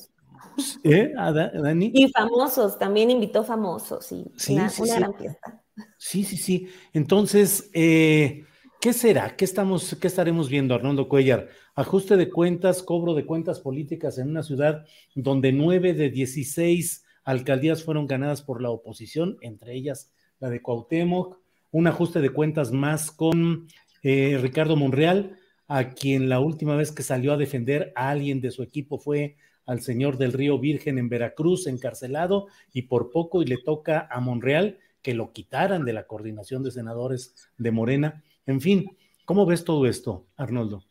¿eh? 0.83 1.13
Dani? 1.15 1.91
Y 1.93 2.11
famosos, 2.11 2.79
también 2.79 3.11
invitó 3.11 3.45
famosos, 3.45 4.07
sí. 4.07 4.25
sí 4.35 4.55
una, 4.55 4.71
sí, 4.71 4.83
gran 4.87 5.15
fiesta. 5.15 5.63
Sí, 5.99 6.25
sí, 6.25 6.39
sí. 6.39 6.69
Entonces, 6.95 7.71
eh, 7.75 8.47
¿Qué 8.81 8.95
será? 8.95 9.37
¿Qué, 9.37 9.45
estamos, 9.45 9.95
¿Qué 10.01 10.07
estaremos 10.07 10.49
viendo, 10.49 10.75
Arnoldo 10.75 11.07
Cuellar? 11.07 11.51
Ajuste 11.75 12.17
de 12.17 12.31
cuentas, 12.31 12.83
cobro 12.83 13.13
de 13.13 13.27
cuentas 13.27 13.61
políticas 13.61 14.17
en 14.17 14.31
una 14.31 14.43
ciudad 14.43 14.87
donde 15.15 15.53
nueve 15.53 15.93
de 15.93 16.09
16 16.09 17.05
alcaldías 17.25 17.85
fueron 17.85 18.07
ganadas 18.07 18.41
por 18.41 18.63
la 18.63 18.71
oposición, 18.71 19.37
entre 19.43 19.75
ellas 19.75 20.11
la 20.39 20.49
de 20.49 20.63
Cuauhtémoc. 20.63 21.37
un 21.73 21.89
ajuste 21.89 22.23
de 22.23 22.31
cuentas 22.31 22.73
más 22.73 23.11
con 23.11 23.69
eh, 24.03 24.39
Ricardo 24.41 24.77
Monreal, 24.77 25.37
a 25.69 25.91
quien 25.91 26.31
la 26.31 26.41
última 26.41 26.75
vez 26.75 26.91
que 26.91 27.03
salió 27.03 27.35
a 27.35 27.37
defender 27.37 27.93
a 27.97 28.09
alguien 28.09 28.41
de 28.41 28.51
su 28.51 28.63
equipo 28.63 28.99
fue 28.99 29.37
al 29.67 29.83
señor 29.83 30.17
del 30.17 30.33
Río 30.33 30.59
Virgen 30.59 30.97
en 30.97 31.11
Veracruz, 31.11 31.67
encarcelado, 31.67 32.47
y 32.73 32.83
por 32.83 33.11
poco 33.11 33.43
y 33.43 33.45
le 33.45 33.59
toca 33.59 34.09
a 34.11 34.21
Monreal 34.21 34.79
que 35.03 35.13
lo 35.13 35.33
quitaran 35.33 35.85
de 35.85 35.93
la 35.93 36.07
coordinación 36.07 36.63
de 36.63 36.71
senadores 36.71 37.35
de 37.59 37.71
Morena. 37.73 38.25
En 38.51 38.61
fin, 38.61 38.97
¿cómo 39.25 39.47
ves 39.47 39.65
todo 39.65 39.87
esto, 39.87 40.27
Arnoldo? 40.37 40.85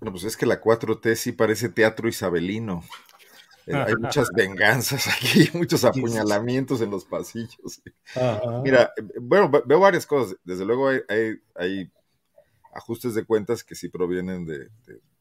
Bueno, 0.00 0.12
pues 0.12 0.24
es 0.24 0.36
que 0.36 0.46
la 0.46 0.60
4T 0.60 1.14
sí 1.14 1.32
parece 1.32 1.68
teatro 1.68 2.08
isabelino. 2.08 2.82
Eh, 3.66 3.74
hay 3.74 3.94
muchas 4.00 4.30
venganzas 4.34 5.08
aquí, 5.08 5.48
muchos 5.54 5.84
apuñalamientos 5.84 6.80
en 6.80 6.90
los 6.90 7.04
pasillos. 7.04 7.82
Mira, 8.64 8.92
eh, 8.96 9.02
bueno, 9.20 9.50
veo 9.50 9.78
varias 9.78 10.06
cosas. 10.06 10.36
Desde 10.42 10.64
luego 10.64 10.88
hay, 10.88 11.92
ajustes 12.72 13.14
de 13.14 13.24
cuentas 13.24 13.62
que 13.62 13.74
sí 13.74 13.90
provienen 13.90 14.46
de, 14.46 14.70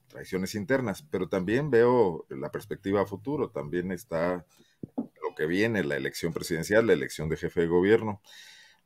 traiciones 0.08 0.56
internas, 0.56 1.06
pero 1.12 1.28
también 1.28 1.70
veo 1.70 2.26
la 2.30 2.52
perspectiva 2.52 3.02
a 3.02 3.06
futuro. 3.06 3.50
También 3.50 3.92
está 3.92 4.46
lo 4.96 5.36
que 5.36 5.46
viene, 5.46 5.84
la 5.84 5.98
elección 5.98 6.32
presidencial, 6.32 6.88
la 6.88 6.94
elección 6.94 7.28
de 7.28 7.36
jefe 7.36 7.62
de 7.62 7.68
gobierno. 7.68 8.22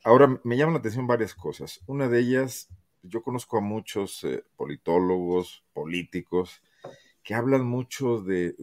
Ahora, 0.03 0.39
me 0.43 0.57
llaman 0.57 0.73
la 0.73 0.79
atención 0.79 1.07
varias 1.07 1.33
cosas. 1.33 1.81
Una 1.87 2.09
de 2.09 2.19
ellas, 2.19 2.69
yo 3.07 3.21
conozco 3.21 3.57
a 3.57 3.61
muchos 3.61 4.23
eh, 4.23 4.43
politólogos, 4.55 5.63
políticos, 5.73 6.61
que 7.23 7.33
hablan 7.33 7.65
mucho 7.65 8.21
de, 8.21 8.55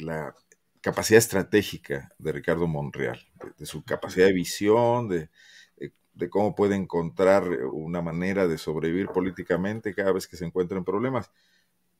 la 0.00 0.34
capacidad 0.80 1.18
estratégica 1.18 2.10
de 2.18 2.32
Ricardo 2.32 2.66
Monreal, 2.66 3.20
de, 3.58 3.66
su 3.66 3.84
capacidad 3.84 4.26
de 4.26 4.32
visión, 4.32 5.08
de, 5.08 5.28
cómo 6.30 6.54
puede 6.54 6.76
encontrar 6.76 7.48
una 7.72 8.02
manera 8.02 8.46
de 8.46 8.58
sobrevivir 8.58 9.08
políticamente 9.08 9.94
cada 9.94 10.12
vez 10.12 10.26
que 10.26 10.36
se 10.36 10.44
encuentra 10.44 10.76
en 10.78 10.84
problemas. 10.84 11.30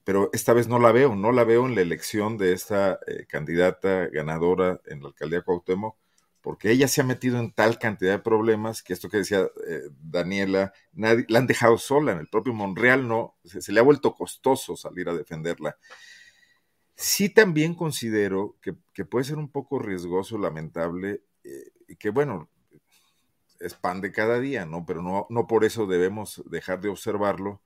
Pero 0.05 0.31
esta 0.33 0.53
vez 0.53 0.68
no 0.68 0.78
la 0.78 0.93
veo, 0.93 1.14
no 1.14 1.33
la 1.33 1.45
veo 1.45 1.66
en 1.66 1.74
la 1.74 1.83
elección 1.83 2.39
de 2.39 2.53
esta 2.53 2.99
eh, 3.07 3.26
candidata 3.26 4.07
ganadora 4.09 4.81
en 4.87 5.03
la 5.03 5.09
alcaldía 5.09 5.43
Cuauhtémoc, 5.43 5.97
porque 6.43 6.70
ella 6.70 6.88
se 6.88 7.01
ha 7.01 7.05
metido 7.05 7.38
en 7.38 7.53
tal 7.53 7.78
cantidad 7.78 8.12
de 8.12 8.18
problemas 8.18 8.82
que 8.82 8.93
esto 8.93 9.09
que 9.09 9.18
decía 9.18 9.41
eh, 9.68 9.82
Daniela, 10.03 10.72
nadie, 10.93 11.26
la 11.28 11.41
han 11.41 11.47
dejado 11.47 11.78
sola, 11.78 12.12
en 12.12 12.18
el 12.18 12.28
propio 12.28 12.55
Monreal 12.55 13.07
no, 13.07 13.36
se, 13.45 13.72
le 13.72 13.80
ha 13.80 13.84
vuelto 13.84 14.14
costoso 14.14 14.76
salir 14.76 15.09
a 15.09 15.14
defenderla. 15.14 15.76
Sí 16.97 17.28
también 17.30 17.74
considero 17.74 18.57
que, 18.61 18.74
puede 19.05 19.24
ser 19.24 19.38
un 19.38 19.51
poco 19.51 19.78
riesgoso, 19.78 20.38
lamentable, 20.38 21.22
eh, 21.45 21.72
y 21.88 21.97
que 21.97 22.11
bueno, 22.11 22.49
es 23.59 23.74
pan 23.74 24.01
de 24.01 24.12
cada 24.12 24.41
día, 24.41 24.66
¿no? 24.66 24.84
Pero 24.86 25.03
no, 25.03 25.26
no 25.28 25.47
por 25.47 25.64
eso 25.64 25.86
debemos 25.86 26.43
dejar 26.47 26.80
de 26.80 26.88
observarlo, 26.88 27.62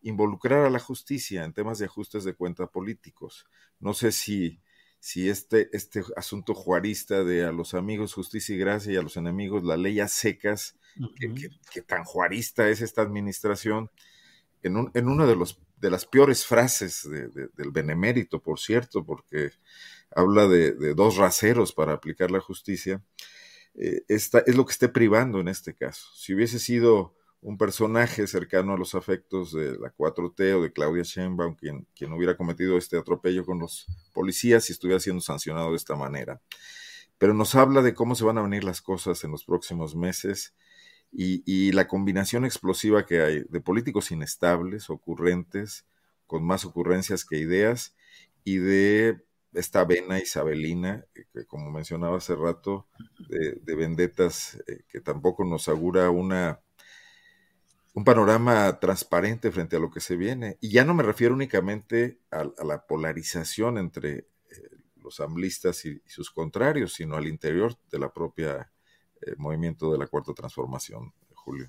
involucrar 0.00 0.64
a 0.64 0.70
la 0.70 0.78
justicia 0.78 1.44
en 1.44 1.52
temas 1.52 1.78
de 1.78 1.86
ajustes 1.86 2.24
de 2.24 2.34
cuenta 2.34 2.66
políticos. 2.66 3.46
No 3.78 3.94
sé 3.94 4.12
si 4.12 4.61
si 5.02 5.28
este, 5.28 5.68
este 5.72 6.04
asunto 6.14 6.54
juarista 6.54 7.24
de 7.24 7.44
a 7.44 7.50
los 7.50 7.74
amigos 7.74 8.14
justicia 8.14 8.54
y 8.54 8.58
gracia 8.58 8.92
y 8.92 8.96
a 8.96 9.02
los 9.02 9.16
enemigos 9.16 9.64
la 9.64 9.76
ley 9.76 9.98
a 9.98 10.06
secas, 10.06 10.76
que, 11.72 11.82
tan 11.82 12.04
juarista 12.04 12.68
es 12.68 12.82
esta 12.82 13.02
administración, 13.02 13.90
en, 14.62 14.76
un, 14.76 14.92
en 14.94 15.08
una 15.08 15.26
de, 15.26 15.34
los, 15.34 15.58
de 15.78 15.90
las 15.90 16.06
peores 16.06 16.46
frases 16.46 17.02
del 17.10 17.70
benemérito, 17.72 18.40
por 18.40 18.60
cierto, 18.60 19.04
porque 19.04 19.50
habla 20.14 20.46
de, 20.46 20.94
dos 20.94 21.16
raseros 21.16 21.72
para 21.72 21.94
aplicar 21.94 22.30
la 22.30 22.38
justicia, 22.38 23.02
eh, 23.74 24.04
esta, 24.06 24.44
es 24.46 24.54
lo 24.54 24.64
que 24.64 24.72
esté 24.72 24.88
privando 24.88 25.40
en 25.40 25.48
este 25.48 25.74
caso. 25.74 26.06
Si 26.14 26.32
hubiese 26.32 26.60
sido 26.60 27.16
un 27.42 27.58
personaje 27.58 28.26
cercano 28.28 28.72
a 28.72 28.78
los 28.78 28.94
afectos 28.94 29.52
de 29.52 29.76
la 29.76 29.92
4T 29.92 30.54
o 30.54 30.62
de 30.62 30.72
Claudia 30.72 31.02
Sheinbaum, 31.02 31.56
quien, 31.56 31.86
quien 31.94 32.12
hubiera 32.12 32.36
cometido 32.36 32.78
este 32.78 32.96
atropello 32.96 33.44
con 33.44 33.58
los 33.58 33.86
policías 34.14 34.70
y 34.70 34.72
estuviera 34.72 35.00
siendo 35.00 35.20
sancionado 35.20 35.70
de 35.70 35.76
esta 35.76 35.96
manera. 35.96 36.40
Pero 37.18 37.34
nos 37.34 37.56
habla 37.56 37.82
de 37.82 37.94
cómo 37.94 38.14
se 38.14 38.24
van 38.24 38.38
a 38.38 38.42
venir 38.42 38.62
las 38.62 38.80
cosas 38.80 39.24
en 39.24 39.32
los 39.32 39.44
próximos 39.44 39.96
meses 39.96 40.54
y, 41.10 41.42
y 41.44 41.72
la 41.72 41.88
combinación 41.88 42.44
explosiva 42.44 43.06
que 43.06 43.20
hay 43.22 43.44
de 43.48 43.60
políticos 43.60 44.12
inestables, 44.12 44.88
ocurrentes, 44.88 45.84
con 46.28 46.44
más 46.44 46.64
ocurrencias 46.64 47.24
que 47.24 47.38
ideas, 47.38 47.94
y 48.44 48.58
de 48.58 49.20
esta 49.52 49.84
vena 49.84 50.18
isabelina, 50.20 51.04
que, 51.12 51.44
como 51.46 51.72
mencionaba 51.72 52.18
hace 52.18 52.36
rato, 52.36 52.86
de, 53.28 53.58
de 53.62 53.74
vendetas 53.74 54.62
eh, 54.68 54.84
que 54.88 55.00
tampoco 55.00 55.44
nos 55.44 55.68
augura 55.68 56.08
una 56.10 56.60
un 57.94 58.04
panorama 58.04 58.78
transparente 58.80 59.50
frente 59.50 59.76
a 59.76 59.78
lo 59.78 59.90
que 59.90 60.00
se 60.00 60.16
viene. 60.16 60.56
Y 60.60 60.70
ya 60.70 60.84
no 60.84 60.94
me 60.94 61.02
refiero 61.02 61.34
únicamente 61.34 62.20
a, 62.30 62.44
la 62.64 62.86
polarización 62.86 63.78
entre 63.78 64.18
eh, 64.18 64.26
los 65.02 65.20
amblistas 65.20 65.84
y, 65.84 66.00
sus 66.06 66.30
contrarios, 66.30 66.94
sino 66.94 67.16
al 67.16 67.26
interior 67.26 67.76
de 67.90 67.98
la 67.98 68.12
propia 68.12 68.70
eh, 69.20 69.34
movimiento 69.36 69.92
de 69.92 69.98
la 69.98 70.06
Cuarta 70.06 70.32
Transformación, 70.32 71.12
Julio. 71.34 71.66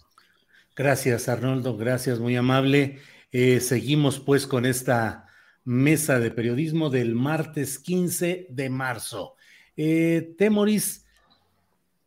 Gracias, 0.76 1.28
Arnoldo, 1.30 1.78
gracias, 1.78 2.20
muy 2.20 2.36
amable. 2.36 3.00
Eh, 3.32 3.60
seguimos 3.60 4.20
pues 4.20 4.48
con 4.48 4.66
esta 4.66 5.28
mesa 5.66 6.20
de 6.20 6.32
periodismo 6.32 6.90
del 6.90 7.16
martes 7.16 7.80
15 7.80 8.48
de 8.50 8.70
marzo. 8.70 9.36
Temoris, 9.76 11.03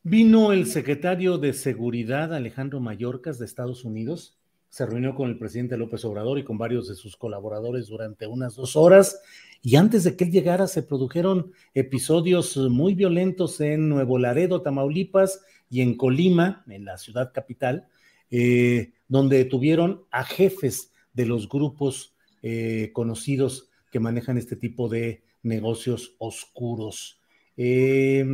Vino 0.08 0.52
el 0.52 0.66
secretario 0.66 1.36
de 1.36 1.52
Seguridad, 1.52 2.32
Alejandro 2.32 2.78
Mayorkas, 2.78 3.40
de 3.40 3.44
Estados 3.44 3.84
Unidos. 3.84 4.38
Se 4.68 4.86
reunió 4.86 5.16
con 5.16 5.28
el 5.28 5.36
presidente 5.36 5.76
López 5.76 6.04
Obrador 6.04 6.38
y 6.38 6.44
con 6.44 6.58
varios 6.58 6.86
de 6.86 6.94
sus 6.94 7.16
colaboradores 7.16 7.88
durante 7.88 8.28
unas 8.28 8.54
dos 8.54 8.76
horas. 8.76 9.20
Y 9.62 9.74
antes 9.74 10.04
de 10.04 10.16
que 10.16 10.22
él 10.22 10.30
llegara, 10.30 10.68
se 10.68 10.84
produjeron 10.84 11.50
episodios 11.74 12.56
muy 12.56 12.94
violentos 12.94 13.60
en 13.60 13.88
Nuevo 13.88 14.16
Laredo, 14.16 14.62
Tamaulipas, 14.62 15.40
y 15.68 15.80
en 15.80 15.96
Colima, 15.96 16.64
en 16.68 16.84
la 16.84 16.98
ciudad 16.98 17.32
capital, 17.34 17.88
eh, 18.30 18.92
donde 19.08 19.38
detuvieron 19.38 20.04
a 20.12 20.22
jefes 20.22 20.92
de 21.14 21.26
los 21.26 21.48
grupos 21.48 22.14
eh, 22.42 22.90
conocidos 22.92 23.70
que 23.90 23.98
manejan 23.98 24.38
este 24.38 24.54
tipo 24.54 24.88
de 24.88 25.24
negocios 25.42 26.14
oscuros. 26.18 27.18
Eh, 27.56 28.24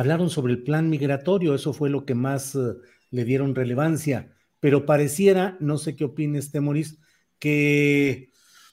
hablaron 0.00 0.30
sobre 0.30 0.54
el 0.54 0.62
plan 0.62 0.88
migratorio, 0.88 1.54
eso 1.54 1.72
fue 1.72 1.90
lo 1.90 2.04
que 2.06 2.14
más 2.14 2.54
eh, 2.54 2.74
le 3.10 3.24
dieron 3.24 3.54
relevancia, 3.54 4.32
pero 4.58 4.86
pareciera, 4.86 5.56
no 5.60 5.78
sé 5.78 5.94
qué 5.94 6.04
opines, 6.04 6.50
Temoris, 6.50 6.98
que 7.38 8.30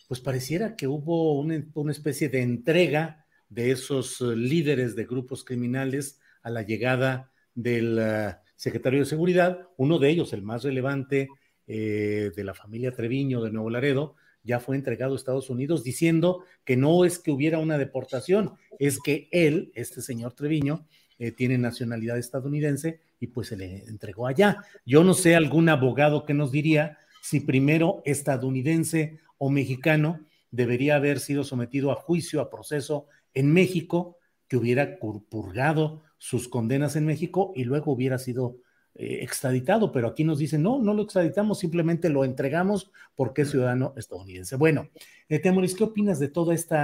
pues 0.07 0.21
pareciera 0.21 0.77
que 0.77 0.87
hubo 0.87 1.33
una, 1.39 1.91
especie 1.91 2.29
de 2.29 2.41
entrega 2.41 3.25
de 3.49 3.71
esos 3.71 4.21
eh, 4.21 4.35
líderes 4.37 4.95
de 4.95 5.05
grupos 5.05 5.43
criminales 5.43 6.19
a 6.43 6.49
la 6.49 6.61
llegada 6.61 7.31
del 7.53 7.97
eh, 7.99 8.35
secretario 8.55 8.99
de 8.99 9.05
Seguridad, 9.05 9.67
uno 9.75 9.99
de 9.99 10.09
ellos, 10.09 10.31
el 10.33 10.41
más 10.41 10.63
relevante 10.63 11.27
de 11.67 12.43
la 12.45 12.53
familia 12.53 12.93
Treviño 12.93 13.41
de 13.41 13.51
Nuevo 13.51 13.69
Laredo, 13.69 14.15
ya 14.41 14.61
fue 14.61 14.77
entregado 14.77 15.11
a 15.11 15.17
Estados 15.17 15.49
Unidos 15.49 15.83
diciendo 15.83 16.45
que 16.63 16.77
no 16.77 17.03
es 17.03 17.19
que 17.19 17.31
hubiera 17.31 17.59
una 17.59 17.77
deportación, 17.77 18.53
es 18.79 19.01
que 19.01 19.27
él, 19.33 19.73
este 19.75 20.01
señor 20.01 20.31
Treviño, 20.31 20.87
eh, 21.19 21.31
tiene 21.31 21.57
nacionalidad 21.57 22.17
estadounidense 22.17 22.99
y 23.19 23.27
pues 23.27 23.47
se 23.47 23.57
le 23.57 23.83
entregó 23.85 24.27
allá. 24.27 24.63
Yo 24.85 25.03
no 25.03 25.13
sé 25.13 25.35
algún 25.35 25.69
abogado 25.69 26.25
que 26.25 26.33
nos 26.33 26.51
diría 26.51 26.97
si 27.21 27.39
primero 27.39 28.01
estadounidense 28.05 29.19
o 29.37 29.49
mexicano 29.49 30.19
debería 30.51 30.95
haber 30.95 31.19
sido 31.19 31.43
sometido 31.43 31.91
a 31.91 31.95
juicio, 31.95 32.41
a 32.41 32.49
proceso 32.49 33.07
en 33.33 33.51
México, 33.51 34.17
que 34.47 34.57
hubiera 34.57 34.97
purgado 34.99 36.03
sus 36.17 36.47
condenas 36.47 36.95
en 36.95 37.05
México 37.05 37.51
y 37.55 37.65
luego 37.65 37.91
hubiera 37.91 38.17
sido 38.17 38.57
eh, 38.95 39.19
extraditado, 39.21 39.91
pero 39.91 40.07
aquí 40.07 40.23
nos 40.23 40.39
dicen, 40.39 40.63
no, 40.63 40.79
no 40.79 40.93
lo 40.93 41.03
extraditamos, 41.03 41.59
simplemente 41.59 42.09
lo 42.09 42.23
entregamos 42.23 42.91
porque 43.15 43.43
es 43.43 43.51
ciudadano 43.51 43.93
estadounidense. 43.97 44.55
Bueno, 44.55 44.89
eh, 45.29 45.39
Temoris, 45.39 45.75
¿qué 45.75 45.83
opinas 45.83 46.19
de 46.19 46.29
todo 46.29 46.51
este 46.51 46.77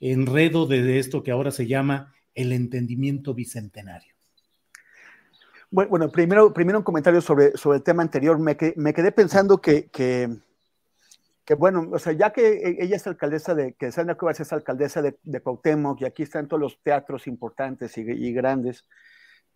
enredo 0.00 0.66
de 0.66 0.98
esto 0.98 1.22
que 1.22 1.32
ahora 1.32 1.50
se 1.50 1.66
llama 1.66 2.14
el 2.34 2.52
entendimiento 2.52 3.34
bicentenario. 3.34 4.18
Bueno, 5.70 6.10
primero, 6.10 6.48
un 6.48 6.82
comentario 6.82 7.20
sobre, 7.20 7.56
sobre 7.56 7.78
el 7.78 7.82
tema 7.82 8.02
anterior. 8.02 8.38
Me, 8.38 8.56
quedé 8.56 9.12
pensando 9.12 9.60
que, 9.60 9.90
que, 9.90 11.54
bueno, 11.54 11.90
o 11.92 11.98
sea, 11.98 12.14
ya 12.14 12.32
que 12.32 12.52
e, 12.52 12.84
ella 12.84 12.96
es 12.96 13.06
alcaldesa 13.06 13.54
de, 13.54 13.74
que 13.74 13.92
Sandra 13.92 14.16
Cuevas 14.16 14.40
es 14.40 14.52
alcaldesa 14.52 15.02
de, 15.02 15.18
de 15.22 15.40
Cuauhtémoc 15.42 16.00
y 16.00 16.06
aquí 16.06 16.22
están 16.22 16.48
todos 16.48 16.60
los 16.60 16.82
teatros 16.82 17.26
importantes 17.26 17.98
y, 17.98 18.32
grandes, 18.32 18.86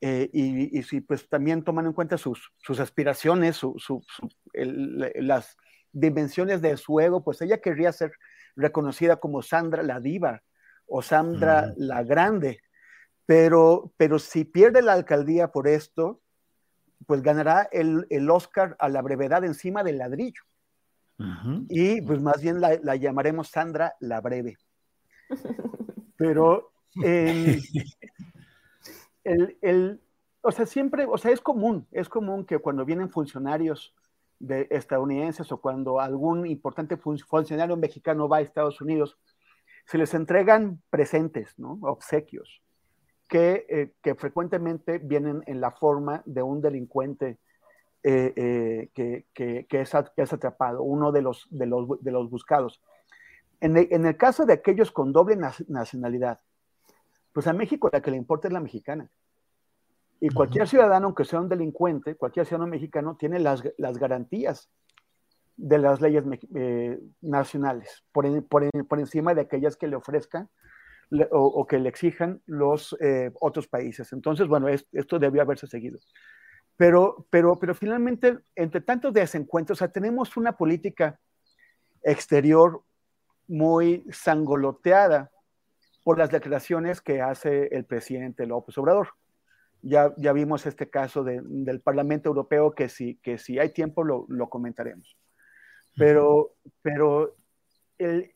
eh, 0.03 0.29
y, 0.35 0.83
si 0.83 1.01
pues 1.01 1.29
también 1.31 1.64
toman 1.64 1.87
en 1.87 1.93
cuenta 1.95 2.18
sus, 2.18 2.53
sus 2.59 2.79
aspiraciones, 2.79 3.57
su, 3.57 4.05
las 4.53 5.57
dimensiones 5.93 6.61
de 6.61 6.77
su 6.77 7.01
ego, 7.01 7.25
pues 7.25 7.41
ella 7.41 7.62
querría 7.62 7.91
ser 7.93 8.12
reconocida 8.55 9.16
como 9.16 9.41
Sandra 9.41 9.83
la 9.83 9.99
diva 9.99 10.43
o 10.87 11.03
Sandra 11.03 11.72
la 11.76 12.03
grande. 12.03 12.61
Pero, 13.26 13.93
pero 13.97 14.18
si 14.18 14.45
pierde 14.45 14.83
la 14.83 14.93
alcaldía 14.93 15.53
por 15.53 15.68
esto, 15.68 16.20
pues 17.07 17.22
ganará 17.22 17.68
el, 17.72 18.07
el 18.11 18.28
Oscar 18.30 18.76
a 18.78 18.89
la 18.89 19.03
brevedad 19.03 19.45
encima 19.45 19.83
del 19.83 19.99
ladrillo. 19.99 20.43
Y 21.68 22.01
pues 22.01 22.20
más 22.20 22.43
bien 22.43 22.61
la, 22.61 22.78
la, 22.83 22.97
llamaremos 22.97 23.49
Sandra 23.49 23.95
la 24.01 24.20
breve. 24.20 24.57
Pero 26.16 26.72
el, 27.01 27.62
el, 29.24 30.01
o 30.41 30.51
sea, 30.51 30.66
siempre, 30.66 31.07
o 31.09 31.16
sea, 31.16 31.30
es 31.30 31.41
común, 31.41 31.87
es 31.93 32.09
común 32.09 32.45
que 32.45 32.59
cuando 32.59 32.85
vienen 32.85 33.11
funcionarios 33.11 33.95
de 34.41 34.66
estadounidenses 34.70 35.53
o 35.53 35.61
cuando 35.61 36.01
algún 36.01 36.47
importante 36.47 36.97
funcionario 36.97 37.76
mexicano 37.76 38.28
va 38.28 38.39
a 38.39 38.41
Estados 38.41 38.80
Unidos, 38.80 39.16
se 39.85 39.99
les 39.99 40.14
entregan 40.14 40.83
presentes, 40.91 41.59
¿no? 41.59 41.78
Obsequios, 41.83 42.62
que, 43.28 43.66
eh, 43.68 43.93
que 44.03 44.14
frecuentemente 44.14 44.99
vienen 44.99 45.43
en 45.47 45.61
la 45.61 45.70
forma 45.70 46.22
de 46.24 46.43
un 46.43 46.61
delincuente 46.61 47.39
eh, 48.03 48.33
eh, 48.37 48.91
que, 48.95 49.26
que, 49.33 49.66
que, 49.66 49.80
es, 49.80 49.93
es, 50.16 50.33
atrapado, 50.33 50.83
uno 50.83 51.12
de 51.12 51.22
los, 51.22 51.47
de 51.51 51.66
los, 51.66 52.03
de 52.03 52.11
los 52.11 52.30
buscados. 52.30 52.83
En 53.61 53.76
el, 53.76 53.89
en 53.91 54.07
el, 54.07 54.16
caso 54.16 54.45
de 54.45 54.55
aquellos 54.55 54.91
con 54.91 55.12
doble 55.12 55.37
nacionalidad, 55.68 56.41
pues 57.33 57.47
a 57.47 57.53
México 57.53 57.89
la 57.93 58.03
que 58.03 58.11
le 58.11 58.16
importa 58.16 58.49
es 58.49 58.55
la 58.55 58.61
mexicana. 58.61 59.09
Y 60.20 60.30
cualquier 60.30 60.68
ciudadano, 60.68 61.07
aunque 61.07 61.24
sea 61.24 61.41
un 61.41 61.49
delincuente, 61.49 62.14
cualquier 62.14 62.47
ciudadano 62.47 62.70
mexicano 62.70 63.16
tiene 63.16 63.41
las, 63.41 63.62
las 63.76 63.99
garantías 63.99 64.70
de 65.57 65.79
las 65.79 66.01
leyes 66.01 66.25
eh, 66.55 66.99
nacionales, 67.21 68.05
por, 68.13 68.47
por, 68.47 68.69
por, 68.87 68.99
encima 68.99 69.35
de 69.35 69.43
aquellas 69.43 69.77
que 69.77 69.87
le 69.87 69.97
ofrezcan 69.97 70.49
o, 71.31 71.67
que 71.67 71.79
le 71.79 71.89
exijan 71.89 72.41
los 72.47 72.97
eh, 73.01 73.31
otros 73.41 73.69
países. 73.69 74.13
Entonces, 74.13 74.49
bueno, 74.49 74.69
es, 74.69 74.87
esto 74.93 75.19
debió 75.19 75.43
haberse 75.43 75.67
seguido. 75.67 75.99
Pero, 76.77 77.27
pero, 77.29 77.59
pero 77.59 77.75
finalmente, 77.75 78.39
entre 78.57 78.81
tantos 78.81 79.13
desencuentros, 79.13 79.85
tenemos 79.93 80.37
una 80.37 80.57
política 80.57 81.21
exterior 82.03 82.83
muy 83.47 84.05
sangoloteada 84.11 85.31
por 86.03 86.19
las 86.19 86.31
declaraciones 86.31 87.01
que 87.01 87.21
hace 87.21 87.67
el 87.67 87.85
presidente 87.85 88.47
López 88.47 88.79
Obrador 88.79 89.09
ya, 89.83 90.15
ya 90.17 90.33
vimos 90.33 90.65
este 90.65 90.89
caso 90.89 91.25
de, 91.25 91.41
del 91.43 91.81
Parlamento 91.81 92.29
Europeo 92.29 92.75
que 92.75 92.89
si, 92.89 93.17
que 93.17 93.37
si 93.37 93.59
hay 93.59 93.73
tiempo 93.73 94.05
lo, 94.05 94.25
lo 94.29 94.49
comentaremos. 94.49 95.17
Pero, 95.97 96.55
pero 96.80 97.36
el, 97.99 98.32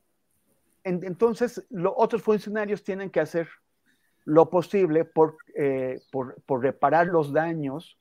en, 0.84 1.04
entonces 1.04 1.64
los 1.70 1.92
otros 1.96 2.22
funcionarios 2.22 2.84
tienen 2.84 3.10
que 3.10 3.20
hacer 3.20 3.48
lo 4.24 4.50
posible 4.50 5.04
por, 5.04 5.36
eh, 5.54 6.00
por, 6.10 6.40
por 6.42 6.62
reparar 6.62 7.06
los 7.06 7.32
daños 7.32 7.98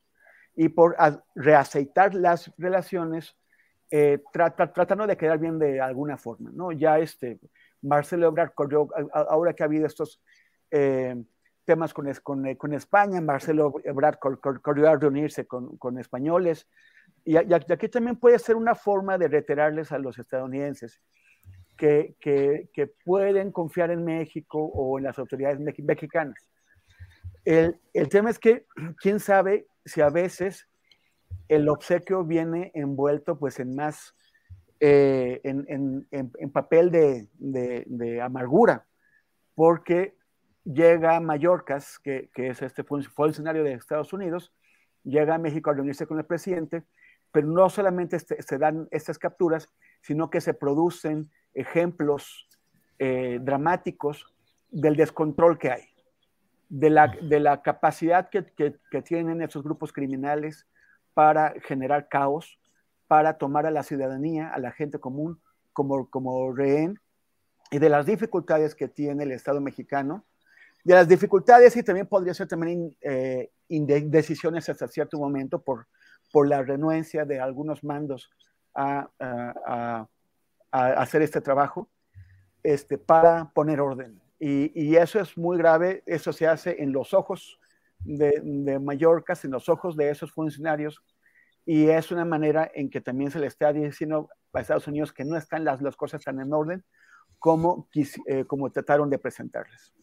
y 0.55 0.69
por 0.69 0.95
reaceitar 1.35 2.15
las 2.15 2.51
relaciones, 2.57 3.35
eh, 3.91 4.21
tratando 4.31 5.07
de 5.07 5.17
quedar 5.17 5.37
bien 5.37 5.59
de 5.59 5.79
alguna 5.79 6.17
forma. 6.17 6.49
¿no? 6.53 6.71
Ya 6.71 6.99
este, 6.99 7.39
Marcelo 7.81 8.27
Ebrard 8.27 8.53
corrió, 8.53 8.89
ahora 9.13 9.53
que 9.53 9.63
ha 9.63 9.67
habido 9.67 9.85
estos... 9.85 10.21
Eh, 10.71 11.15
temas 11.65 11.93
con, 11.93 12.11
con, 12.21 12.55
con 12.55 12.73
España, 12.73 13.19
Marcelo 13.21 13.73
Ebrard 13.83 14.19
corrió 14.19 14.87
a 14.87 14.95
reunirse 14.95 15.47
con, 15.47 15.77
con 15.77 15.97
españoles, 15.97 16.67
y, 17.26 17.34
y, 17.34 17.53
aquí 17.53 17.89
también 17.89 18.15
puede 18.15 18.39
ser 18.39 18.55
una 18.55 18.76
forma 18.76 19.17
de 19.17 19.28
reiterarles 19.28 19.91
a 19.91 19.97
los 19.97 20.17
estadounidenses 20.19 21.01
que, 21.76 22.15
que, 22.19 22.69
que 22.73 22.88
pueden 22.88 23.51
confiar 23.51 23.91
en 23.91 24.05
México 24.05 24.59
o 24.59 24.97
en 24.97 25.05
las 25.05 25.19
autoridades 25.19 25.59
mexicanas. 25.59 26.49
El, 27.43 27.80
el, 27.93 28.09
tema 28.09 28.30
es 28.30 28.39
que, 28.39 28.65
quién 29.01 29.19
sabe 29.19 29.67
si 29.84 30.01
a 30.01 30.09
veces 30.09 30.67
el 31.47 31.67
obsequio 31.69 32.23
viene 32.23 32.71
envuelto 32.73 33.38
pues 33.38 33.59
en 33.59 33.76
más, 33.76 34.15
eh, 34.80 35.41
en, 35.43 35.65
en, 35.67 36.07
en, 36.11 36.32
en, 36.38 36.51
papel 36.51 36.91
de, 36.91 37.28
de, 37.34 37.84
de 37.88 38.21
amargura, 38.21 38.86
porque 39.53 40.15
llega 40.63 41.15
a 41.15 41.19
Mallorcas, 41.19 41.99
que, 41.99 42.30
que 42.34 42.49
es 42.49 42.61
este 42.61 42.84
funcionario 42.84 43.63
de 43.63 43.73
Estados 43.73 44.11
Unidos, 44.13 44.51
llega 45.03 45.36
a 45.36 45.39
México 45.39 45.69
a 45.69 45.73
reunirse 45.73 46.07
con 46.07 46.17
el 46.17 46.26
presidente, 46.26 46.84
pero 47.36 47.47
no 47.47 47.69
solamente 47.69 48.15
este, 48.15 48.41
se 48.41 48.57
dan 48.57 48.88
estas 48.91 49.19
capturas, 49.19 49.67
sino 50.01 50.29
que 50.29 50.39
se 50.39 50.53
producen 50.53 51.29
ejemplos 51.53 52.47
eh, 52.97 53.39
dramáticos 53.41 54.33
del 54.69 54.95
descontrol 54.95 55.59
que 55.59 55.69
hay, 55.69 55.83
de 56.69 56.89
la, 56.89 57.13
de 57.21 57.41
la 57.41 57.61
capacidad 57.61 58.29
que, 58.29 58.45
que, 58.55 58.77
que, 58.89 59.01
tienen 59.01 59.41
esos 59.41 59.65
grupos 59.65 59.91
criminales 59.91 60.65
para 61.13 61.53
generar 61.65 62.07
caos, 62.07 62.57
para 63.05 63.38
tomar 63.38 63.65
a 63.65 63.71
la 63.71 63.83
ciudadanía, 63.83 64.47
a 64.53 64.57
la 64.59 64.71
gente 64.71 64.97
común 64.99 65.41
como, 65.73 66.09
como 66.09 66.53
rehén, 66.53 67.01
y 67.69 67.79
de 67.79 67.89
las 67.89 68.05
dificultades 68.05 68.75
que 68.75 68.88
tiene 68.88 69.25
el 69.25 69.33
Estado 69.33 69.59
mexicano 69.59 70.23
de 70.86 70.93
las 70.93 71.09
dificultades 71.09 71.75
y 71.75 71.83
también 71.83 72.07
podría 72.07 72.33
ser 72.33 72.47
también 72.47 72.95
eh, 73.01 73.51
indecisiones 73.67 74.69
hasta 74.69 74.88
cierto 74.88 75.17
momento 75.17 75.61
por, 75.61 75.88
por 76.32 76.47
la 76.47 76.63
renuencia 76.63 77.26
de 77.26 77.39
algunos 77.39 77.84
mandos 77.84 78.30
a, 78.73 80.07
hacer 80.71 81.21
este 81.21 81.39
trabajo 81.39 81.88
este, 82.63 82.97
para 82.97 83.49
poner 83.53 83.80
orden. 83.80 84.21
Y, 84.39 84.95
eso 84.95 85.19
es 85.19 85.38
muy 85.38 85.57
grave, 85.57 86.03
eso 86.05 86.34
se 86.34 86.45
hace 86.47 86.82
en 86.84 86.91
los 86.91 87.13
ojos 87.13 87.59
de, 87.99 88.80
Mallorca, 88.80 89.34
en 89.43 89.51
los 89.51 89.69
ojos 89.69 89.95
de 89.95 90.09
esos 90.09 90.32
funcionarios, 90.32 91.01
y 91.65 91.88
es 91.88 92.11
una 92.11 92.26
manera 92.26 92.69
en 92.73 92.89
que 92.89 93.01
también 93.01 93.32
se 93.32 93.39
le 93.39 93.47
está 93.47 93.73
diciendo 93.73 94.30
a 94.53 94.59
Estados 94.59 94.88
Unidos 94.88 95.13
que 95.13 95.26
no 95.26 95.36
están 95.38 95.63
las, 95.63 95.82
las 95.82 95.95
cosas 95.95 96.23
tan 96.23 96.39
en 96.39 96.53
orden 96.53 96.84
como, 97.39 97.88
eh, 98.28 98.45
como 98.45 98.69
trataron 98.71 99.09
de 99.09 99.17
presentarles. 99.17 99.93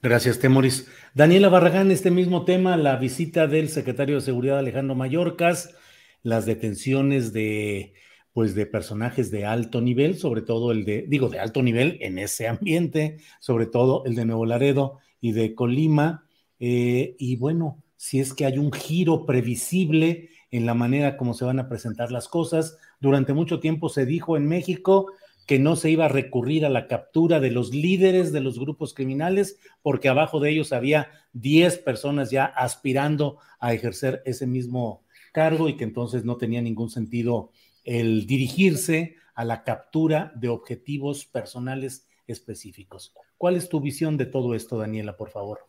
Gracias, 0.00 0.38
Temoris. 0.38 0.86
Daniela 1.14 1.48
Barragán, 1.48 1.90
este 1.90 2.12
mismo 2.12 2.44
tema, 2.44 2.76
la 2.76 2.94
visita 2.96 3.48
del 3.48 3.68
secretario 3.68 4.14
de 4.14 4.20
Seguridad 4.20 4.60
Alejandro 4.60 4.94
Mayorkas, 4.94 5.74
las 6.22 6.46
detenciones 6.46 7.32
de 7.32 7.94
pues 8.32 8.54
de 8.54 8.66
personajes 8.66 9.32
de 9.32 9.44
alto 9.44 9.80
nivel, 9.80 10.16
sobre 10.16 10.42
todo 10.42 10.70
el 10.70 10.84
de, 10.84 11.04
digo, 11.08 11.28
de 11.28 11.40
alto 11.40 11.60
nivel 11.64 11.98
en 12.00 12.20
ese 12.20 12.46
ambiente, 12.46 13.16
sobre 13.40 13.66
todo 13.66 14.04
el 14.04 14.14
de 14.14 14.24
Nuevo 14.24 14.46
Laredo 14.46 14.98
y 15.20 15.32
de 15.32 15.56
Colima. 15.56 16.24
Eh, 16.60 17.16
y 17.18 17.34
bueno, 17.34 17.82
si 17.96 18.20
es 18.20 18.34
que 18.34 18.46
hay 18.46 18.58
un 18.58 18.70
giro 18.70 19.26
previsible 19.26 20.28
en 20.52 20.66
la 20.66 20.74
manera 20.74 21.16
como 21.16 21.34
se 21.34 21.44
van 21.44 21.58
a 21.58 21.68
presentar 21.68 22.12
las 22.12 22.28
cosas. 22.28 22.78
Durante 23.00 23.32
mucho 23.32 23.58
tiempo 23.58 23.88
se 23.88 24.06
dijo 24.06 24.36
en 24.36 24.46
México 24.46 25.10
que 25.48 25.58
no 25.58 25.76
se 25.76 25.90
iba 25.90 26.04
a 26.04 26.08
recurrir 26.08 26.66
a 26.66 26.68
la 26.68 26.86
captura 26.88 27.40
de 27.40 27.50
los 27.50 27.70
líderes 27.70 28.32
de 28.32 28.40
los 28.40 28.58
grupos 28.58 28.92
criminales, 28.92 29.58
porque 29.80 30.10
abajo 30.10 30.40
de 30.40 30.50
ellos 30.50 30.74
había 30.74 31.10
10 31.32 31.78
personas 31.78 32.30
ya 32.30 32.44
aspirando 32.44 33.38
a 33.58 33.72
ejercer 33.72 34.22
ese 34.26 34.46
mismo 34.46 35.06
cargo 35.32 35.70
y 35.70 35.78
que 35.78 35.84
entonces 35.84 36.26
no 36.26 36.36
tenía 36.36 36.60
ningún 36.60 36.90
sentido 36.90 37.50
el 37.82 38.26
dirigirse 38.26 39.16
a 39.34 39.46
la 39.46 39.64
captura 39.64 40.32
de 40.36 40.50
objetivos 40.50 41.24
personales 41.24 42.06
específicos. 42.26 43.14
¿Cuál 43.38 43.56
es 43.56 43.70
tu 43.70 43.80
visión 43.80 44.18
de 44.18 44.26
todo 44.26 44.54
esto, 44.54 44.76
Daniela, 44.76 45.16
por 45.16 45.30
favor? 45.30 45.60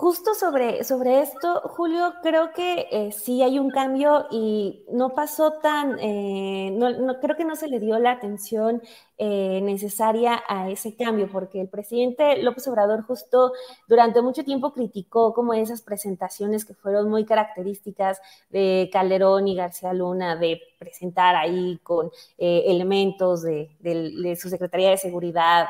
Justo 0.00 0.32
sobre, 0.34 0.84
sobre 0.84 1.22
esto, 1.22 1.60
Julio, 1.64 2.14
creo 2.22 2.52
que 2.52 2.86
eh, 2.92 3.10
sí 3.10 3.42
hay 3.42 3.58
un 3.58 3.68
cambio 3.68 4.26
y 4.30 4.84
no 4.92 5.12
pasó 5.12 5.54
tan, 5.54 5.98
eh, 5.98 6.70
no, 6.72 6.90
no, 6.90 7.18
creo 7.18 7.36
que 7.36 7.44
no 7.44 7.56
se 7.56 7.66
le 7.66 7.80
dio 7.80 7.98
la 7.98 8.12
atención 8.12 8.80
eh, 9.20 9.60
necesaria 9.60 10.40
a 10.46 10.70
ese 10.70 10.94
cambio, 10.94 11.28
porque 11.28 11.60
el 11.60 11.68
presidente 11.68 12.40
López 12.44 12.68
Obrador 12.68 13.02
justo 13.02 13.52
durante 13.88 14.22
mucho 14.22 14.44
tiempo 14.44 14.72
criticó 14.72 15.34
como 15.34 15.52
esas 15.52 15.82
presentaciones 15.82 16.64
que 16.64 16.74
fueron 16.74 17.10
muy 17.10 17.24
características 17.24 18.20
de 18.50 18.88
Calderón 18.92 19.48
y 19.48 19.56
García 19.56 19.92
Luna, 19.92 20.36
de 20.36 20.60
presentar 20.78 21.34
ahí 21.34 21.80
con 21.82 22.12
eh, 22.38 22.62
elementos 22.66 23.42
de, 23.42 23.70
de, 23.80 24.12
de, 24.12 24.36
su 24.36 24.48
Secretaría 24.48 24.90
de 24.90 24.96
Seguridad 24.96 25.66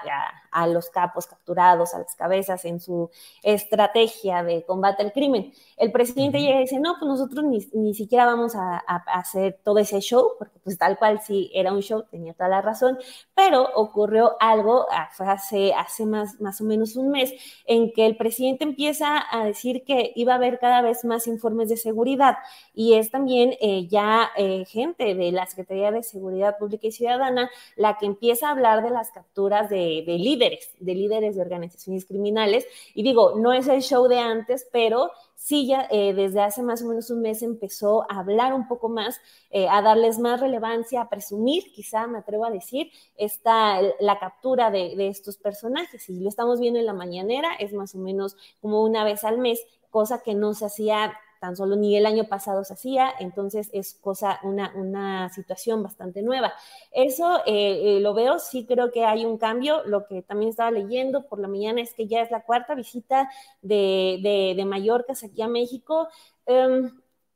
a, 0.63 0.67
los 0.67 0.91
capos 0.91 1.27
capturados, 1.27 1.95
a 1.95 1.99
las 2.01 2.15
cabezas 2.15 2.65
en 2.65 2.81
su 2.81 3.11
estrategia 3.43 4.43
de 4.43 4.65
combate 4.65 5.03
al 5.03 5.13
crimen. 5.13 5.53
El 5.77 5.93
presidente 5.93 6.41
llega 6.41 6.59
y 6.59 6.63
dice, 6.63 6.81
no, 6.81 6.97
pues 6.99 7.09
nosotros 7.09 7.45
ni, 7.45 7.59
ni 7.73 7.95
siquiera 7.95 8.27
vamos 8.27 8.55
a, 8.55 8.83
a, 8.87 8.97
hacer 9.19 9.59
todo 9.65 9.79
ese 9.79 10.01
show, 10.01 10.33
porque 10.39 10.59
pues 10.63 10.77
tal 10.77 10.99
cual 10.99 11.21
sí 11.21 11.51
era 11.55 11.73
un 11.73 11.81
show, 11.81 12.05
tenía 12.11 12.35
toda 12.35 12.49
la 12.49 12.63
razón, 12.63 12.99
pero 13.35 13.69
ocurrió 13.75 14.37
algo 14.41 14.87
ah, 14.91 15.09
fue 15.13 15.27
hace, 15.27 15.73
hace 15.75 16.07
más, 16.07 16.41
más 16.41 16.61
o 16.61 16.65
menos 16.65 16.97
un 16.97 17.11
mes 17.11 17.33
en 17.67 17.93
que 17.93 18.07
el 18.07 18.17
presidente 18.17 18.65
empieza 18.65 19.25
a 19.31 19.45
decir 19.45 19.85
que 19.85 20.13
iba 20.15 20.33
a 20.33 20.37
haber 20.37 20.59
cada 20.59 20.83
vez 20.83 21.05
más 21.05 21.27
informes 21.27 21.69
de 21.69 21.77
seguridad 21.77 22.37
y 22.75 22.95
es 22.95 23.11
también 23.11 23.55
eh, 23.61 23.87
ya 23.89 24.31
eh, 24.37 24.65
gente 24.67 25.15
de 25.15 25.33
la 25.33 25.47
Secretaría 25.47 25.91
de 25.91 26.03
Seguridad 26.03 26.59
Pública 26.59 26.87
y 26.87 26.93
Ciudadana 26.93 27.51
la 27.77 27.99
que 27.99 28.07
empieza 28.07 28.49
a 28.49 28.53
hablar 28.53 28.83
de 28.83 28.91
las 28.91 29.11
capturas 29.11 29.71
de, 29.71 30.03
de 30.07 30.19
líderes 30.19 30.48
de 30.79 30.95
líderes 30.95 31.37
de 31.37 31.43
organizaciones 31.43 32.05
criminales. 32.05 32.67
Y 32.95 33.03
digo, 33.03 33.35
no 33.37 33.53
es 33.53 33.67
el 33.69 33.83
show 33.83 34.09
de 34.09 34.19
antes, 34.19 34.67
pero 34.73 35.11
sí 35.35 35.67
ya 35.67 35.87
eh, 35.91 36.15
desde 36.15 36.41
hace 36.41 36.63
más 36.63 36.83
o 36.83 36.87
menos 36.87 37.11
un 37.11 37.21
mes 37.21 37.43
empezó 37.43 38.03
a 38.11 38.21
hablar 38.21 38.55
un 38.55 38.67
poco 38.69 38.89
más, 38.89 39.21
eh, 39.51 39.69
a 39.69 39.83
darles 39.83 40.19
más 40.19 40.41
relevancia, 40.41 41.01
a 41.01 41.09
presumir, 41.09 41.73
quizá 41.73 42.07
me 42.07 42.19
atrevo 42.19 42.45
a 42.45 42.51
decir, 42.51 42.91
esta, 43.17 43.81
la 44.01 44.19
captura 44.19 44.71
de, 44.71 44.97
de 44.97 45.09
estos 45.09 45.37
personajes. 45.37 46.09
Y 46.09 46.21
lo 46.21 46.29
estamos 46.29 46.61
viendo 46.61 46.79
en 46.79 46.87
la 46.87 46.95
mañanera, 46.95 47.55
es 47.59 47.73
más 47.73 47.95
o 47.95 47.99
menos 47.99 48.37
como 48.61 48.83
una 48.83 49.05
vez 49.05 49.25
al 49.25 49.39
mes, 49.39 49.61
cosa 49.91 50.23
que 50.23 50.35
no 50.35 50.55
se 50.55 50.67
hacía 50.67 51.13
tan 51.39 51.57
solo 51.57 51.77
ni 51.77 51.97
el 51.97 52.07
año 52.07 52.25
pasado 52.25 52.65
se 52.65 52.75
hacía, 52.75 53.13
entonces 53.19 53.71
es 53.73 53.95
cosa, 53.95 54.41
una, 54.43 54.73
una 54.75 55.29
situación 55.31 55.83
bastante 55.83 56.23
nueva. 56.23 56.53
Eso 56.93 57.39
eh, 57.47 57.97
eh, 57.97 58.01
lo 58.01 58.15
veo, 58.15 58.39
sí 58.39 58.67
creo 58.67 58.91
que 58.91 59.05
hay 59.05 59.25
un 59.25 59.39
cambio, 59.39 59.83
lo 59.85 60.07
que 60.07 60.23
también 60.23 60.51
estaba 60.51 60.71
leyendo 60.71 61.27
por 61.27 61.39
la 61.39 61.49
mañana 61.49 61.81
es 61.81 61.95
que 61.95 62.07
ya 62.07 62.23
es 62.23 62.31
la 62.31 62.43
cuarta 62.43 62.75
visita 62.75 63.31
de, 63.63 64.55
de, 64.57 64.65
Mallorca 64.65 65.15
aquí 65.25 65.43
a 65.43 65.49
México. 65.49 66.09
Em, 66.47 66.91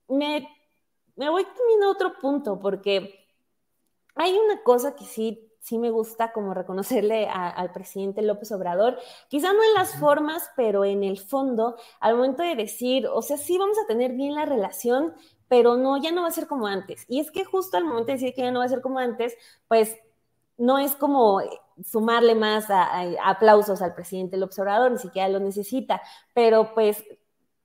me, 0.08 0.48
me 1.16 1.30
voy 1.30 1.44
también 1.44 1.82
a 1.84 1.90
otro 1.90 2.14
punto, 2.20 2.58
porque 2.58 3.26
hay 4.14 4.32
una 4.32 4.62
cosa 4.62 4.94
que 4.94 5.04
sí 5.04 5.51
sí 5.62 5.78
me 5.78 5.90
gusta 5.90 6.32
como 6.32 6.54
reconocerle 6.54 7.28
al 7.28 7.70
presidente 7.70 8.20
López 8.20 8.50
Obrador, 8.50 8.98
quizá 9.28 9.52
no 9.52 9.62
en 9.62 9.74
las 9.74 9.94
formas, 9.94 10.50
pero 10.56 10.84
en 10.84 11.04
el 11.04 11.18
fondo, 11.18 11.76
al 12.00 12.16
momento 12.16 12.42
de 12.42 12.56
decir, 12.56 13.06
o 13.06 13.22
sea, 13.22 13.36
sí 13.36 13.56
vamos 13.58 13.78
a 13.78 13.86
tener 13.86 14.12
bien 14.12 14.34
la 14.34 14.44
relación, 14.44 15.14
pero 15.46 15.76
no, 15.76 16.02
ya 16.02 16.10
no 16.10 16.22
va 16.22 16.28
a 16.28 16.32
ser 16.32 16.48
como 16.48 16.66
antes. 16.66 17.04
Y 17.08 17.20
es 17.20 17.30
que 17.30 17.44
justo 17.44 17.76
al 17.76 17.84
momento 17.84 18.06
de 18.08 18.14
decir 18.14 18.34
que 18.34 18.42
ya 18.42 18.50
no 18.50 18.58
va 18.58 18.64
a 18.64 18.68
ser 18.68 18.80
como 18.80 18.98
antes, 18.98 19.36
pues 19.68 19.96
no 20.58 20.78
es 20.78 20.96
como 20.96 21.40
sumarle 21.84 22.34
más 22.34 22.66
aplausos 23.24 23.82
al 23.82 23.94
presidente 23.94 24.36
López 24.36 24.58
Obrador, 24.58 24.90
ni 24.90 24.98
siquiera 24.98 25.28
lo 25.28 25.38
necesita, 25.38 26.02
pero 26.34 26.74
pues 26.74 27.04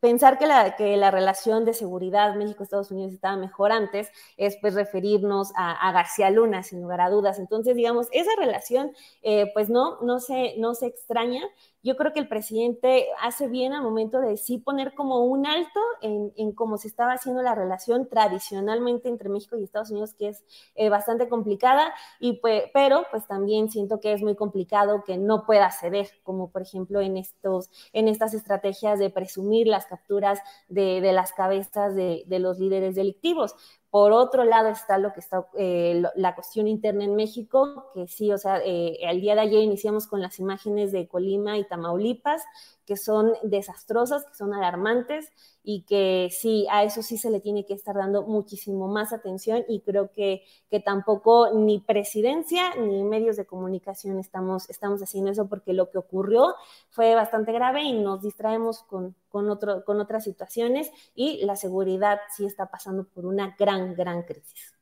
pensar 0.07 0.37
que 0.37 0.45
la, 0.45 0.77
que 0.77 0.95
la 0.95 1.11
relación 1.11 1.65
de 1.65 1.73
seguridad 1.73 2.33
México-Estados 2.35 2.91
Unidos 2.91 3.11
estaba 3.11 3.35
mejor 3.35 3.73
antes 3.73 4.09
es 4.37 4.55
pues 4.61 4.73
referirnos 4.73 5.51
a, 5.53 5.91
García 5.91 6.29
Luna, 6.29 6.63
sin 6.63 6.81
lugar 6.81 7.01
a 7.01 7.09
dudas. 7.09 7.39
Entonces, 7.39 7.75
digamos, 7.75 8.07
esa 8.13 8.31
relación, 8.37 8.93
eh, 9.21 9.51
pues 9.53 9.69
no, 9.69 9.99
no 10.01 10.21
se, 10.21 10.55
no 10.59 10.75
se 10.75 10.85
extraña 10.85 11.43
yo 11.87 11.95
creo 11.95 12.11
que 12.11 12.19
el 12.19 12.27
presidente 12.27 13.07
hace 13.21 13.47
bien 13.47 13.71
al 13.71 13.81
momento 13.81 14.19
de 14.19 14.35
sí 14.35 14.57
poner 14.57 14.93
como 14.93 15.23
un 15.23 15.47
alto 15.47 15.79
en, 16.01 16.33
en 16.35 16.51
cómo 16.51 16.77
se 16.77 16.89
estaba 16.89 17.13
haciendo 17.13 17.41
la 17.41 17.55
relación 17.55 18.09
tradicionalmente 18.09 19.07
entre 19.07 19.29
México 19.29 19.55
y 19.57 19.63
Estados 19.63 19.91
Unidos, 19.91 20.13
que 20.13 20.27
es 20.27 20.43
eh, 20.75 20.89
bastante 20.89 21.29
complicada, 21.29 21.93
y 22.19 22.33
pues, 22.33 22.63
pero 22.73 23.05
pues 23.09 23.25
también 23.25 23.71
siento 23.71 24.01
que 24.01 24.11
es 24.11 24.21
muy 24.21 24.35
complicado 24.35 25.05
que 25.05 25.17
no 25.17 25.45
pueda 25.45 25.71
ceder, 25.71 26.09
como 26.23 26.51
por 26.51 26.61
ejemplo 26.61 26.99
en, 26.99 27.15
estos, 27.15 27.69
en 27.93 28.09
estas 28.09 28.33
estrategias 28.33 28.99
de 28.99 29.09
presumir 29.09 29.67
las 29.67 29.85
capturas 29.85 30.39
de, 30.67 30.99
de 30.99 31.13
las 31.13 31.31
cabezas 31.31 31.95
de, 31.95 32.23
de 32.27 32.39
los 32.39 32.59
líderes 32.59 32.95
delictivos. 32.95 33.55
Por 33.89 34.11
otro 34.11 34.43
lado 34.43 34.69
está 34.69 34.97
lo 34.97 35.13
que 35.13 35.21
está 35.21 35.47
eh, 35.57 36.03
la 36.15 36.35
cuestión 36.35 36.67
interna 36.67 37.05
en 37.05 37.15
México, 37.15 37.89
que 37.93 38.07
sí, 38.07 38.31
o 38.31 38.37
sea, 38.37 38.59
eh, 38.63 38.97
el 39.01 39.21
día 39.21 39.35
de 39.35 39.41
ayer 39.41 39.61
iniciamos 39.61 40.07
con 40.07 40.21
las 40.21 40.39
imágenes 40.39 40.91
de 40.91 41.07
Colima 41.07 41.57
y 41.57 41.63
Tamaulipas, 41.65 42.43
que 42.87 42.95
son 42.95 43.33
desastrosas, 43.43 44.25
que 44.25 44.33
son 44.33 44.53
alarmantes 44.53 45.33
y 45.61 45.81
que 45.81 46.29
sí, 46.31 46.65
a 46.71 46.85
eso 46.85 47.03
sí 47.03 47.17
se 47.17 47.29
le 47.29 47.41
tiene 47.41 47.65
que 47.65 47.73
estar 47.73 47.93
dando 47.93 48.23
muchísimo 48.23 48.87
más 48.87 49.11
atención 49.11 49.65
y 49.67 49.81
creo 49.81 50.09
que, 50.13 50.43
que 50.71 50.79
tampoco 50.79 51.53
ni 51.53 51.79
presidencia 51.79 52.75
ni 52.75 53.03
medios 53.03 53.35
de 53.35 53.45
comunicación 53.45 54.17
estamos, 54.19 54.69
estamos 54.69 55.03
haciendo 55.03 55.29
eso 55.29 55.47
porque 55.47 55.73
lo 55.73 55.91
que 55.91 55.97
ocurrió 55.97 56.55
fue 56.89 57.13
bastante 57.13 57.51
grave 57.51 57.83
y 57.83 57.91
nos 57.91 58.21
distraemos 58.21 58.83
con, 58.83 59.13
con, 59.27 59.49
otro, 59.49 59.83
con 59.83 59.99
otras 59.99 60.23
situaciones 60.23 60.89
y 61.13 61.45
la 61.45 61.57
seguridad 61.57 62.19
sí 62.35 62.45
está 62.45 62.67
pasando 62.67 63.03
por 63.03 63.25
una 63.25 63.53
gran, 63.59 63.95
gran 63.95 64.23
crisis. 64.23 64.73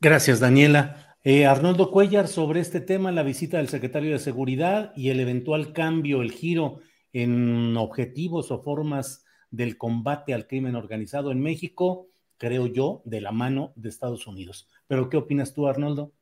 Gracias, 0.00 0.40
Daniela. 0.40 1.05
Eh, 1.28 1.44
Arnoldo 1.44 1.90
Cuellar, 1.90 2.28
sobre 2.28 2.60
este 2.60 2.80
tema, 2.80 3.10
la 3.10 3.24
visita 3.24 3.56
del 3.56 3.68
secretario 3.68 4.12
de 4.12 4.20
Seguridad 4.20 4.92
y 4.94 5.08
el 5.08 5.18
eventual 5.18 5.72
cambio, 5.72 6.22
el 6.22 6.30
giro 6.30 6.78
en 7.12 7.76
objetivos 7.76 8.52
o 8.52 8.62
formas 8.62 9.24
del 9.50 9.76
combate 9.76 10.34
al 10.34 10.46
crimen 10.46 10.76
organizado 10.76 11.32
en 11.32 11.40
México, 11.40 12.06
creo 12.38 12.68
yo, 12.68 13.02
de 13.04 13.20
la 13.20 13.32
mano 13.32 13.72
de 13.74 13.88
Estados 13.88 14.28
Unidos. 14.28 14.68
Pero, 14.86 15.10
¿qué 15.10 15.16
opinas 15.16 15.52
tú, 15.52 15.66
Arnoldo? 15.66 16.12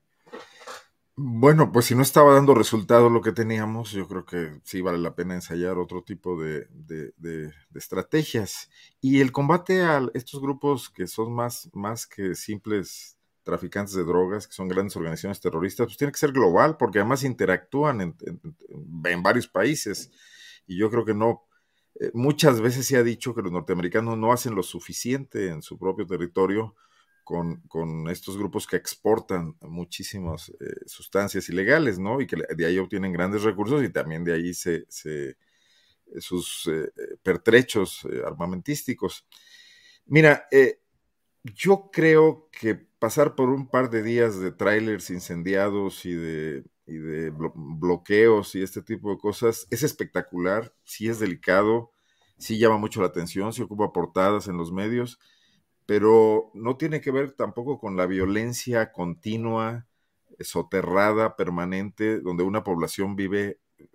Bueno, 1.17 1.71
pues 1.71 1.85
si 1.85 1.95
no 1.95 2.01
estaba 2.01 2.33
dando 2.33 2.55
resultado 2.55 3.11
lo 3.11 3.21
que 3.21 3.33
teníamos, 3.33 3.91
yo 3.91 4.09
creo 4.09 4.25
que 4.25 4.59
sí 4.63 4.81
vale 4.81 4.97
la 4.97 5.15
pena 5.15 5.35
ensayar 5.35 5.77
otro 5.77 6.03
tipo 6.03 6.43
de, 6.43 6.67
de, 6.71 7.13
de, 7.19 7.49
de 7.49 7.79
estrategias. 7.79 8.71
Y 9.03 9.21
el 9.21 9.33
combate 9.33 9.83
a 9.83 10.09
estos 10.15 10.41
grupos 10.41 10.89
que 10.89 11.07
son 11.07 11.35
más, 11.35 11.69
más 11.75 12.07
que 12.07 12.35
simples 12.35 13.19
traficantes 13.45 13.95
de 13.95 14.05
drogas, 14.05 14.49
que 14.49 14.55
son 14.55 14.69
grandes 14.69 14.97
organizaciones 14.97 15.41
terroristas, 15.41 15.87
pues 15.87 15.99
tiene 15.99 16.13
que 16.13 16.19
ser 16.19 16.33
global, 16.33 16.77
porque 16.77 16.99
además 16.99 17.23
interactúan 17.23 18.01
en, 18.01 18.17
varios 19.23 19.47
países. 19.47 20.11
Y 20.67 20.79
yo 20.79 20.91
creo 20.91 21.05
que 21.05 21.15
no, 21.15 21.47
eh, 22.01 22.11
muchas 22.15 22.61
veces 22.61 22.87
se 22.87 22.97
ha 22.97 23.03
dicho 23.03 23.35
que 23.35 23.43
los 23.43 23.53
norteamericanos 23.53 24.17
no 24.17 24.33
hacen 24.33 24.55
lo 24.55 24.63
suficiente 24.63 25.49
en 25.49 25.63
su 25.63 25.79
propio 25.79 26.07
territorio 26.07 26.75
con, 27.23 27.61
con 27.69 28.09
estos 28.09 28.37
grupos 28.37 28.67
que 28.67 28.77
exportan 28.77 29.57
muchísimas 29.61 30.49
eh, 30.49 30.55
sustancias 30.87 31.49
ilegales, 31.51 31.99
¿no? 31.99 32.21
Y 32.21 32.27
que 32.27 32.37
de 32.57 32.67
ahí 32.67 32.79
obtienen 32.79 33.13
grandes 33.13 33.43
recursos 33.43 33.83
y 33.85 33.91
también 33.91 34.25
de 34.25 34.33
ahí 34.33 34.55
se, 34.55 34.87
se 34.89 35.37
sus 36.19 36.67
eh, 36.67 36.91
pertrechos 37.23 38.07
armamentísticos. 38.25 39.27
Mira, 40.07 40.47
yo 41.45 41.91
creo 41.93 42.49
que 42.51 42.75
pasar 42.75 43.35
por 43.35 43.51
un 43.51 43.69
par 43.69 43.91
de 43.91 44.03
días 44.03 44.41
de 44.41 44.51
trailers 44.51 45.11
incendiados 45.11 46.07
y 46.07 46.15
de, 46.15 46.65
bloqueos 46.87 48.55
y 48.55 48.63
este 48.63 48.83
tipo 48.83 49.11
de 49.11 49.19
cosas 49.19 49.67
es 49.71 49.83
espectacular, 49.83 50.75
sí 50.85 51.09
es 51.09 51.19
delicado, 51.19 51.93
sí 52.39 52.59
llama 52.59 52.79
mucho 52.79 53.01
la 53.01 53.09
atención, 53.09 53.53
sí 53.53 53.63
ocupa 53.63 53.93
portadas 53.93 54.49
en 54.49 54.57
los 54.57 54.73
medios, 54.73 55.19
pero 55.87 56.51
no 56.55 56.77
tiene 56.77 57.01
que 57.01 57.11
ver 57.11 57.33
tampoco 57.33 57.79
con 57.79 57.97
la 57.97 58.07
violencia 58.07 58.93
continua, 58.93 59.87
soterrada, 60.41 61.37
permanente, 61.37 62.21
donde 62.21 62.43
una 62.43 62.65
población 62.65 63.17
vive 63.17 63.61
eh, 63.79 63.87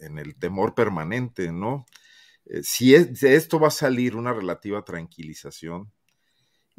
en 0.00 0.18
el 0.18 0.36
temor 0.36 0.74
permanente, 0.74 1.52
¿no? 1.52 1.86
Eh, 2.46 2.62
si 2.62 2.94
es, 2.94 3.20
de 3.20 3.36
esto 3.36 3.60
va 3.60 3.68
a 3.68 3.70
salir 3.70 4.16
una 4.16 4.32
relativa 4.32 4.84
tranquilización, 4.84 5.92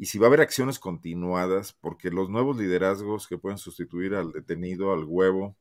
y 0.00 0.06
si 0.06 0.18
va 0.18 0.26
a 0.26 0.28
haber 0.28 0.40
acciones 0.40 0.78
continuadas, 0.78 1.74
porque 1.74 2.10
los 2.10 2.30
nuevos 2.30 2.56
liderazgos 2.56 3.28
que 3.28 3.36
pueden 3.36 3.58
sustituir 3.58 4.14
al 4.14 4.32
detenido, 4.32 4.94
al 4.94 5.04
huevo, 5.04 5.58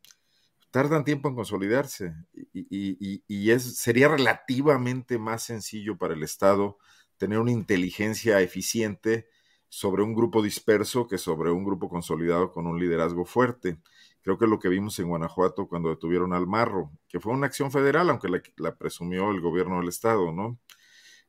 tardan 0.72 1.04
tiempo 1.04 1.28
en 1.28 1.36
consolidarse 1.36 2.16
y, 2.54 3.52
es, 3.52 3.78
sería 3.80 4.08
relativamente 4.08 5.18
más 5.18 5.44
sencillo 5.44 5.98
para 5.98 6.14
el 6.14 6.24
Estado 6.24 6.78
tener 7.18 7.38
una 7.38 7.52
inteligencia 7.52 8.40
eficiente 8.40 9.28
sobre 9.68 10.04
un 10.04 10.16
grupo 10.16 10.42
disperso 10.42 11.06
que 11.06 11.18
sobre 11.18 11.52
un 11.52 11.66
grupo 11.66 11.90
consolidado 11.90 12.54
con 12.54 12.66
un 12.66 12.80
liderazgo 12.80 13.26
fuerte. 13.26 13.82
Creo 14.22 14.38
que 14.38 14.46
es 14.46 14.52
lo 14.52 14.60
que 14.60 14.70
vimos 14.70 14.98
en 15.00 15.10
Guanajuato 15.10 15.68
cuando 15.68 15.90
detuvieron 15.90 16.32
al 16.32 16.48
Marro, 16.48 16.92
que 17.10 17.20
fue 17.20 17.34
una 17.34 17.48
acción 17.48 17.72
federal, 17.72 18.10
aunque 18.10 18.30
la, 18.30 18.42
la 18.56 18.78
presumió 18.78 19.32
el 19.32 19.42
gobierno 19.42 19.82
del 19.82 19.90
Estado, 19.90 20.32
¿no? 20.32 20.58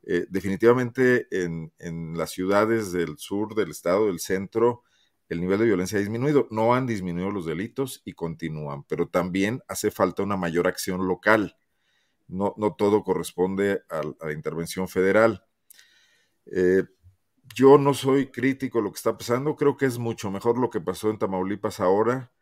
Eh, 0.03 0.27
definitivamente 0.31 1.27
en, 1.31 1.73
en, 1.79 2.17
las 2.17 2.31
ciudades 2.31 2.91
del 2.93 3.19
sur 3.19 3.55
del 3.55 3.71
estado, 3.71 4.07
del 4.07 4.19
centro, 4.19 4.83
el 5.29 5.41
nivel 5.41 5.59
de 5.59 5.67
violencia 5.67 5.99
ha 5.99 6.01
disminuido. 6.01 6.49
No 6.51 6.75
han 6.75 6.87
disminuido 6.87 7.31
los 7.31 7.47
delitos 7.47 8.03
y 8.05 8.15
continúan, 8.15 8.85
pero 8.85 9.09
también 9.09 9.63
hace 9.69 9.91
falta 9.91 10.23
una 10.23 10.37
mayor 10.37 10.67
acción 10.67 11.07
local. 11.07 11.57
No, 12.29 12.55
no 12.57 12.75
todo 12.75 13.03
corresponde 13.03 13.83
a, 13.91 14.03
la 14.27 14.33
intervención 14.33 14.89
federal. 14.89 15.45
Eh, 16.47 16.85
yo 17.55 17.79
no 17.79 17.95
soy 17.95 18.31
crítico 18.31 18.79
de 18.79 18.85
lo 18.85 18.93
que 18.93 18.97
está 18.97 19.17
pasando, 19.19 19.57
creo 19.57 19.77
que 19.77 19.87
es 19.87 19.99
mucho 19.99 20.31
mejor 20.31 20.59
lo 20.59 20.71
que 20.71 20.81
pasó 20.81 21.11
en 21.11 21.19
Tamaulipas 21.19 21.81
ahora 21.81 22.33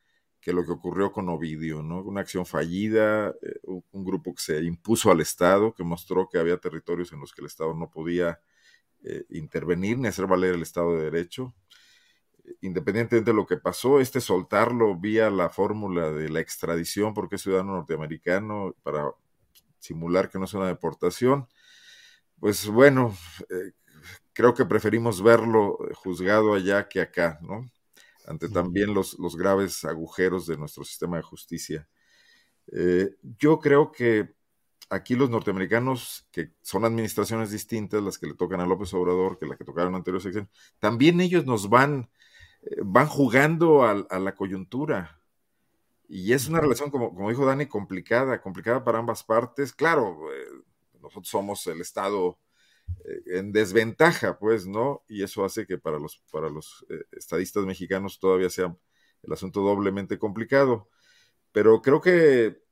que 0.48 0.54
lo 0.54 0.64
que 0.64 0.72
ocurrió 0.72 1.12
con 1.12 1.28
Ovidio, 1.28 1.82
¿no? 1.82 2.00
Una 2.00 2.22
acción 2.22 2.46
fallida, 2.46 3.34
eh, 3.42 3.60
un 3.64 4.02
grupo 4.02 4.34
que 4.34 4.40
se 4.40 4.62
impuso 4.62 5.10
al 5.10 5.20
Estado, 5.20 5.74
que 5.74 5.84
mostró 5.84 6.26
que 6.26 6.38
había 6.38 6.56
territorios 6.56 7.12
en 7.12 7.20
los 7.20 7.34
que 7.34 7.42
el 7.42 7.48
Estado 7.48 7.74
no 7.74 7.90
podía 7.90 8.40
eh, 9.04 9.26
intervenir 9.28 9.98
ni 9.98 10.08
hacer 10.08 10.26
valer 10.26 10.54
el 10.54 10.62
Estado 10.62 10.96
de 10.96 11.04
Derecho. 11.04 11.54
Independientemente 12.62 13.30
de 13.30 13.36
lo 13.36 13.44
que 13.44 13.58
pasó, 13.58 14.00
este 14.00 14.22
soltarlo 14.22 14.96
vía 14.98 15.28
la 15.28 15.50
fórmula 15.50 16.12
de 16.12 16.30
la 16.30 16.40
extradición, 16.40 17.12
porque 17.12 17.36
es 17.36 17.42
ciudadano 17.42 17.72
norteamericano, 17.72 18.74
para 18.82 19.10
simular 19.80 20.30
que 20.30 20.38
no 20.38 20.46
es 20.46 20.54
una 20.54 20.68
deportación, 20.68 21.46
pues 22.40 22.66
bueno, 22.68 23.14
eh, 23.50 23.72
creo 24.32 24.54
que 24.54 24.64
preferimos 24.64 25.22
verlo 25.22 25.76
juzgado 25.96 26.54
allá 26.54 26.88
que 26.88 27.02
acá, 27.02 27.38
¿no? 27.42 27.70
Ante 28.28 28.48
también 28.48 28.92
los, 28.92 29.18
los 29.18 29.36
graves 29.36 29.84
agujeros 29.84 30.46
de 30.46 30.58
nuestro 30.58 30.84
sistema 30.84 31.16
de 31.16 31.22
justicia. 31.22 31.88
Eh, 32.70 33.16
yo 33.38 33.58
creo 33.58 33.90
que 33.90 34.34
aquí 34.90 35.14
los 35.14 35.30
norteamericanos, 35.30 36.28
que 36.30 36.52
son 36.60 36.84
administraciones 36.84 37.50
distintas, 37.50 38.02
las 38.02 38.18
que 38.18 38.26
le 38.26 38.34
tocan 38.34 38.60
a 38.60 38.66
López 38.66 38.92
Obrador, 38.92 39.38
que 39.38 39.46
la 39.46 39.56
que 39.56 39.64
tocaron 39.64 39.94
anterior 39.94 40.22
sección, 40.22 40.48
también 40.78 41.20
ellos 41.20 41.46
nos 41.46 41.70
van, 41.70 42.10
eh, 42.62 42.76
van 42.84 43.06
jugando 43.06 43.84
a, 43.84 44.18
la 44.18 44.34
coyuntura. 44.34 45.20
Y 46.06 46.32
es 46.34 46.48
una 46.48 46.60
relación, 46.60 46.90
como, 46.90 47.14
como 47.14 47.30
dijo 47.30 47.46
Dani, 47.46 47.66
complicada, 47.66 48.40
complicada 48.42 48.84
para 48.84 48.98
ambas 48.98 49.24
partes. 49.24 49.72
Claro, 49.72 50.18
eh, 50.32 50.64
nosotros 51.00 51.28
somos 51.28 51.66
el 51.66 51.80
Estado 51.80 52.38
en 53.26 53.52
desventaja, 53.52 54.38
pues, 54.38 54.66
¿no? 54.66 55.02
Y 55.08 55.22
eso 55.22 55.44
hace 55.44 55.66
que 55.66 55.78
para 55.78 55.98
los, 55.98 56.22
para 56.30 56.48
los 56.50 56.86
estadistas 57.12 57.64
mexicanos 57.64 58.18
todavía 58.20 58.50
sea 58.50 58.76
el 59.22 59.32
asunto 59.32 59.60
doblemente 59.60 60.18
complicado. 60.18 60.88
Pero 61.52 61.82
creo 61.82 62.00
que 62.00 62.62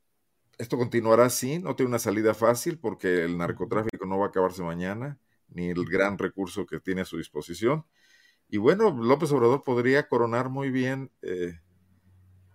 esto 0.59 0.79
continuará 0.79 1.27
así, 1.27 1.59
no 1.59 1.77
tiene 1.77 1.89
una 1.91 1.99
salida 1.99 2.35
fácil 2.35 2.79
porque 2.79 3.25
el 3.25 3.37
narcotráfico 3.37 4.07
no 4.07 4.19
va 4.19 4.27
a 4.27 4.29
acabarse 4.29 4.63
mañana, 4.63 5.19
ni 5.49 5.69
el 5.71 5.85
gran 5.85 6.19
recurso 6.19 6.67
que 6.67 6.81
tiene 6.81 7.03
a 7.03 7.05
su 7.05 7.19
disposición. 7.19 7.85
Y 8.49 8.59
bueno, 8.59 8.91
López 8.91 9.33
Obrador 9.33 9.65
podría 9.65 10.09
coronar 10.09 10.49
muy 10.49 10.71
bien 10.71 11.11
eh, 11.23 11.61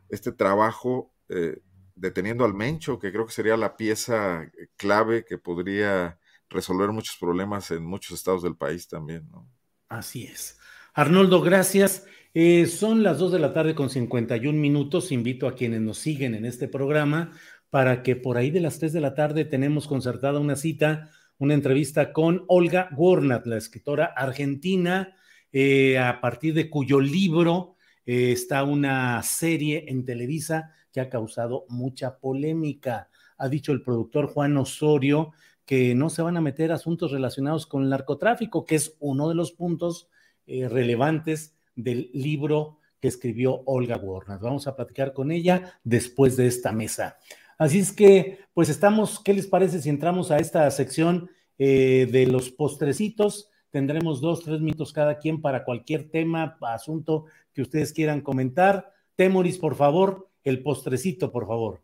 este 0.09 0.32
trabajo 0.32 1.14
eh, 1.30 1.62
deteniendo 1.95 2.45
al 2.45 2.53
Mencho, 2.53 2.97
que 2.97 3.12
creo 3.12 3.26
que 3.26 3.34
sería 3.34 3.57
la 3.57 3.76
pieza 3.78 4.49
clave 4.78 5.26
que 5.26 5.38
podría 5.38 6.20
resolver 6.51 6.89
muchos 6.91 7.17
problemas 7.17 7.71
en 7.71 7.83
muchos 7.83 8.17
estados 8.17 8.43
del 8.43 8.55
país 8.55 8.87
también. 8.87 9.27
¿no? 9.31 9.49
Así 9.89 10.25
es. 10.25 10.59
Arnoldo, 10.93 11.41
gracias. 11.41 12.05
Eh, 12.33 12.65
son 12.67 13.03
las 13.03 13.17
2 13.17 13.33
de 13.33 13.39
la 13.39 13.53
tarde 13.53 13.75
con 13.75 13.89
51 13.89 14.57
minutos. 14.57 15.11
Invito 15.11 15.47
a 15.47 15.55
quienes 15.55 15.81
nos 15.81 15.97
siguen 15.97 16.35
en 16.35 16.45
este 16.45 16.67
programa 16.67 17.31
para 17.69 18.03
que 18.03 18.15
por 18.15 18.37
ahí 18.37 18.51
de 18.51 18.59
las 18.59 18.79
3 18.79 18.93
de 18.93 19.01
la 19.01 19.15
tarde 19.15 19.45
tenemos 19.45 19.87
concertada 19.87 20.39
una 20.39 20.55
cita, 20.55 21.09
una 21.37 21.53
entrevista 21.53 22.13
con 22.13 22.43
Olga 22.47 22.89
Gornat, 22.91 23.47
la 23.47 23.57
escritora 23.57 24.05
argentina, 24.05 25.15
eh, 25.51 25.97
a 25.97 26.21
partir 26.21 26.53
de 26.53 26.69
cuyo 26.69 26.99
libro 26.99 27.75
eh, 28.05 28.31
está 28.31 28.63
una 28.63 29.21
serie 29.23 29.85
en 29.87 30.05
Televisa 30.05 30.71
que 30.91 31.01
ha 31.01 31.09
causado 31.09 31.65
mucha 31.69 32.17
polémica. 32.19 33.09
Ha 33.37 33.49
dicho 33.49 33.71
el 33.71 33.83
productor 33.83 34.27
Juan 34.27 34.57
Osorio 34.57 35.31
que 35.66 35.95
no 35.95 36.09
se 36.09 36.22
van 36.22 36.38
a 36.38 36.41
meter 36.41 36.72
asuntos 36.72 37.12
relacionados 37.12 37.66
con 37.66 37.84
el 37.84 37.89
narcotráfico, 37.89 38.66
que 38.66 38.76
es 38.76 38.95
uno 38.99 39.30
de 39.30 39.36
los 39.36 39.51
puntos 39.51 40.09
eh, 40.47 40.68
relevantes 40.68 41.55
del 41.76 42.09
libro 42.14 42.80
que 42.99 43.07
escribió 43.07 43.64
Olga 43.66 43.97
Gornat. 43.97 44.41
Vamos 44.41 44.68
a 44.68 44.76
platicar 44.76 45.14
con 45.14 45.32
ella 45.32 45.80
después 45.84 46.38
de 46.38 46.47
esta 46.47 46.72
mesa. 46.72 47.18
Así 47.57 47.80
es 47.80 47.91
que, 47.91 48.39
pues 48.53 48.70
estamos, 48.70 49.20
¿qué 49.24 49.34
les 49.34 49.47
parece 49.47 49.82
si 49.82 49.89
entramos 49.89 50.32
a 50.32 50.38
esta 50.38 50.70
sección 50.72 51.30
eh, 51.57 52.07
de 52.12 52.26
los 52.28 52.49
postrecitos? 52.49 53.49
Tendremos 53.70 54.20
dos, 54.20 54.43
tres 54.43 54.62
minutos 54.62 54.91
cada 54.91 55.18
quien 55.18 55.41
para 55.41 55.64
cualquier 55.64 56.09
tema, 56.09 56.57
asunto 56.62 57.26
que 57.53 57.62
ustedes 57.62 57.93
quieran 57.93 58.22
comentar. 58.22 58.91
Temoris, 59.16 59.57
por 59.57 59.76
favor, 59.76 60.30
el 60.43 60.62
postrecito, 60.62 61.32
por 61.32 61.47
favor. 61.47 61.82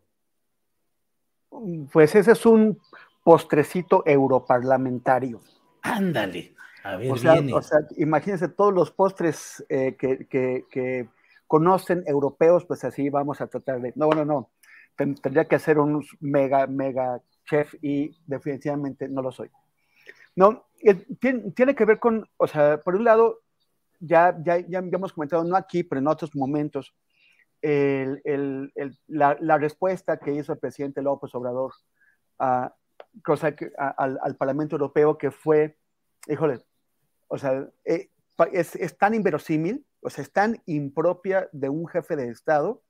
Pues 1.92 2.14
ese 2.14 2.32
es 2.32 2.44
un 2.44 2.78
postrecito 3.28 4.02
europarlamentario. 4.06 5.42
Ándale, 5.82 6.54
a 6.82 6.96
ver, 6.96 7.12
o 7.12 7.16
sea, 7.18 7.34
O 7.52 7.60
sea, 7.60 7.80
imagínense 7.98 8.48
todos 8.48 8.72
los 8.72 8.90
postres 8.90 9.62
eh, 9.68 9.96
que, 9.98 10.26
que, 10.26 11.10
conocen 11.46 12.04
europeos, 12.06 12.64
pues 12.64 12.84
así 12.84 13.10
vamos 13.10 13.42
a 13.42 13.46
tratar 13.46 13.82
de. 13.82 13.92
No, 13.96 14.08
no, 14.08 14.24
no 14.24 14.50
tendría 14.96 15.44
que 15.44 15.58
ser 15.58 15.78
un 15.78 16.02
mega, 16.20 16.66
mega 16.66 17.20
chef 17.44 17.74
y 17.82 18.16
definitivamente 18.26 19.10
no 19.10 19.20
lo 19.20 19.30
soy. 19.30 19.50
No, 20.34 20.64
tiene, 21.20 21.74
que 21.74 21.84
ver 21.84 21.98
con, 21.98 22.26
o 22.38 22.46
sea, 22.46 22.80
por 22.80 22.96
un 22.96 23.04
lado, 23.04 23.40
ya, 24.00 24.34
ya, 24.42 24.56
ya, 24.56 24.78
hemos 24.78 25.12
comentado, 25.12 25.44
no 25.44 25.54
aquí, 25.54 25.82
pero 25.82 26.00
en 26.00 26.08
otros 26.08 26.34
momentos, 26.34 26.94
el, 27.60 28.22
el, 28.24 28.72
la, 29.06 29.36
la, 29.40 29.58
respuesta 29.58 30.16
que 30.16 30.32
hizo 30.32 30.54
el 30.54 30.58
presidente 30.58 31.02
López 31.02 31.34
Obrador 31.34 31.72
a, 32.38 32.72
cosa 33.22 33.54
que, 33.54 33.70
al, 33.76 34.18
al, 34.22 34.36
Parlamento 34.36 34.76
Europeo, 34.76 35.18
que 35.18 35.30
fue, 35.30 35.78
híjole, 36.26 36.60
o 37.28 37.38
sea, 37.38 37.68
eh, 37.84 38.10
es, 38.52 38.76
es, 38.76 38.96
tan 38.96 39.14
inverosímil, 39.14 39.84
o 40.00 40.10
sea, 40.10 40.22
es 40.22 40.32
tan 40.32 40.62
impropia 40.66 41.48
de 41.52 41.68
un 41.68 41.86
jefe 41.88 42.16
de 42.16 42.28
Estado, 42.28 42.82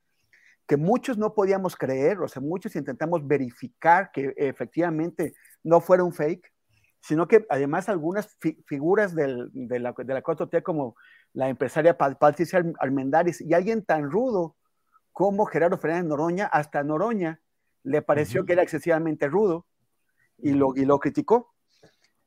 que 0.67 0.77
muchos 0.77 1.17
no 1.17 1.35
podíamos 1.35 1.77
creer, 1.77 2.21
o 2.21 2.29
sea, 2.29 2.43
muchos 2.43 2.77
intentamos 2.77 3.27
verificar 3.27 4.11
que 4.13 4.35
efectivamente 4.37 5.35
no 5.65 5.81
fuera 5.81 6.05
un 6.05 6.13
fake, 6.13 6.53
sino 7.01 7.27
que 7.27 7.47
además 7.49 7.89
algunas 7.89 8.37
figuras 8.67 9.15
del, 9.15 9.51
de, 9.55 9.79
la, 9.79 9.95
de 9.97 10.15
la 10.15 10.23
4T 10.23 10.63
como 10.63 10.95
la 11.33 11.49
empresaria 11.49 11.97
Patricia 11.97 12.63
Armendáriz 12.81 13.41
y 13.41 13.55
alguien 13.55 13.85
tan 13.85 14.11
rudo 14.11 14.57
como 15.13 15.47
Gerardo 15.47 15.79
Fernández 15.79 16.09
Noroña, 16.09 16.47
hasta 16.47 16.83
Noroña 16.83 17.41
le 17.83 18.03
pareció 18.03 18.45
que 18.45 18.53
era 18.53 18.63
excesivamente 18.63 19.29
rudo 19.29 19.67
y 20.39 20.53
lo, 20.53 20.75
y 20.75 20.85
lo 20.85 20.99
criticó. 20.99 21.55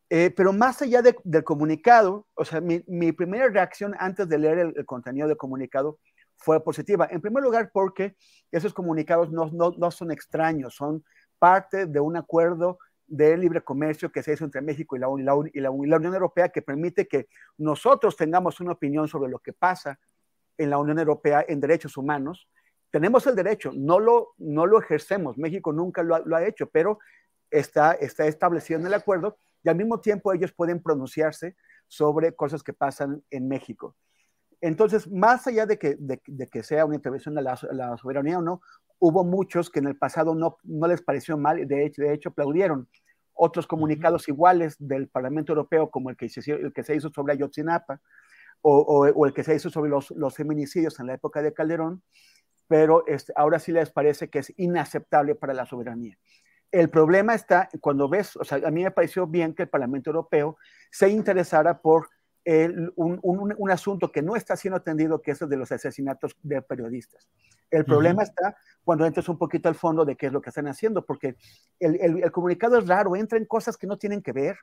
Eh, 0.10 0.30
pero 0.36 0.52
más 0.52 0.82
allá 0.82 1.02
del 1.02 1.44
comunicado, 1.44 2.28
o 2.34 2.44
sea, 2.44 2.60
mi, 2.60 2.84
mi, 2.86 3.14
primera 3.14 3.48
reacción 3.48 3.96
antes 3.98 4.28
de 4.28 4.38
leer 4.38 4.60
el, 4.60 4.74
el 4.76 4.86
contenido 4.86 5.28
del 5.28 5.38
comunicado 5.38 6.00
fue 6.36 6.62
positiva. 6.64 7.08
En 7.10 7.22
primer 7.22 7.44
lugar, 7.44 7.72
porque 7.72 8.16
esos 8.52 8.74
comunicados 8.74 9.32
no, 9.32 9.50
no, 9.54 9.72
no 9.78 9.92
son 9.92 10.12
extraños, 10.12 10.76
son 10.76 11.04
parte 11.40 11.86
de 11.86 12.00
un 12.00 12.18
acuerdo 12.18 12.80
de 13.08 13.38
libre 13.38 13.62
comercio 13.62 14.12
que 14.12 14.24
se 14.24 14.34
hizo 14.34 14.46
entre 14.46 14.62
México 14.62 14.96
y 14.96 15.00
la, 15.00 15.08
y, 15.18 15.24
la, 15.24 15.34
y, 15.54 15.60
la, 15.60 15.70
Unión 15.70 16.14
Europea 16.14 16.50
que 16.50 16.62
permite 16.62 17.08
que 17.08 17.28
nosotros 17.58 18.16
tengamos 18.16 18.60
una 18.60 18.72
opinión 18.72 19.08
sobre 19.08 19.30
lo 19.30 19.40
que 19.40 19.54
pasa 19.54 20.00
en 20.58 20.70
la 20.70 20.78
Unión 20.78 20.98
Europea 20.98 21.46
en 21.48 21.60
derechos 21.60 21.98
humanos. 21.98 22.48
Tenemos 22.90 23.26
el 23.28 23.36
derecho, 23.36 23.72
no 23.76 24.00
lo, 24.00 24.34
no 24.38 24.66
lo 24.66 24.80
ejercemos, 24.80 25.38
México 25.38 25.74
nunca 25.74 26.04
lo 26.04 26.16
ha, 26.16 26.20
lo 26.20 26.36
ha 26.36 26.46
hecho, 26.46 26.70
pero 26.70 27.00
está, 27.52 27.94
está 27.94 28.26
establecido 28.26 28.80
en 28.80 28.88
el 28.88 28.94
acuerdo 28.94 29.38
y 29.64 29.70
al 29.70 29.76
mismo 29.76 30.00
tiempo 30.00 30.34
ellos 30.34 30.52
pueden 30.52 30.82
pronunciarse 30.82 31.56
sobre 31.88 32.34
cosas 32.34 32.64
que 32.64 32.74
pasan 32.74 33.24
en 33.30 33.48
México. 33.48 33.96
Entonces, 34.62 35.12
más 35.12 35.46
allá 35.48 35.66
de 35.66 35.78
que, 35.78 35.98
de, 36.00 36.20
que 36.48 36.64
sea 36.64 36.86
una 36.86 36.96
intervención 36.96 37.38
a 37.38 37.42
la, 37.42 37.98
soberanía 37.98 38.40
o 38.40 38.42
no, 38.42 38.62
hubo 39.00 39.24
muchos 39.24 39.70
que 39.70 39.80
en 39.80 39.88
el 39.88 39.98
pasado 39.98 40.36
no, 40.36 40.58
no 40.64 40.88
les 40.88 41.02
pareció 41.02 41.38
mal, 41.38 41.68
de 41.68 41.86
hecho, 41.86 42.02
de 42.04 42.14
hecho 42.14 42.30
aplaudieron. 42.30 42.88
Otros 43.34 43.66
comunicados 43.66 44.28
iguales 44.28 44.76
del 44.78 45.10
Parlamento 45.10 45.54
Europeo, 45.54 45.90
como 45.90 46.12
el 46.12 46.18
que, 46.18 46.30
se, 46.30 46.52
el 46.52 46.72
que 46.74 46.84
se 46.84 46.96
hizo 46.96 47.10
sobre 47.10 47.34
Ayotzinapa, 47.34 48.00
o, 48.62 48.78
o, 49.16 49.26
el 49.26 49.34
que 49.34 49.44
se 49.44 49.56
hizo 49.56 49.72
sobre 49.72 49.90
los, 49.90 50.12
los, 50.12 50.36
feminicidios 50.36 51.00
en 51.00 51.08
la 51.08 51.16
época 51.16 51.42
de 51.42 51.52
Calderón, 51.52 52.04
pero 52.68 53.06
este, 53.08 53.34
ahora 53.36 53.58
sí 53.58 53.72
les 53.72 53.90
parece 53.90 54.30
que 54.30 54.40
es 54.40 54.54
inaceptable 54.58 55.34
para 55.34 55.56
la 55.56 55.66
soberanía. 55.66 56.18
El 56.72 56.90
problema 56.90 57.36
está 57.36 57.70
cuando 57.82 58.08
ves, 58.08 58.36
o 58.38 58.44
sea, 58.44 58.60
a 58.66 58.72
mí 58.72 58.84
me 58.84 58.92
pareció 58.92 59.28
bien 59.28 59.54
que 59.54 59.64
el 59.64 59.70
Parlamento 59.70 60.10
Europeo 60.10 60.58
se 60.90 61.10
interesara 61.10 61.82
por 61.82 62.10
un, 62.46 63.72
asunto 63.72 64.12
que 64.12 64.22
no 64.22 64.36
está 64.36 64.56
siendo 64.56 64.78
atendido, 64.78 65.22
que 65.22 65.32
es 65.32 65.42
el 65.42 65.50
de 65.50 65.58
los 65.58 65.72
asesinatos 65.72 66.36
de 66.42 66.62
periodistas. 66.62 67.30
El 67.70 67.86
problema 67.86 68.24
está 68.24 68.58
cuando 68.84 69.06
entras 69.06 69.30
un 69.30 69.38
poquito 69.38 69.70
al 69.70 69.76
fondo 69.76 70.04
de 70.04 70.16
qué 70.16 70.28
es 70.28 70.34
lo 70.34 70.42
que 70.42 70.50
están 70.50 70.68
haciendo, 70.68 71.06
porque 71.06 71.36
el, 71.80 72.30
comunicado 72.32 72.78
es 72.78 72.88
raro, 72.88 73.16
entra 73.16 73.38
en 73.38 73.46
cosas 73.46 73.78
que 73.78 73.88
no 73.88 73.98
tienen 73.98 74.22
que 74.22 74.32
ver. 74.32 74.58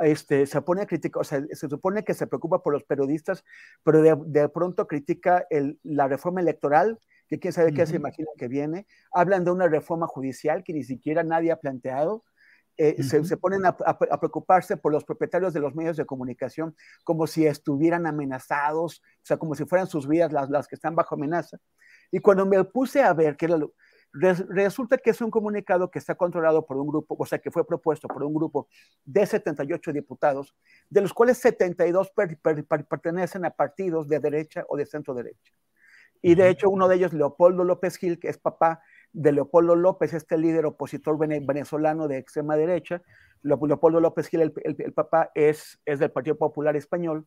Este, 0.00 0.46
se 0.46 0.60
pone 0.62 0.82
a 0.82 0.86
criticar, 0.86 1.20
o 1.20 1.24
sea, 1.24 1.42
se 1.52 1.68
supone 1.68 2.02
que 2.02 2.14
se 2.14 2.26
preocupa 2.26 2.62
por 2.62 2.72
los 2.72 2.82
periodistas, 2.82 3.44
pero 3.84 4.02
de, 4.02 4.48
pronto 4.48 4.86
critica 4.86 5.46
la 5.82 6.08
reforma 6.08 6.40
electoral, 6.40 6.98
que 7.32 7.40
quién 7.40 7.52
sabe 7.52 7.72
qué 7.72 7.86
se 7.86 7.96
imagina 7.96 8.28
que 8.36 8.48
viene. 8.48 8.86
Hablan 9.12 9.44
de 9.44 9.50
una 9.50 9.68
reforma 9.68 10.06
judicial 10.06 10.62
que 10.64 10.72
ni 10.72 10.82
siquiera 10.82 11.22
nadie 11.22 11.52
ha 11.52 11.56
planteado. 11.56 12.24
Eh, 12.78 13.02
se, 13.02 13.36
ponen 13.36 13.66
a, 13.66 13.76
preocuparse 14.18 14.78
por 14.78 14.92
los 14.92 15.04
propietarios 15.04 15.52
de 15.52 15.60
los 15.60 15.74
medios 15.74 15.96
de 15.98 16.06
comunicación 16.06 16.74
como 17.04 17.26
si 17.26 17.46
estuvieran 17.46 18.06
amenazados, 18.06 19.02
o 19.02 19.24
sea, 19.24 19.36
como 19.36 19.54
si 19.54 19.66
fueran 19.66 19.86
sus 19.86 20.08
vidas 20.08 20.32
las, 20.32 20.48
las 20.48 20.66
que 20.66 20.74
están 20.74 20.94
bajo 20.94 21.14
amenaza. 21.14 21.58
Y 22.10 22.20
cuando 22.20 22.46
me 22.46 22.64
puse 22.64 23.02
a 23.02 23.12
ver 23.12 23.36
que 23.36 23.48
resulta 24.12 24.98
que 24.98 25.10
es 25.10 25.20
un 25.20 25.30
comunicado 25.30 25.90
que 25.90 25.98
está 25.98 26.14
controlado 26.14 26.64
por 26.66 26.76
un 26.76 26.86
grupo, 26.86 27.14
o 27.18 27.26
sea, 27.26 27.38
que 27.38 27.50
fue 27.50 27.66
propuesto 27.66 28.08
por 28.08 28.22
un 28.22 28.34
grupo 28.34 28.68
de 29.04 29.26
78 29.26 29.92
diputados, 29.92 30.54
de 30.88 31.00
los 31.02 31.12
cuales 31.12 31.38
72 31.38 32.12
pertenecen 32.88 33.44
a 33.44 33.50
partidos 33.50 34.08
de 34.08 34.18
derecha 34.18 34.64
o 34.68 34.76
de 34.76 34.86
centro 34.86 35.14
derecha. 35.14 35.52
Y 36.22 36.36
de 36.36 36.48
hecho, 36.48 36.70
uno 36.70 36.86
de 36.86 36.96
ellos, 36.96 37.12
Leopoldo 37.12 37.64
López 37.64 37.96
Gil, 37.96 38.20
que 38.20 38.28
es 38.28 38.38
papá 38.38 38.80
de 39.12 39.32
Leopoldo 39.32 39.74
López, 39.74 40.14
este 40.14 40.38
líder 40.38 40.64
opositor 40.64 41.18
venezolano 41.18 42.06
de 42.06 42.18
extrema 42.18 42.56
derecha. 42.56 43.02
Leopoldo 43.42 44.00
López 44.00 44.28
Gil, 44.28 44.52
el, 44.62 44.92
papá, 44.92 45.32
es, 45.34 45.80
es 45.84 45.98
del 45.98 46.12
Partido 46.12 46.38
Popular 46.38 46.76
Español. 46.76 47.26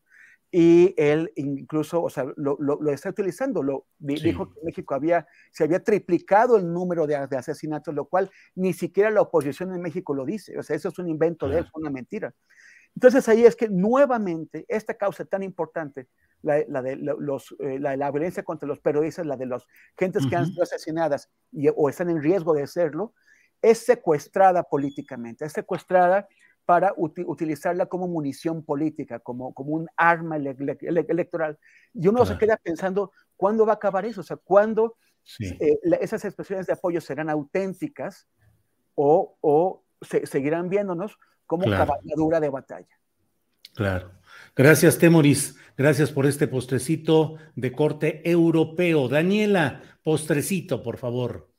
y 0.49 0.93
él 0.97 1.33
incluso, 1.35 2.01
o 2.01 2.09
sea, 2.09 2.25
lo, 2.37 2.55
lo, 2.59 2.89
está 2.89 3.09
utilizando. 3.09 3.61
Lo, 3.61 3.87
Dijo 3.99 4.49
que 4.49 4.61
México 4.63 4.95
había, 4.95 5.27
se 5.51 5.65
había 5.65 5.83
triplicado 5.83 6.55
el 6.55 6.71
número 6.71 7.05
de, 7.05 7.27
de, 7.27 7.37
asesinatos, 7.37 7.93
lo 7.93 8.05
cual 8.05 8.31
ni 8.55 8.71
siquiera 8.71 9.09
la 9.09 9.21
oposición 9.21 9.75
en 9.75 9.81
México 9.81 10.13
lo 10.13 10.23
dice. 10.23 10.57
O 10.57 10.63
sea, 10.63 10.77
eso 10.77 10.87
es 10.87 10.99
un 10.99 11.09
invento 11.09 11.49
de 11.49 11.59
él, 11.59 11.65
es 11.65 11.71
una 11.73 11.89
mentira. 11.89 12.33
Entonces 12.95 13.27
ahí 13.27 13.45
es 13.45 13.55
que 13.55 13.69
nuevamente 13.69 14.65
esta 14.67 14.93
causa 14.93 15.25
tan 15.25 15.43
importante, 15.43 16.07
la, 16.41 16.63
la 16.67 16.81
de, 16.81 16.95
los, 16.95 17.55
eh, 17.59 17.79
la, 17.79 17.97
la, 17.97 18.11
violencia 18.11 18.43
contra 18.43 18.67
los 18.67 18.79
periodistas, 18.79 19.25
la 19.25 19.35
de 19.35 19.47
las 19.47 19.65
gentes 19.97 20.25
que 20.27 20.35
han 20.35 20.45
sido 20.45 20.63
asesinadas 20.63 21.29
y, 21.51 21.67
o 21.75 21.89
están 21.89 22.09
en 22.09 22.21
riesgo 22.21 22.53
de 22.53 22.67
serlo, 22.67 23.13
es 23.61 23.79
secuestrada 23.79 24.63
políticamente, 24.63 25.45
es 25.45 25.53
secuestrada 25.53 26.27
para 26.65 26.93
utilizarla 26.97 27.85
como 27.85 28.07
munición 28.07 28.63
política, 28.63 29.19
como, 29.19 29.53
como 29.53 29.71
un 29.71 29.87
arma 29.97 30.37
electoral. 30.37 31.59
Y 31.93 32.07
uno 32.07 32.25
se 32.25 32.39
queda 32.39 32.57
pensando, 32.57 33.11
¿cuándo 33.37 33.67
va 33.67 33.73
a 33.73 33.75
acabar 33.75 34.05
eso? 34.05 34.21
O 34.21 34.23
sea, 34.23 34.37
¿cuándo 34.37 34.97
eh, 35.39 35.79
esas 36.01 36.25
expresiones 36.25 36.65
de 36.65 36.73
apoyo 36.73 37.01
serán 37.01 37.29
auténticas 37.29 38.27
o, 38.95 39.37
o 39.41 39.83
se, 40.01 40.25
seguirán 40.25 40.69
viéndonos 40.69 41.19
como 41.45 41.69
cabalgadura 41.69 42.39
de 42.39 42.49
batalla? 42.49 42.99
Claro. 43.73 44.11
Gracias, 44.55 44.97
Temoris. 44.97 45.55
Gracias 45.77 46.11
por 46.11 46.25
este 46.25 46.47
postrecito 46.47 47.35
de 47.55 47.71
corte 47.71 48.21
europeo. 48.29 49.09
Daniela, 49.09 49.81
postrecito, 50.03 50.81
por 50.81 50.97
favor. 50.97 51.49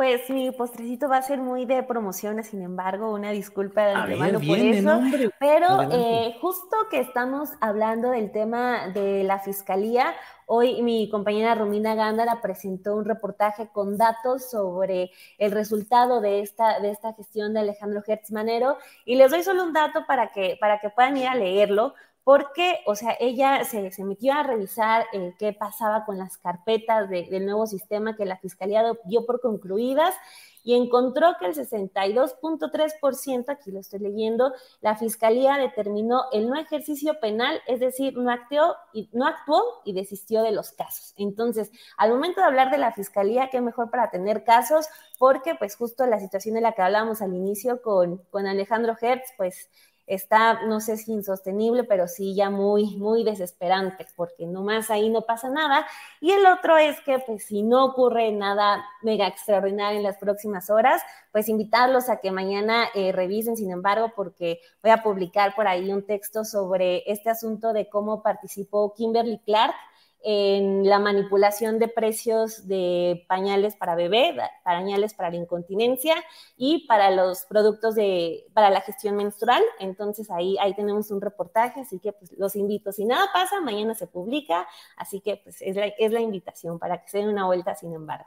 Pues 0.00 0.30
mi 0.30 0.50
postrecito 0.50 1.10
va 1.10 1.18
a 1.18 1.22
ser 1.22 1.40
muy 1.40 1.66
de 1.66 1.82
promociones, 1.82 2.46
sin 2.46 2.62
embargo, 2.62 3.12
una 3.12 3.32
disculpa 3.32 3.84
de 3.84 3.92
antemano 3.92 4.40
por 4.40 4.56
eso. 4.56 4.98
Pero 5.38 5.92
eh, 5.92 6.38
justo 6.40 6.74
que 6.90 7.00
estamos 7.00 7.50
hablando 7.60 8.10
del 8.10 8.32
tema 8.32 8.88
de 8.94 9.24
la 9.24 9.40
fiscalía, 9.40 10.14
hoy 10.46 10.80
mi 10.80 11.10
compañera 11.10 11.54
Romina 11.54 11.94
Gándara 11.94 12.40
presentó 12.40 12.96
un 12.96 13.04
reportaje 13.04 13.68
con 13.68 13.98
datos 13.98 14.50
sobre 14.50 15.10
el 15.36 15.52
resultado 15.52 16.22
de 16.22 16.40
esta, 16.40 16.80
de 16.80 16.92
esta 16.92 17.12
gestión 17.12 17.52
de 17.52 17.60
Alejandro 17.60 18.02
Hertz 18.06 18.32
Manero. 18.32 18.78
Y 19.04 19.16
les 19.16 19.30
doy 19.30 19.42
solo 19.42 19.64
un 19.64 19.74
dato 19.74 20.06
para 20.06 20.32
que, 20.32 20.56
para 20.58 20.80
que 20.80 20.88
puedan 20.88 21.18
ir 21.18 21.28
a 21.28 21.34
leerlo 21.34 21.92
porque, 22.24 22.80
o 22.86 22.94
sea, 22.94 23.16
ella 23.18 23.64
se, 23.64 23.90
metió 24.04 24.32
a 24.34 24.42
revisar 24.42 25.06
eh, 25.12 25.34
qué 25.38 25.52
pasaba 25.52 26.04
con 26.04 26.18
las 26.18 26.36
carpetas 26.36 27.08
del 27.08 27.44
nuevo 27.46 27.66
sistema 27.66 28.16
que 28.16 28.26
la 28.26 28.36
Fiscalía 28.38 28.84
dio 29.04 29.26
por 29.26 29.40
concluidas 29.40 30.14
y 30.62 30.74
encontró 30.74 31.36
que 31.38 31.46
el 31.46 31.54
62.3%, 31.54 33.48
aquí 33.48 33.70
lo 33.70 33.80
estoy 33.80 34.00
leyendo, 34.00 34.52
la 34.80 34.96
Fiscalía 34.96 35.56
determinó 35.56 36.24
el 36.32 36.48
no 36.48 36.56
ejercicio 36.56 37.18
penal, 37.20 37.60
es 37.66 37.80
decir, 37.80 38.16
no 38.16 38.30
actuó, 38.30 38.76
y, 38.92 39.08
no 39.12 39.26
actuó 39.26 39.62
y 39.84 39.92
desistió 39.94 40.42
de 40.42 40.52
los 40.52 40.72
casos. 40.72 41.14
Entonces, 41.16 41.70
al 41.96 42.10
momento 42.10 42.40
de 42.40 42.46
hablar 42.46 42.70
de 42.70 42.78
la 42.78 42.92
Fiscalía, 42.92 43.48
qué 43.50 43.60
mejor 43.60 43.90
para 43.90 44.10
tener 44.10 44.44
casos, 44.44 44.86
porque 45.18 45.54
pues 45.54 45.76
justo 45.76 46.06
la 46.06 46.20
situación 46.20 46.54
de 46.54 46.60
la 46.60 46.72
que 46.72 46.82
hablábamos 46.82 47.22
al 47.22 47.34
inicio 47.34 47.80
con, 47.82 48.18
con 48.30 48.46
Alejandro 48.46 48.96
Hertz, 49.00 49.32
pues 49.36 49.70
está, 50.10 50.66
no 50.66 50.80
sé 50.80 50.96
si 50.96 51.12
insostenible, 51.12 51.84
pero 51.84 52.08
sí 52.08 52.34
ya 52.34 52.50
muy, 52.50 52.96
muy 52.96 53.22
desesperante, 53.22 54.06
porque 54.16 54.44
nomás 54.44 54.90
ahí 54.90 55.08
no 55.08 55.22
pasa 55.22 55.48
nada. 55.48 55.86
Y 56.20 56.32
el 56.32 56.44
otro 56.46 56.76
es 56.76 57.00
que, 57.02 57.20
pues, 57.20 57.44
si 57.44 57.62
no 57.62 57.84
ocurre 57.84 58.32
nada 58.32 58.84
mega 59.02 59.28
extraordinario 59.28 59.98
en 59.98 60.02
las 60.02 60.18
próximas 60.18 60.68
horas, 60.68 61.00
pues 61.30 61.48
invitarlos 61.48 62.08
a 62.08 62.16
que 62.16 62.32
mañana 62.32 62.88
eh, 62.94 63.12
revisen, 63.12 63.56
sin 63.56 63.70
embargo, 63.70 64.12
porque 64.16 64.60
voy 64.82 64.90
a 64.90 65.02
publicar 65.02 65.54
por 65.54 65.68
ahí 65.68 65.92
un 65.92 66.04
texto 66.04 66.44
sobre 66.44 67.04
este 67.10 67.30
asunto 67.30 67.72
de 67.72 67.88
cómo 67.88 68.20
participó 68.20 68.92
Kimberly 68.94 69.38
Clark 69.38 69.74
en 70.22 70.88
la 70.88 70.98
manipulación 70.98 71.78
de 71.78 71.88
precios 71.88 72.66
de 72.68 73.24
pañales 73.28 73.76
para 73.76 73.94
bebé, 73.94 74.36
pañales 74.64 75.14
para 75.14 75.30
la 75.30 75.36
incontinencia 75.36 76.14
y 76.56 76.86
para 76.86 77.10
los 77.10 77.44
productos 77.46 77.94
de, 77.94 78.46
para 78.52 78.70
la 78.70 78.80
gestión 78.80 79.16
menstrual. 79.16 79.62
Entonces 79.78 80.30
ahí, 80.30 80.56
ahí 80.60 80.74
tenemos 80.74 81.10
un 81.10 81.20
reportaje, 81.20 81.80
así 81.80 81.98
que 81.98 82.12
pues 82.12 82.32
los 82.38 82.56
invito. 82.56 82.92
Si 82.92 83.04
nada 83.04 83.26
pasa, 83.32 83.60
mañana 83.60 83.94
se 83.94 84.06
publica, 84.06 84.66
así 84.96 85.20
que 85.20 85.36
pues 85.36 85.62
es 85.62 85.76
la, 85.76 85.86
es 85.86 86.12
la 86.12 86.20
invitación 86.20 86.78
para 86.78 87.02
que 87.02 87.08
se 87.08 87.18
den 87.18 87.28
una 87.28 87.46
vuelta, 87.46 87.74
sin 87.74 87.94
embargo. 87.94 88.26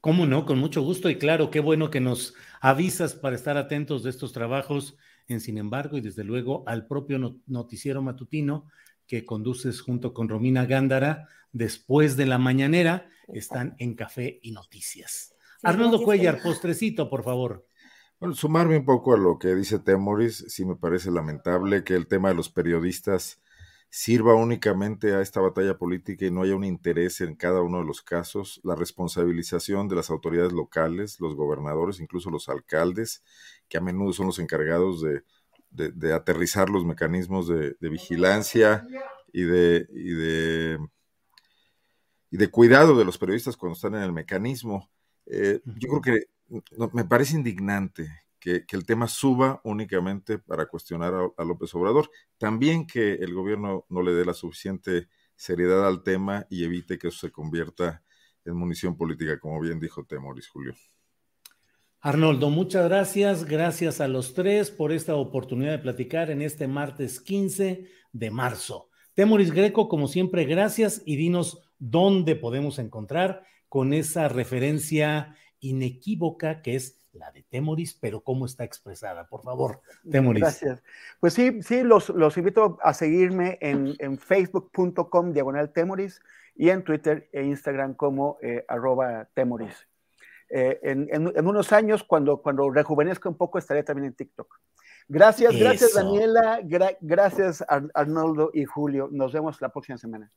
¿Cómo 0.00 0.26
no? 0.26 0.46
Con 0.46 0.58
mucho 0.58 0.82
gusto 0.82 1.10
y 1.10 1.18
claro, 1.18 1.50
qué 1.50 1.60
bueno 1.60 1.90
que 1.90 2.00
nos 2.00 2.34
avisas 2.60 3.14
para 3.14 3.34
estar 3.34 3.56
atentos 3.56 4.02
de 4.02 4.10
estos 4.10 4.32
trabajos 4.32 4.96
en 5.28 5.40
Sin 5.40 5.58
embargo 5.58 5.96
y 5.96 6.00
desde 6.00 6.24
luego 6.24 6.64
al 6.66 6.86
propio 6.86 7.18
noticiero 7.46 8.02
matutino 8.02 8.66
que 9.06 9.24
conduces 9.24 9.80
junto 9.80 10.12
con 10.14 10.28
Romina 10.28 10.66
Gándara 10.66 11.28
después 11.52 12.16
de 12.16 12.26
la 12.26 12.38
mañanera 12.38 13.08
están 13.28 13.74
en 13.78 13.94
Café 13.94 14.40
y 14.42 14.52
Noticias. 14.52 15.34
Arnoldo 15.62 16.02
Cuellar, 16.02 16.42
postrecito, 16.42 17.08
por 17.08 17.22
favor. 17.22 17.66
Bueno, 18.18 18.34
sumarme 18.34 18.78
un 18.78 18.84
poco 18.84 19.14
a 19.14 19.18
lo 19.18 19.38
que 19.38 19.54
dice 19.54 19.78
Temoris, 19.78 20.44
sí 20.48 20.64
me 20.64 20.76
parece 20.76 21.10
lamentable 21.10 21.82
que 21.84 21.94
el 21.94 22.06
tema 22.06 22.28
de 22.28 22.36
los 22.36 22.48
periodistas 22.48 23.40
sirva 23.90 24.34
únicamente 24.34 25.12
a 25.12 25.20
esta 25.20 25.40
batalla 25.40 25.76
política 25.76 26.24
y 26.24 26.30
no 26.30 26.42
haya 26.42 26.56
un 26.56 26.64
interés 26.64 27.20
en 27.20 27.34
cada 27.36 27.60
uno 27.60 27.78
de 27.78 27.84
los 27.84 28.00
casos, 28.00 28.60
la 28.64 28.74
responsabilización 28.74 29.86
de 29.86 29.96
las 29.96 30.08
autoridades 30.08 30.52
locales, 30.52 31.20
los 31.20 31.34
gobernadores, 31.34 32.00
incluso 32.00 32.30
los 32.30 32.48
alcaldes, 32.48 33.22
que 33.68 33.76
a 33.76 33.82
menudo 33.82 34.12
son 34.14 34.26
los 34.28 34.38
encargados 34.38 35.02
de 35.02 35.24
de, 35.72 36.12
aterrizar 36.12 36.68
los 36.70 36.84
mecanismos 36.84 37.48
de, 37.48 37.76
vigilancia 37.80 38.86
y 39.32 39.42
de, 39.42 39.86
y 39.90 40.10
de, 40.10 40.78
y 42.30 42.36
de 42.36 42.48
cuidado 42.48 42.96
de 42.96 43.04
los 43.04 43.18
periodistas 43.18 43.56
cuando 43.56 43.74
están 43.74 43.94
en 43.94 44.02
el 44.02 44.12
mecanismo. 44.12 44.90
Eh, 45.26 45.60
yo 45.64 45.88
creo 45.88 46.02
que 46.02 46.26
me 46.92 47.04
parece 47.04 47.36
indignante 47.36 48.10
que, 48.42 48.64
el 48.70 48.84
tema 48.84 49.06
suba 49.06 49.60
únicamente 49.64 50.38
para 50.38 50.66
cuestionar 50.66 51.14
a, 51.14 51.44
López 51.44 51.74
Obrador. 51.74 52.10
También 52.38 52.86
que 52.86 53.14
el 53.14 53.34
gobierno 53.34 53.86
no 53.88 54.02
le 54.02 54.12
dé 54.12 54.24
la 54.24 54.34
suficiente 54.34 55.08
seriedad 55.36 55.86
al 55.86 56.02
tema 56.02 56.46
y 56.50 56.64
evite 56.64 56.98
que 56.98 57.08
eso 57.08 57.18
se 57.18 57.32
convierta 57.32 58.02
en 58.44 58.56
munición 58.56 58.96
política, 58.96 59.38
como 59.38 59.60
bien 59.60 59.78
dijo 59.78 60.04
Temoris 60.04 60.48
Julio. 60.48 60.74
Arnoldo, 62.04 62.50
muchas 62.50 62.88
gracias. 62.88 63.44
Gracias 63.44 64.00
a 64.00 64.08
los 64.08 64.34
tres 64.34 64.72
por 64.72 64.90
esta 64.90 65.14
oportunidad 65.14 65.70
de 65.70 65.78
platicar 65.78 66.30
en 66.30 66.42
este 66.42 66.66
martes 66.66 67.20
15 67.20 67.86
de 68.12 68.30
marzo. 68.32 68.88
Temoris 69.14 69.52
Greco, 69.52 69.88
como 69.88 70.08
siempre, 70.08 70.44
gracias 70.44 71.02
y 71.04 71.14
dinos 71.14 71.62
dónde 71.78 72.34
podemos 72.34 72.80
encontrar 72.80 73.44
con 73.68 73.92
esa 73.92 74.26
referencia 74.26 75.36
inequívoca 75.60 76.60
que 76.60 76.74
es 76.74 76.98
la 77.12 77.30
de 77.30 77.44
Temoris, 77.44 77.94
pero 77.94 78.20
cómo 78.22 78.46
está 78.46 78.64
expresada. 78.64 79.28
Por 79.28 79.44
favor, 79.44 79.80
Temoris. 80.10 80.42
Gracias. 80.42 80.82
Pues 81.20 81.34
sí, 81.34 81.62
sí, 81.62 81.84
los, 81.84 82.08
los 82.08 82.36
invito 82.36 82.78
a 82.82 82.94
seguirme 82.94 83.58
en, 83.60 83.94
en 84.00 84.18
facebook.com 84.18 85.32
diagonal 85.32 85.72
Temoris 85.72 86.20
y 86.56 86.70
en 86.70 86.82
Twitter 86.82 87.28
e 87.32 87.44
Instagram 87.44 87.94
como 87.94 88.38
eh, 88.42 88.64
arroba 88.66 89.28
Temoris. 89.34 89.86
Eh, 90.54 90.78
en, 90.82 91.46
unos 91.46 91.72
años, 91.72 92.04
cuando, 92.04 92.42
cuando 92.42 92.70
rejuvenezca 92.70 93.26
un 93.28 93.36
poco, 93.36 93.58
estaré 93.58 93.82
también 93.82 94.08
en 94.08 94.14
TikTok. 94.14 94.60
Gracias, 95.08 95.56
gracias 95.58 95.94
Daniela, 95.94 96.60
gracias 97.00 97.64
Arnoldo 97.94 98.50
y 98.52 98.64
Julio. 98.64 99.08
Nos 99.10 99.32
vemos 99.32 99.60
la 99.60 99.70
próxima 99.70 99.96
semana. 99.96 100.30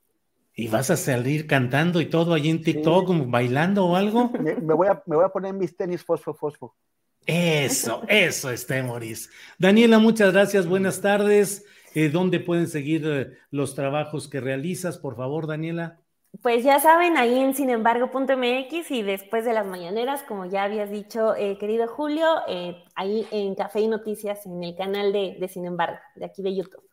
¿Y 0.54 0.70
vas 0.70 0.90
a 0.90 0.96
salir 0.96 1.48
cantando 1.48 2.00
y 2.00 2.06
todo 2.06 2.34
allí 2.34 2.50
en 2.50 2.62
TikTok, 2.62 3.30
bailando 3.30 3.86
o 3.86 3.96
algo? 3.98 4.30
Me, 4.40 4.74
voy 4.74 4.88
a, 4.88 5.04
me 5.06 5.18
voy 5.18 5.26
a 5.26 5.30
poner 5.30 5.54
mis 5.54 5.76
tenis 5.76 6.04
fosfo 6.04 6.34
fosfo. 6.34 6.76
Eso, 7.26 8.04
eso 8.08 8.50
es 8.52 8.66
Temoris. 8.66 9.30
Daniela, 9.58 10.00
muchas 10.00 10.32
gracias, 10.32 10.66
buenas 10.66 11.02
tardes. 11.02 11.66
Eh, 11.94 12.10
¿Dónde 12.10 12.40
pueden 12.40 12.68
seguir 12.68 13.04
eh, 13.06 13.38
los 13.52 13.76
trabajos 13.76 14.30
que 14.30 14.40
realizas? 14.40 14.98
Por 14.98 15.16
favor, 15.18 15.48
Daniela. 15.48 16.00
Pues 16.42 16.64
ya 16.64 16.80
saben, 16.80 17.18
ahí 17.18 17.40
en 17.40 17.54
sinembargo.mx 17.54 18.92
y 18.92 19.04
después 19.04 19.46
de 19.46 19.54
las 19.54 19.66
mañaneras, 19.66 20.24
como 20.24 20.46
ya 20.46 20.64
habías 20.64 20.90
dicho, 20.90 21.36
eh, 21.36 21.58
querido 21.58 21.88
Julio, 21.88 22.26
eh, 22.48 22.84
ahí 22.96 23.28
en 23.32 23.56
Café 23.56 23.82
y 23.82 23.88
Noticias, 23.88 24.46
en 24.46 24.64
el 24.64 24.76
canal 24.76 25.14
de, 25.14 25.38
de 25.40 25.48
Sin 25.48 25.66
embargo, 25.66 25.98
de 26.16 26.26
aquí 26.26 26.42
de 26.42 26.56
YouTube. 26.56 26.84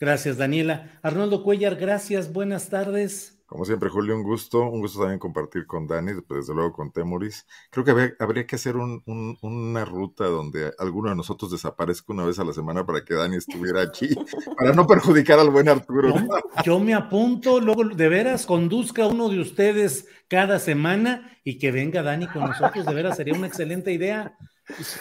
Gracias, 0.00 0.36
Daniela. 0.36 0.98
Arnoldo 1.02 1.42
Cuellar, 1.42 1.76
gracias, 1.76 2.32
buenas 2.32 2.68
tardes. 2.68 3.35
Como 3.46 3.64
siempre, 3.64 3.88
Julio, 3.88 4.16
un 4.16 4.24
gusto. 4.24 4.68
Un 4.68 4.80
gusto 4.80 5.00
también 5.00 5.20
compartir 5.20 5.66
con 5.66 5.86
Dani, 5.86 6.12
desde 6.28 6.54
luego 6.54 6.72
con 6.72 6.90
Temoris. 6.90 7.46
Creo 7.70 7.84
que 7.84 8.14
habría, 8.18 8.46
que 8.46 8.56
hacer 8.56 8.74
una 8.76 9.84
ruta 9.84 10.24
donde 10.24 10.72
alguno 10.78 11.10
de 11.10 11.16
nosotros 11.16 11.52
desaparezca 11.52 12.12
una 12.12 12.24
vez 12.24 12.38
a 12.38 12.44
la 12.44 12.52
semana 12.52 12.84
para 12.84 13.04
que 13.04 13.14
Dani 13.14 13.36
estuviera 13.36 13.82
aquí, 13.82 14.08
para 14.58 14.72
no 14.72 14.86
perjudicar 14.86 15.38
al 15.38 15.50
buen 15.50 15.68
Arturo. 15.68 16.14
Yo, 16.64 16.80
me 16.80 16.94
apunto, 16.94 17.60
luego 17.60 17.84
de 17.84 18.08
veras 18.08 18.46
conduzca 18.46 19.06
uno 19.06 19.28
de 19.28 19.40
ustedes 19.40 20.08
cada 20.28 20.58
semana 20.58 21.38
y 21.44 21.58
que 21.58 21.70
venga 21.70 22.02
Dani 22.02 22.26
con 22.26 22.42
nosotros. 22.42 22.84
De 22.84 22.94
veras, 22.94 23.16
sería 23.16 23.34
una 23.34 23.46
excelente 23.46 23.92
idea. 23.92 24.36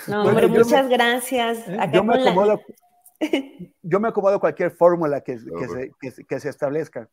No, 0.08 0.24
hombre, 0.24 0.48
muchas 0.48 0.88
gracias. 0.88 1.68
¿Eh? 1.68 1.78
yo, 1.92 2.04
me 2.04 2.22
acomodo, 2.22 2.62
Yo 3.82 4.00
me 4.00 4.08
acomodo 4.08 4.36
a 4.36 4.40
cualquier 4.40 4.72
fórmula 4.72 5.22
que, 5.22 5.38
que, 6.28 6.40
se, 6.40 6.50
establezca. 6.50 7.10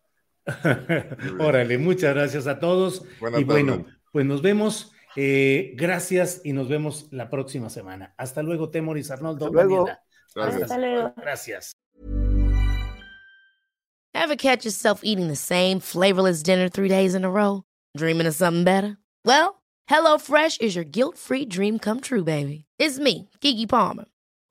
Órale, 1.40 1.78
muchas 1.78 2.14
gracias 2.14 2.47
a 2.47 2.59
todos. 2.59 3.05
y 3.38 3.45
bueno, 3.45 3.86
pues 4.12 4.26
nos 4.26 4.43
vemos. 4.43 4.93
Eh, 5.14 5.74
gracias 5.76 6.40
y 6.43 6.53
nos 6.53 6.68
vemos 6.68 7.09
la 7.11 7.28
próxima 7.28 7.68
semana. 7.68 8.14
Hasta 8.16 8.43
luego, 8.43 8.70
Temoris 8.70 9.11
Arnoldo. 9.11 9.47
Hasta 9.47 9.64
luego. 9.64 9.88
Gracias. 10.34 10.62
Hasta 10.62 10.78
luego. 10.78 11.14
Gracias. 11.16 11.72
Ever 14.14 14.36
catch 14.36 14.64
yourself 14.64 15.01
eating 15.03 15.28
the 15.28 15.36
same 15.36 15.80
flavorless 15.80 16.43
dinner 16.43 16.68
three 16.68 16.88
days 16.88 17.14
in 17.14 17.24
a 17.24 17.30
row? 17.30 17.64
Dreaming 17.97 18.26
of 18.26 18.34
something 18.34 18.64
better? 18.64 18.99
Well, 19.24 19.62
HelloFresh 19.90 20.61
is 20.61 20.74
your 20.74 20.84
guilt-free 20.84 21.47
dream 21.47 21.78
come 21.78 22.01
true, 22.01 22.24
baby. 22.24 22.64
It's 22.78 22.99
me, 22.99 23.28
Kiki 23.40 23.66
Palmer. 23.66 24.05